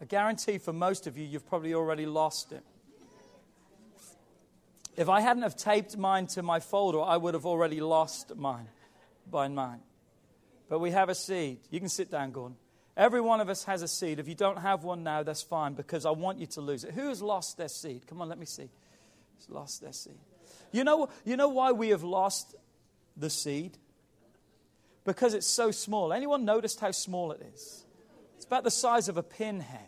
I 0.00 0.04
guarantee 0.04 0.58
for 0.58 0.72
most 0.72 1.06
of 1.06 1.16
you, 1.16 1.24
you've 1.24 1.46
probably 1.46 1.74
already 1.74 2.06
lost 2.06 2.52
it. 2.52 2.62
If 4.96 5.08
I 5.08 5.20
hadn't 5.20 5.42
have 5.42 5.56
taped 5.56 5.96
mine 5.96 6.26
to 6.28 6.42
my 6.42 6.60
folder, 6.60 7.00
I 7.00 7.16
would 7.16 7.34
have 7.34 7.46
already 7.46 7.80
lost 7.80 8.34
mine 8.36 8.68
by 9.30 9.48
mine. 9.48 9.80
But 10.68 10.80
we 10.80 10.90
have 10.90 11.08
a 11.08 11.14
seed. 11.14 11.60
You 11.70 11.80
can 11.80 11.88
sit 11.88 12.10
down, 12.10 12.32
Gordon. 12.32 12.56
Every 12.96 13.20
one 13.20 13.40
of 13.40 13.48
us 13.48 13.64
has 13.64 13.82
a 13.82 13.88
seed. 13.88 14.18
If 14.18 14.28
you 14.28 14.34
don't 14.34 14.58
have 14.58 14.84
one 14.84 15.02
now, 15.02 15.22
that's 15.22 15.42
fine 15.42 15.72
because 15.72 16.04
I 16.04 16.10
want 16.10 16.38
you 16.38 16.46
to 16.48 16.60
lose 16.60 16.84
it. 16.84 16.92
Who 16.92 17.08
has 17.08 17.22
lost 17.22 17.56
their 17.56 17.68
seed? 17.68 18.06
Come 18.06 18.20
on, 18.20 18.28
let 18.28 18.38
me 18.38 18.46
see. 18.46 18.68
Who's 19.38 19.48
lost 19.48 19.80
their 19.80 19.92
seed? 19.92 20.18
You 20.72 20.84
know, 20.84 21.08
you 21.24 21.36
know 21.36 21.48
why 21.48 21.72
we 21.72 21.88
have 21.88 22.02
lost 22.02 22.54
the 23.16 23.30
seed? 23.30 23.78
Because 25.04 25.34
it's 25.34 25.46
so 25.46 25.70
small. 25.70 26.12
Anyone 26.12 26.44
noticed 26.44 26.80
how 26.80 26.90
small 26.90 27.32
it 27.32 27.42
is? 27.54 27.84
It's 28.36 28.44
about 28.44 28.64
the 28.64 28.70
size 28.70 29.08
of 29.08 29.16
a 29.16 29.22
pinhead. 29.22 29.80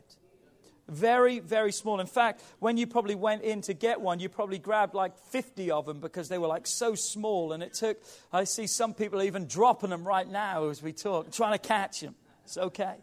Very, 0.88 1.38
very 1.38 1.72
small. 1.72 2.00
In 2.00 2.06
fact, 2.06 2.42
when 2.58 2.76
you 2.76 2.86
probably 2.86 3.14
went 3.14 3.42
in 3.42 3.62
to 3.62 3.74
get 3.74 4.00
one, 4.00 4.20
you 4.20 4.28
probably 4.28 4.58
grabbed 4.58 4.94
like 4.94 5.16
50 5.16 5.70
of 5.70 5.86
them 5.86 6.00
because 6.00 6.28
they 6.28 6.36
were 6.36 6.46
like 6.46 6.66
so 6.66 6.94
small. 6.94 7.52
And 7.52 7.62
it 7.62 7.74
took, 7.74 8.02
I 8.32 8.44
see 8.44 8.66
some 8.66 8.92
people 8.92 9.22
even 9.22 9.46
dropping 9.46 9.90
them 9.90 10.06
right 10.06 10.28
now 10.28 10.68
as 10.68 10.82
we 10.82 10.92
talk, 10.92 11.32
trying 11.32 11.52
to 11.52 11.58
catch 11.58 12.00
them. 12.00 12.14
It's 12.44 12.58
okay. 12.58 12.96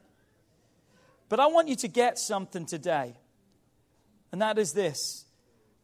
But 1.29 1.39
I 1.39 1.47
want 1.47 1.67
you 1.67 1.75
to 1.77 1.87
get 1.87 2.19
something 2.19 2.65
today. 2.65 3.15
And 4.31 4.41
that 4.41 4.57
is 4.57 4.73
this 4.73 5.25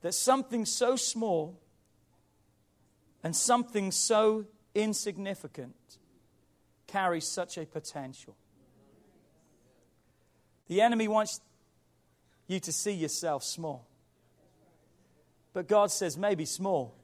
that 0.01 0.14
something 0.14 0.66
so 0.66 0.95
small 0.95 1.60
and 3.24 3.36
something 3.36 3.91
so 3.91 4.45
insignificant 4.76 5.76
carries 6.86 7.28
such 7.28 7.58
a 7.58 7.66
potential. 7.66 8.36
The 10.68 10.82
enemy 10.82 11.08
wants 11.08 11.39
you 12.47 12.60
to 12.60 12.72
see 12.72 12.91
yourself 12.91 13.43
small. 13.43 13.88
But 15.53 15.68
God 15.68 15.91
says 15.91 16.18
maybe 16.18 16.45
small, 16.45 16.95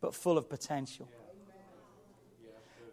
but 0.00 0.14
full 0.14 0.36
of 0.36 0.48
potential. 0.48 1.08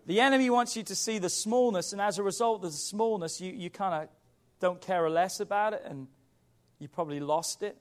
The 0.05 0.19
enemy 0.19 0.49
wants 0.49 0.75
you 0.75 0.83
to 0.83 0.95
see 0.95 1.17
the 1.17 1.29
smallness, 1.29 1.91
and 1.91 2.01
as 2.01 2.19
a 2.19 2.23
result 2.23 2.63
of 2.63 2.71
the 2.71 2.77
smallness, 2.77 3.41
you, 3.41 3.51
you 3.51 3.69
kind 3.69 4.03
of 4.03 4.09
don't 4.59 4.79
care 4.79 5.09
less 5.09 5.39
about 5.39 5.73
it, 5.73 5.81
and 5.85 6.07
you 6.79 6.87
probably 6.87 7.19
lost 7.19 7.63
it 7.63 7.75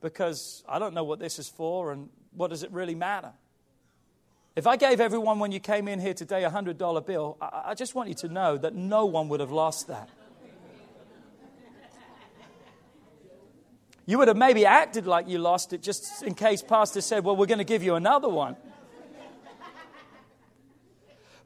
because 0.00 0.62
I 0.68 0.78
don't 0.78 0.94
know 0.94 1.04
what 1.04 1.18
this 1.18 1.38
is 1.38 1.48
for, 1.48 1.90
and 1.90 2.08
what 2.32 2.50
does 2.50 2.62
it 2.62 2.70
really 2.70 2.94
matter? 2.94 3.32
If 4.54 4.66
I 4.66 4.76
gave 4.76 5.00
everyone 5.00 5.38
when 5.38 5.52
you 5.52 5.60
came 5.60 5.88
in 5.88 6.00
here 6.00 6.14
today 6.14 6.44
a 6.44 6.50
$100 6.50 7.04
bill, 7.04 7.36
I, 7.40 7.62
I 7.66 7.74
just 7.74 7.94
want 7.94 8.08
you 8.08 8.14
to 8.16 8.28
know 8.28 8.56
that 8.56 8.74
no 8.74 9.06
one 9.06 9.28
would 9.28 9.40
have 9.40 9.52
lost 9.52 9.88
that. 9.88 10.08
You 14.08 14.18
would 14.18 14.28
have 14.28 14.36
maybe 14.36 14.64
acted 14.64 15.04
like 15.06 15.28
you 15.28 15.38
lost 15.38 15.72
it 15.72 15.82
just 15.82 16.22
in 16.22 16.34
case 16.34 16.62
Pastor 16.62 17.00
said, 17.00 17.24
Well, 17.24 17.34
we're 17.34 17.46
going 17.46 17.58
to 17.58 17.64
give 17.64 17.82
you 17.82 17.96
another 17.96 18.28
one. 18.28 18.56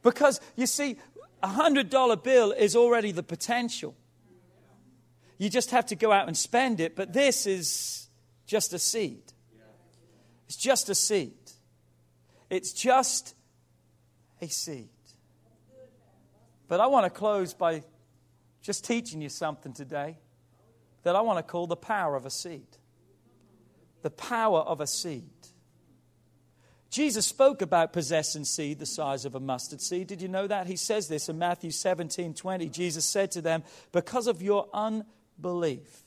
Because 0.02 0.40
you 0.56 0.66
see, 0.66 0.96
a 1.42 1.48
$100 1.48 2.22
bill 2.22 2.52
is 2.52 2.76
already 2.76 3.12
the 3.12 3.22
potential. 3.22 3.94
You 5.38 5.48
just 5.48 5.70
have 5.70 5.86
to 5.86 5.96
go 5.96 6.12
out 6.12 6.26
and 6.26 6.36
spend 6.36 6.80
it, 6.80 6.94
but 6.94 7.12
this 7.12 7.46
is 7.46 8.08
just 8.46 8.72
a 8.72 8.78
seed. 8.78 9.22
It's 10.46 10.56
just 10.56 10.88
a 10.88 10.94
seed. 10.94 11.32
It's 12.50 12.72
just 12.72 13.34
a 14.42 14.48
seed. 14.48 14.88
But 16.68 16.80
I 16.80 16.86
want 16.88 17.04
to 17.06 17.10
close 17.10 17.54
by 17.54 17.82
just 18.62 18.84
teaching 18.84 19.22
you 19.22 19.28
something 19.28 19.72
today 19.72 20.18
that 21.02 21.16
I 21.16 21.20
want 21.20 21.38
to 21.38 21.42
call 21.42 21.66
the 21.66 21.76
power 21.76 22.16
of 22.16 22.26
a 22.26 22.30
seed. 22.30 22.66
The 24.02 24.10
power 24.10 24.60
of 24.60 24.80
a 24.80 24.86
seed. 24.86 25.39
Jesus 26.90 27.24
spoke 27.24 27.62
about 27.62 27.92
possessing 27.92 28.44
seed 28.44 28.80
the 28.80 28.86
size 28.86 29.24
of 29.24 29.36
a 29.36 29.40
mustard 29.40 29.80
seed. 29.80 30.08
Did 30.08 30.20
you 30.20 30.28
know 30.28 30.48
that? 30.48 30.66
He 30.66 30.74
says 30.74 31.06
this 31.06 31.28
in 31.28 31.38
Matthew 31.38 31.70
17 31.70 32.34
20. 32.34 32.68
Jesus 32.68 33.04
said 33.04 33.30
to 33.32 33.40
them, 33.40 33.62
Because 33.92 34.26
of 34.26 34.42
your 34.42 34.68
unbelief. 34.74 36.02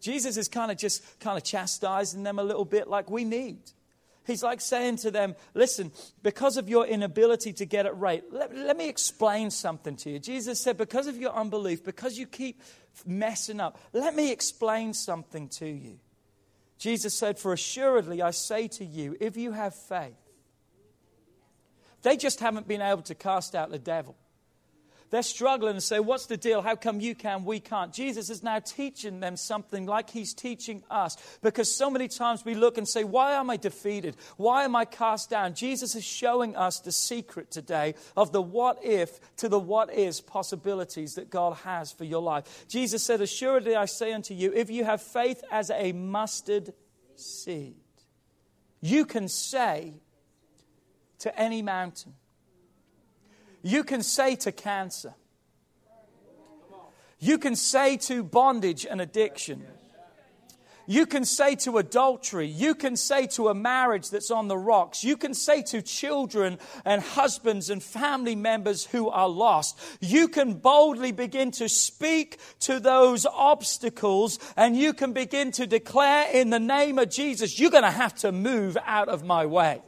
Jesus 0.00 0.36
is 0.36 0.46
kind 0.46 0.70
of 0.70 0.78
just 0.78 1.02
kind 1.18 1.36
of 1.36 1.42
chastising 1.42 2.22
them 2.22 2.38
a 2.38 2.44
little 2.44 2.64
bit 2.64 2.86
like 2.86 3.10
we 3.10 3.24
need. 3.24 3.58
He's 4.28 4.44
like 4.44 4.60
saying 4.60 4.98
to 4.98 5.10
them, 5.10 5.34
Listen, 5.54 5.90
because 6.22 6.56
of 6.56 6.68
your 6.68 6.86
inability 6.86 7.52
to 7.54 7.66
get 7.66 7.86
it 7.86 7.94
right, 7.96 8.22
let, 8.30 8.54
let, 8.54 8.76
me 8.76 8.88
explain 8.88 9.50
something 9.50 9.96
to 9.96 10.10
you. 10.10 10.18
Jesus 10.20 10.60
said, 10.60 10.76
Because 10.76 11.08
of 11.08 11.16
your 11.16 11.32
unbelief, 11.32 11.82
because 11.82 12.16
you 12.16 12.26
keep 12.28 12.62
messing 13.04 13.58
up, 13.58 13.80
let 13.92 14.14
me 14.14 14.30
explain 14.30 14.94
something 14.94 15.48
to 15.48 15.66
you. 15.66 15.98
Jesus 16.78 17.12
said, 17.12 17.40
For 17.40 17.52
assuredly 17.52 18.22
I 18.22 18.30
say 18.30 18.68
to 18.68 18.84
you, 18.84 19.16
if 19.18 19.36
you 19.36 19.50
have 19.50 19.74
faith, 19.74 20.14
they 22.08 22.16
just 22.16 22.40
haven't 22.40 22.66
been 22.66 22.80
able 22.80 23.02
to 23.02 23.14
cast 23.14 23.54
out 23.54 23.70
the 23.70 23.78
devil. 23.78 24.16
They're 25.10 25.22
struggling 25.22 25.72
and 25.72 25.82
say, 25.82 26.00
What's 26.00 26.24
the 26.24 26.38
deal? 26.38 26.62
How 26.62 26.74
come 26.74 27.00
you 27.00 27.14
can, 27.14 27.44
we 27.44 27.60
can't? 27.60 27.92
Jesus 27.92 28.30
is 28.30 28.42
now 28.42 28.60
teaching 28.60 29.20
them 29.20 29.36
something 29.36 29.84
like 29.84 30.08
he's 30.08 30.32
teaching 30.32 30.82
us. 30.90 31.18
Because 31.42 31.70
so 31.70 31.90
many 31.90 32.08
times 32.08 32.46
we 32.46 32.54
look 32.54 32.78
and 32.78 32.88
say, 32.88 33.04
Why 33.04 33.34
am 33.34 33.50
I 33.50 33.58
defeated? 33.58 34.16
Why 34.38 34.64
am 34.64 34.74
I 34.74 34.86
cast 34.86 35.28
down? 35.28 35.52
Jesus 35.52 35.94
is 35.94 36.04
showing 36.04 36.56
us 36.56 36.80
the 36.80 36.92
secret 36.92 37.50
today 37.50 37.94
of 38.16 38.32
the 38.32 38.40
what 38.40 38.82
if 38.82 39.36
to 39.36 39.50
the 39.50 39.60
what 39.60 39.92
is 39.92 40.22
possibilities 40.22 41.16
that 41.16 41.28
God 41.28 41.56
has 41.58 41.92
for 41.92 42.04
your 42.04 42.22
life. 42.22 42.66
Jesus 42.68 43.02
said, 43.02 43.20
Assuredly 43.20 43.76
I 43.76 43.84
say 43.84 44.14
unto 44.14 44.32
you, 44.32 44.50
if 44.54 44.70
you 44.70 44.84
have 44.84 45.02
faith 45.02 45.44
as 45.50 45.70
a 45.70 45.92
mustard 45.92 46.72
seed, 47.16 47.76
you 48.80 49.04
can 49.04 49.28
say 49.28 49.92
to 51.20 51.38
any 51.38 51.62
mountain, 51.62 52.14
you 53.62 53.84
can 53.84 54.02
say 54.02 54.36
to 54.36 54.52
cancer, 54.52 55.14
you 57.18 57.38
can 57.38 57.56
say 57.56 57.96
to 57.96 58.22
bondage 58.22 58.86
and 58.88 59.00
addiction. 59.00 59.64
You 60.88 61.04
can 61.04 61.26
say 61.26 61.54
to 61.56 61.76
adultery. 61.76 62.46
You 62.46 62.74
can 62.74 62.96
say 62.96 63.26
to 63.28 63.48
a 63.48 63.54
marriage 63.54 64.08
that's 64.08 64.30
on 64.30 64.48
the 64.48 64.56
rocks. 64.56 65.04
You 65.04 65.18
can 65.18 65.34
say 65.34 65.60
to 65.64 65.82
children 65.82 66.58
and 66.82 67.02
husbands 67.02 67.68
and 67.68 67.82
family 67.82 68.34
members 68.34 68.86
who 68.86 69.10
are 69.10 69.28
lost. 69.28 69.78
You 70.00 70.28
can 70.28 70.54
boldly 70.54 71.12
begin 71.12 71.50
to 71.52 71.68
speak 71.68 72.38
to 72.60 72.80
those 72.80 73.26
obstacles 73.26 74.38
and 74.56 74.74
you 74.74 74.94
can 74.94 75.12
begin 75.12 75.52
to 75.52 75.66
declare 75.66 76.30
in 76.32 76.48
the 76.48 76.58
name 76.58 76.98
of 76.98 77.10
Jesus, 77.10 77.60
you're 77.60 77.70
going 77.70 77.82
to 77.82 77.90
have 77.90 78.14
to 78.20 78.32
move 78.32 78.78
out 78.86 79.10
of 79.10 79.22
my 79.22 79.44
way. 79.44 79.82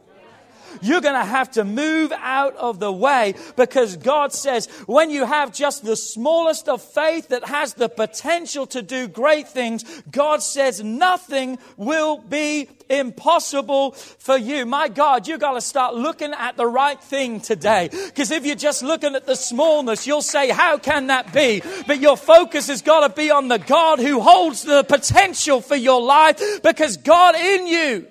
You're 0.81 1.01
going 1.01 1.19
to 1.19 1.25
have 1.25 1.51
to 1.51 1.63
move 1.63 2.11
out 2.17 2.55
of 2.55 2.79
the 2.79 2.91
way 2.91 3.35
because 3.55 3.97
God 3.97 4.33
says 4.33 4.67
when 4.85 5.09
you 5.09 5.25
have 5.25 5.53
just 5.53 5.83
the 5.83 5.95
smallest 5.95 6.67
of 6.67 6.81
faith 6.81 7.29
that 7.29 7.45
has 7.45 7.73
the 7.73 7.89
potential 7.89 8.65
to 8.67 8.81
do 8.81 9.07
great 9.07 9.47
things, 9.47 9.83
God 10.11 10.41
says 10.41 10.83
nothing 10.83 11.57
will 11.77 12.17
be 12.17 12.69
impossible 12.89 13.91
for 13.91 14.37
you. 14.37 14.65
My 14.65 14.89
God, 14.89 15.27
you 15.27 15.37
got 15.37 15.53
to 15.53 15.61
start 15.61 15.95
looking 15.95 16.33
at 16.33 16.57
the 16.57 16.67
right 16.67 17.01
thing 17.01 17.39
today. 17.39 17.89
Because 17.91 18.31
if 18.31 18.45
you're 18.45 18.55
just 18.55 18.83
looking 18.83 19.15
at 19.15 19.25
the 19.25 19.35
smallness, 19.35 20.05
you'll 20.05 20.21
say, 20.21 20.49
How 20.49 20.77
can 20.77 21.07
that 21.07 21.33
be? 21.33 21.61
But 21.87 21.99
your 21.99 22.17
focus 22.17 22.67
has 22.67 22.81
got 22.81 23.07
to 23.07 23.13
be 23.13 23.31
on 23.31 23.47
the 23.47 23.59
God 23.59 23.99
who 23.99 24.19
holds 24.19 24.63
the 24.63 24.83
potential 24.83 25.61
for 25.61 25.75
your 25.75 26.01
life 26.01 26.61
because 26.61 26.97
God 26.97 27.35
in 27.35 27.67
you 27.67 28.07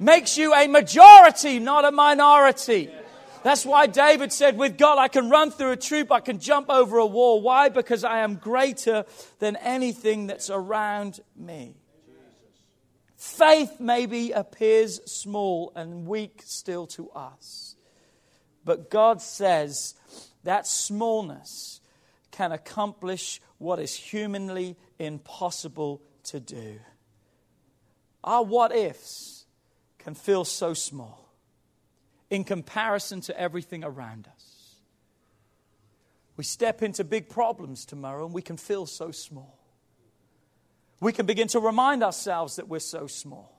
makes 0.00 0.36
you 0.36 0.52
a 0.52 0.66
majority, 0.66 1.60
not 1.60 1.84
a 1.84 1.92
minority. 1.92 2.90
That's 3.44 3.64
why 3.64 3.86
David 3.86 4.32
said, 4.32 4.56
With 4.56 4.76
God, 4.76 4.98
I 4.98 5.08
can 5.08 5.30
run 5.30 5.50
through 5.50 5.72
a 5.72 5.76
troop, 5.76 6.10
I 6.10 6.20
can 6.20 6.40
jump 6.40 6.68
over 6.68 6.98
a 6.98 7.06
wall. 7.06 7.40
Why? 7.40 7.68
Because 7.68 8.02
I 8.02 8.20
am 8.20 8.36
greater 8.36 9.04
than 9.38 9.56
anything 9.56 10.26
that's 10.26 10.50
around 10.50 11.20
me. 11.36 11.76
Faith 13.16 13.78
maybe 13.78 14.32
appears 14.32 15.00
small 15.10 15.72
and 15.76 16.06
weak 16.06 16.42
still 16.44 16.86
to 16.88 17.10
us. 17.10 17.76
But 18.64 18.90
God 18.90 19.20
says 19.20 19.94
that 20.44 20.66
smallness 20.66 21.80
can 22.30 22.52
accomplish 22.52 23.40
what 23.58 23.78
is 23.78 23.94
humanly 23.94 24.76
impossible 24.98 26.00
to 26.24 26.40
do. 26.40 26.78
Our 28.24 28.42
what 28.42 28.74
ifs 28.74 29.29
can 30.00 30.14
feel 30.14 30.44
so 30.44 30.74
small 30.74 31.28
in 32.28 32.44
comparison 32.44 33.20
to 33.22 33.38
everything 33.38 33.84
around 33.84 34.28
us. 34.34 34.76
We 36.36 36.44
step 36.44 36.82
into 36.82 37.04
big 37.04 37.28
problems 37.28 37.84
tomorrow 37.84 38.24
and 38.24 38.34
we 38.34 38.42
can 38.42 38.56
feel 38.56 38.86
so 38.86 39.10
small. 39.10 39.58
We 41.00 41.12
can 41.12 41.26
begin 41.26 41.48
to 41.48 41.60
remind 41.60 42.02
ourselves 42.02 42.56
that 42.56 42.68
we're 42.68 42.78
so 42.78 43.06
small 43.06 43.56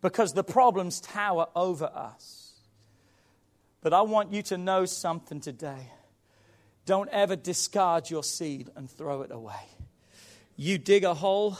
because 0.00 0.32
the 0.32 0.44
problems 0.44 1.00
tower 1.00 1.48
over 1.54 1.86
us. 1.86 2.52
But 3.82 3.92
I 3.92 4.02
want 4.02 4.32
you 4.32 4.42
to 4.42 4.58
know 4.58 4.84
something 4.84 5.40
today. 5.40 5.90
Don't 6.86 7.08
ever 7.10 7.36
discard 7.36 8.10
your 8.10 8.22
seed 8.22 8.70
and 8.76 8.90
throw 8.90 9.22
it 9.22 9.30
away. 9.30 9.54
You 10.56 10.78
dig 10.78 11.04
a 11.04 11.14
hole 11.14 11.58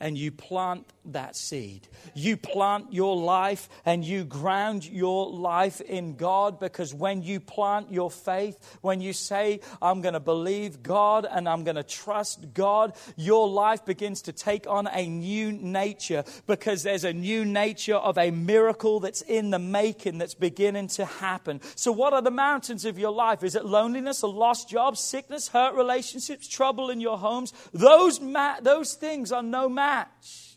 and 0.00 0.16
you 0.16 0.30
plant 0.30 0.86
that 1.12 1.36
seed. 1.36 1.88
You 2.14 2.36
plant 2.36 2.92
your 2.92 3.16
life 3.16 3.68
and 3.84 4.04
you 4.04 4.24
ground 4.24 4.84
your 4.84 5.30
life 5.30 5.80
in 5.80 6.16
God 6.16 6.58
because 6.60 6.94
when 6.94 7.22
you 7.22 7.40
plant 7.40 7.92
your 7.92 8.10
faith, 8.10 8.78
when 8.80 9.00
you 9.00 9.12
say, 9.12 9.60
I'm 9.80 10.00
going 10.00 10.14
to 10.14 10.20
believe 10.20 10.82
God 10.82 11.26
and 11.30 11.48
I'm 11.48 11.64
going 11.64 11.76
to 11.76 11.82
trust 11.82 12.54
God, 12.54 12.94
your 13.16 13.48
life 13.48 13.84
begins 13.84 14.22
to 14.22 14.32
take 14.32 14.66
on 14.66 14.86
a 14.86 15.06
new 15.06 15.52
nature 15.52 16.24
because 16.46 16.82
there's 16.82 17.04
a 17.04 17.12
new 17.12 17.44
nature 17.44 17.96
of 17.96 18.18
a 18.18 18.30
miracle 18.30 19.00
that's 19.00 19.22
in 19.22 19.50
the 19.50 19.58
making 19.58 20.18
that's 20.18 20.34
beginning 20.34 20.88
to 20.88 21.04
happen. 21.04 21.60
So, 21.74 21.92
what 21.92 22.12
are 22.12 22.22
the 22.22 22.30
mountains 22.30 22.84
of 22.84 22.98
your 22.98 23.12
life? 23.12 23.42
Is 23.42 23.54
it 23.54 23.64
loneliness, 23.64 24.22
a 24.22 24.26
lost 24.26 24.68
job, 24.68 24.96
sickness, 24.96 25.48
hurt 25.48 25.74
relationships, 25.74 26.48
trouble 26.48 26.90
in 26.90 27.00
your 27.00 27.18
homes? 27.18 27.52
Those, 27.72 28.20
ma- 28.20 28.60
those 28.60 28.94
things 28.94 29.32
are 29.32 29.42
no 29.42 29.68
match 29.68 30.47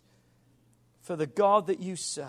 for 1.11 1.17
the 1.17 1.27
God 1.27 1.67
that 1.67 1.81
you 1.81 1.97
serve. 1.97 2.25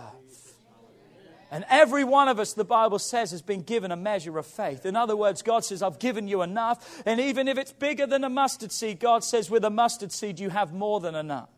And 1.52 1.64
every 1.70 2.02
one 2.02 2.26
of 2.26 2.40
us, 2.40 2.54
the 2.54 2.64
Bible 2.64 2.98
says, 2.98 3.30
has 3.30 3.40
been 3.40 3.62
given 3.62 3.92
a 3.92 3.96
measure 3.96 4.36
of 4.38 4.44
faith. 4.44 4.84
In 4.84 4.96
other 4.96 5.14
words, 5.14 5.40
God 5.40 5.64
says, 5.64 5.84
I've 5.84 6.00
given 6.00 6.26
you 6.26 6.42
enough. 6.42 7.00
And 7.06 7.20
even 7.20 7.46
if 7.46 7.58
it's 7.58 7.70
bigger 7.70 8.08
than 8.08 8.24
a 8.24 8.28
mustard 8.28 8.72
seed, 8.72 8.98
God 8.98 9.22
says, 9.22 9.48
with 9.48 9.64
a 9.64 9.70
mustard 9.70 10.10
seed, 10.10 10.40
you 10.40 10.50
have 10.50 10.72
more 10.72 10.98
than 10.98 11.14
enough. 11.14 11.48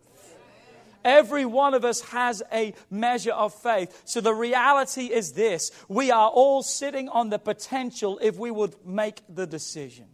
Every 1.02 1.46
one 1.46 1.72
of 1.72 1.82
us 1.82 2.02
has 2.10 2.42
a 2.52 2.74
measure 2.90 3.32
of 3.32 3.54
faith. 3.54 4.02
So 4.04 4.20
the 4.20 4.34
reality 4.34 5.06
is 5.06 5.32
this 5.32 5.70
we 5.88 6.10
are 6.10 6.28
all 6.28 6.62
sitting 6.62 7.08
on 7.08 7.30
the 7.30 7.38
potential 7.38 8.18
if 8.20 8.36
we 8.36 8.50
would 8.50 8.74
make 8.84 9.22
the 9.30 9.46
decision. 9.46 10.08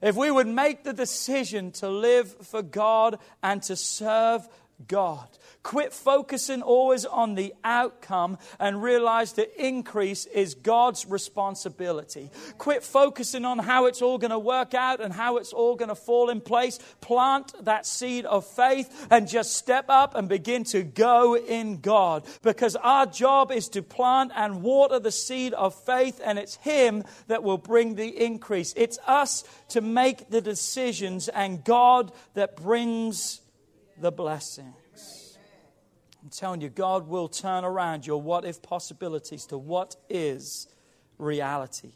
If 0.00 0.16
we 0.16 0.30
would 0.30 0.46
make 0.46 0.82
the 0.82 0.92
decision 0.94 1.72
to 1.72 1.90
live 1.90 2.46
for 2.46 2.62
God 2.62 3.18
and 3.42 3.62
to 3.64 3.76
serve 3.76 4.48
God. 4.88 5.28
Quit 5.62 5.92
focusing 5.92 6.62
always 6.62 7.04
on 7.04 7.34
the 7.34 7.54
outcome 7.64 8.38
and 8.60 8.82
realize 8.82 9.32
the 9.32 9.48
increase 9.64 10.26
is 10.26 10.54
God's 10.54 11.06
responsibility. 11.06 12.30
Quit 12.58 12.84
focusing 12.84 13.44
on 13.44 13.58
how 13.58 13.86
it's 13.86 14.02
all 14.02 14.18
going 14.18 14.30
to 14.30 14.38
work 14.38 14.74
out 14.74 15.00
and 15.00 15.12
how 15.12 15.38
it's 15.38 15.52
all 15.52 15.74
going 15.74 15.88
to 15.88 15.94
fall 15.94 16.30
in 16.30 16.40
place. 16.40 16.78
Plant 17.00 17.52
that 17.64 17.84
seed 17.86 18.26
of 18.26 18.46
faith 18.46 19.08
and 19.10 19.26
just 19.26 19.56
step 19.56 19.86
up 19.88 20.14
and 20.14 20.28
begin 20.28 20.62
to 20.64 20.82
go 20.82 21.36
in 21.36 21.80
God. 21.80 22.24
Because 22.42 22.76
our 22.76 23.06
job 23.06 23.50
is 23.50 23.68
to 23.70 23.82
plant 23.82 24.32
and 24.36 24.62
water 24.62 25.00
the 25.00 25.10
seed 25.10 25.52
of 25.54 25.74
faith, 25.74 26.20
and 26.24 26.38
it's 26.38 26.56
Him 26.56 27.02
that 27.26 27.42
will 27.42 27.58
bring 27.58 27.94
the 27.94 28.24
increase. 28.24 28.72
It's 28.76 28.98
us 29.06 29.42
to 29.70 29.80
make 29.80 30.30
the 30.30 30.40
decisions 30.40 31.28
and 31.28 31.64
God 31.64 32.12
that 32.34 32.56
brings 32.56 33.40
the 34.00 34.12
blessings. 34.12 35.38
I'm 36.22 36.30
telling 36.30 36.60
you, 36.60 36.68
God 36.68 37.06
will 37.06 37.28
turn 37.28 37.64
around 37.64 38.06
your 38.06 38.20
what 38.20 38.44
if 38.44 38.62
possibilities 38.62 39.46
to 39.46 39.58
what 39.58 39.96
is 40.08 40.66
reality. 41.18 41.92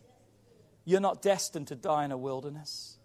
You're 0.85 1.01
not 1.01 1.23
destined 1.23 1.69
to 1.69 1.75
die 1.75 2.05
in 2.05 2.13
a 2.13 2.17
wilderness. 2.17 2.97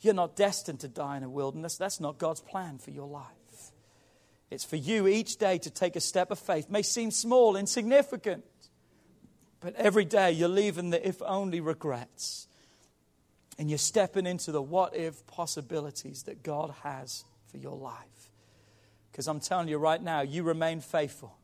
You're 0.00 0.14
not 0.14 0.36
destined 0.36 0.80
to 0.80 0.88
die 0.88 1.16
in 1.16 1.22
a 1.22 1.28
wilderness. 1.30 1.76
That's 1.76 2.00
not 2.00 2.18
God's 2.18 2.40
plan 2.40 2.78
for 2.78 2.90
your 2.90 3.06
life. 3.06 3.26
It's 4.50 4.64
for 4.64 4.76
you 4.76 5.06
each 5.06 5.38
day 5.38 5.58
to 5.58 5.70
take 5.70 5.96
a 5.96 6.00
step 6.00 6.30
of 6.30 6.38
faith. 6.38 6.66
It 6.66 6.70
may 6.70 6.82
seem 6.82 7.10
small, 7.10 7.56
insignificant, 7.56 8.44
but 9.60 9.74
every 9.74 10.04
day 10.04 10.32
you're 10.32 10.48
leaving 10.48 10.90
the 10.90 11.06
if 11.06 11.20
only 11.22 11.60
regrets 11.60 12.46
and 13.58 13.68
you're 13.68 13.78
stepping 13.78 14.26
into 14.26 14.52
the 14.52 14.62
what 14.62 14.94
if 14.94 15.26
possibilities 15.26 16.24
that 16.24 16.42
God 16.42 16.72
has 16.82 17.24
for 17.56 17.62
your 17.62 17.76
life. 17.76 18.30
Because 19.10 19.28
I'm 19.28 19.40
telling 19.40 19.68
you 19.68 19.78
right 19.78 20.02
now, 20.02 20.20
you 20.20 20.42
remain 20.42 20.80
faithful, 20.80 21.36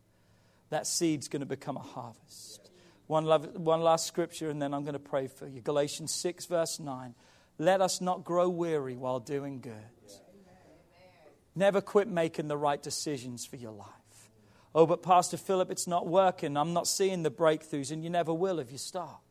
that 0.70 0.86
seed's 0.86 1.28
going 1.28 1.40
to 1.40 1.46
become 1.46 1.76
a 1.76 1.80
harvest. 1.80 2.70
One, 3.06 3.24
love, 3.24 3.56
one 3.56 3.80
last 3.80 4.06
scripture, 4.06 4.50
and 4.50 4.60
then 4.60 4.74
I'm 4.74 4.82
going 4.82 4.92
to 4.92 4.98
pray 4.98 5.26
for 5.26 5.46
you. 5.46 5.60
Galatians 5.60 6.12
6, 6.14 6.46
verse 6.46 6.78
9. 6.78 7.14
Let 7.58 7.80
us 7.80 8.00
not 8.00 8.24
grow 8.24 8.48
weary 8.48 8.96
while 8.96 9.20
doing 9.20 9.60
good. 9.60 9.72
Never 11.54 11.80
quit 11.80 12.08
making 12.08 12.48
the 12.48 12.56
right 12.56 12.82
decisions 12.82 13.44
for 13.44 13.56
your 13.56 13.72
life. 13.72 13.88
Oh, 14.74 14.86
but 14.86 15.02
Pastor 15.02 15.36
Philip, 15.36 15.70
it's 15.70 15.86
not 15.86 16.06
working. 16.06 16.56
I'm 16.56 16.72
not 16.72 16.86
seeing 16.86 17.22
the 17.22 17.30
breakthroughs, 17.30 17.90
and 17.90 18.02
you 18.02 18.10
never 18.10 18.32
will 18.32 18.58
if 18.58 18.72
you 18.72 18.78
stop. 18.78 19.22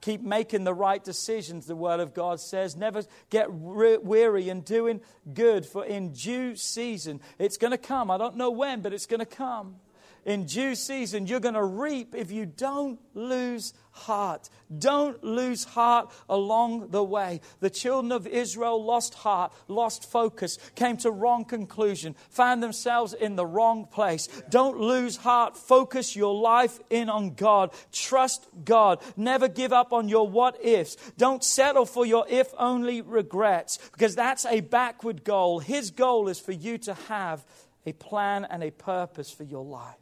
Keep 0.00 0.22
making 0.22 0.64
the 0.64 0.74
right 0.74 1.02
decisions, 1.02 1.66
the 1.66 1.76
Word 1.76 2.00
of 2.00 2.14
God 2.14 2.40
says. 2.40 2.76
Never 2.76 3.02
get 3.28 3.52
weary 3.52 4.48
in 4.48 4.62
doing 4.62 5.00
good, 5.34 5.66
for 5.66 5.84
in 5.84 6.12
due 6.12 6.56
season, 6.56 7.20
it's 7.38 7.58
going 7.58 7.72
to 7.72 7.78
come. 7.78 8.10
I 8.10 8.16
don't 8.16 8.36
know 8.36 8.50
when, 8.50 8.80
but 8.80 8.92
it's 8.92 9.06
going 9.06 9.20
to 9.20 9.26
come 9.26 9.76
in 10.24 10.44
due 10.44 10.74
season, 10.74 11.26
you're 11.26 11.40
going 11.40 11.54
to 11.54 11.64
reap 11.64 12.14
if 12.14 12.30
you 12.30 12.46
don't 12.46 13.00
lose 13.14 13.72
heart. 13.92 14.48
Don't 14.76 15.22
lose 15.24 15.64
heart 15.64 16.10
along 16.28 16.90
the 16.90 17.02
way. 17.02 17.40
The 17.60 17.70
children 17.70 18.12
of 18.12 18.26
Israel 18.26 18.82
lost 18.84 19.14
heart, 19.14 19.52
lost 19.68 20.10
focus, 20.10 20.58
came 20.74 20.96
to 20.98 21.10
wrong 21.10 21.44
conclusion, 21.44 22.14
found 22.28 22.62
themselves 22.62 23.12
in 23.12 23.36
the 23.36 23.46
wrong 23.46 23.86
place. 23.86 24.28
Don't 24.48 24.78
lose 24.78 25.16
heart. 25.16 25.56
Focus 25.56 26.14
your 26.14 26.34
life 26.34 26.78
in 26.90 27.08
on 27.08 27.34
God. 27.34 27.72
Trust 27.92 28.46
God. 28.64 29.00
Never 29.16 29.48
give 29.48 29.72
up 29.72 29.92
on 29.92 30.08
your 30.08 30.28
what 30.28 30.64
ifs. 30.64 30.96
Don't 31.18 31.42
settle 31.42 31.86
for 31.86 32.06
your 32.06 32.26
if 32.28 32.52
only 32.58 33.00
regrets 33.00 33.78
because 33.92 34.14
that's 34.14 34.46
a 34.46 34.60
backward 34.60 35.24
goal. 35.24 35.58
His 35.58 35.90
goal 35.90 36.28
is 36.28 36.38
for 36.38 36.52
you 36.52 36.78
to 36.78 36.94
have 37.08 37.44
a 37.86 37.92
plan 37.92 38.44
and 38.44 38.62
a 38.62 38.70
purpose 38.70 39.30
for 39.30 39.44
your 39.44 39.64
life. 39.64 39.96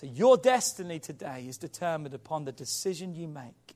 So 0.00 0.06
your 0.06 0.38
destiny 0.38 0.98
today 0.98 1.44
is 1.46 1.58
determined 1.58 2.14
upon 2.14 2.46
the 2.46 2.52
decision 2.52 3.14
you 3.14 3.28
make. 3.28 3.74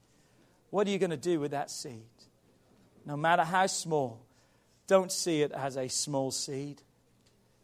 What 0.70 0.87
are 0.87 0.91
you 0.91 0.99
going 0.99 1.11
to 1.11 1.18
do 1.18 1.39
with 1.39 1.51
that 1.51 1.70
seed? 1.70 2.07
No 3.05 3.14
matter 3.14 3.45
how 3.45 3.66
small, 3.66 4.25
don't 4.87 5.12
see 5.12 5.43
it 5.43 5.53
as 5.53 5.77
a 5.77 5.87
small 5.87 6.31
seed. 6.31 6.81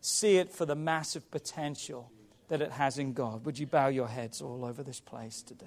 See 0.02 0.36
it 0.36 0.52
for 0.52 0.66
the 0.66 0.74
massive 0.74 1.30
potential 1.30 2.10
that 2.48 2.60
it 2.60 2.72
has 2.72 2.98
in 2.98 3.14
God. 3.14 3.46
Would 3.46 3.58
you 3.58 3.66
bow 3.66 3.88
your 3.88 4.08
heads 4.08 4.42
all 4.42 4.66
over 4.66 4.82
this 4.82 5.00
place 5.00 5.40
today? 5.40 5.66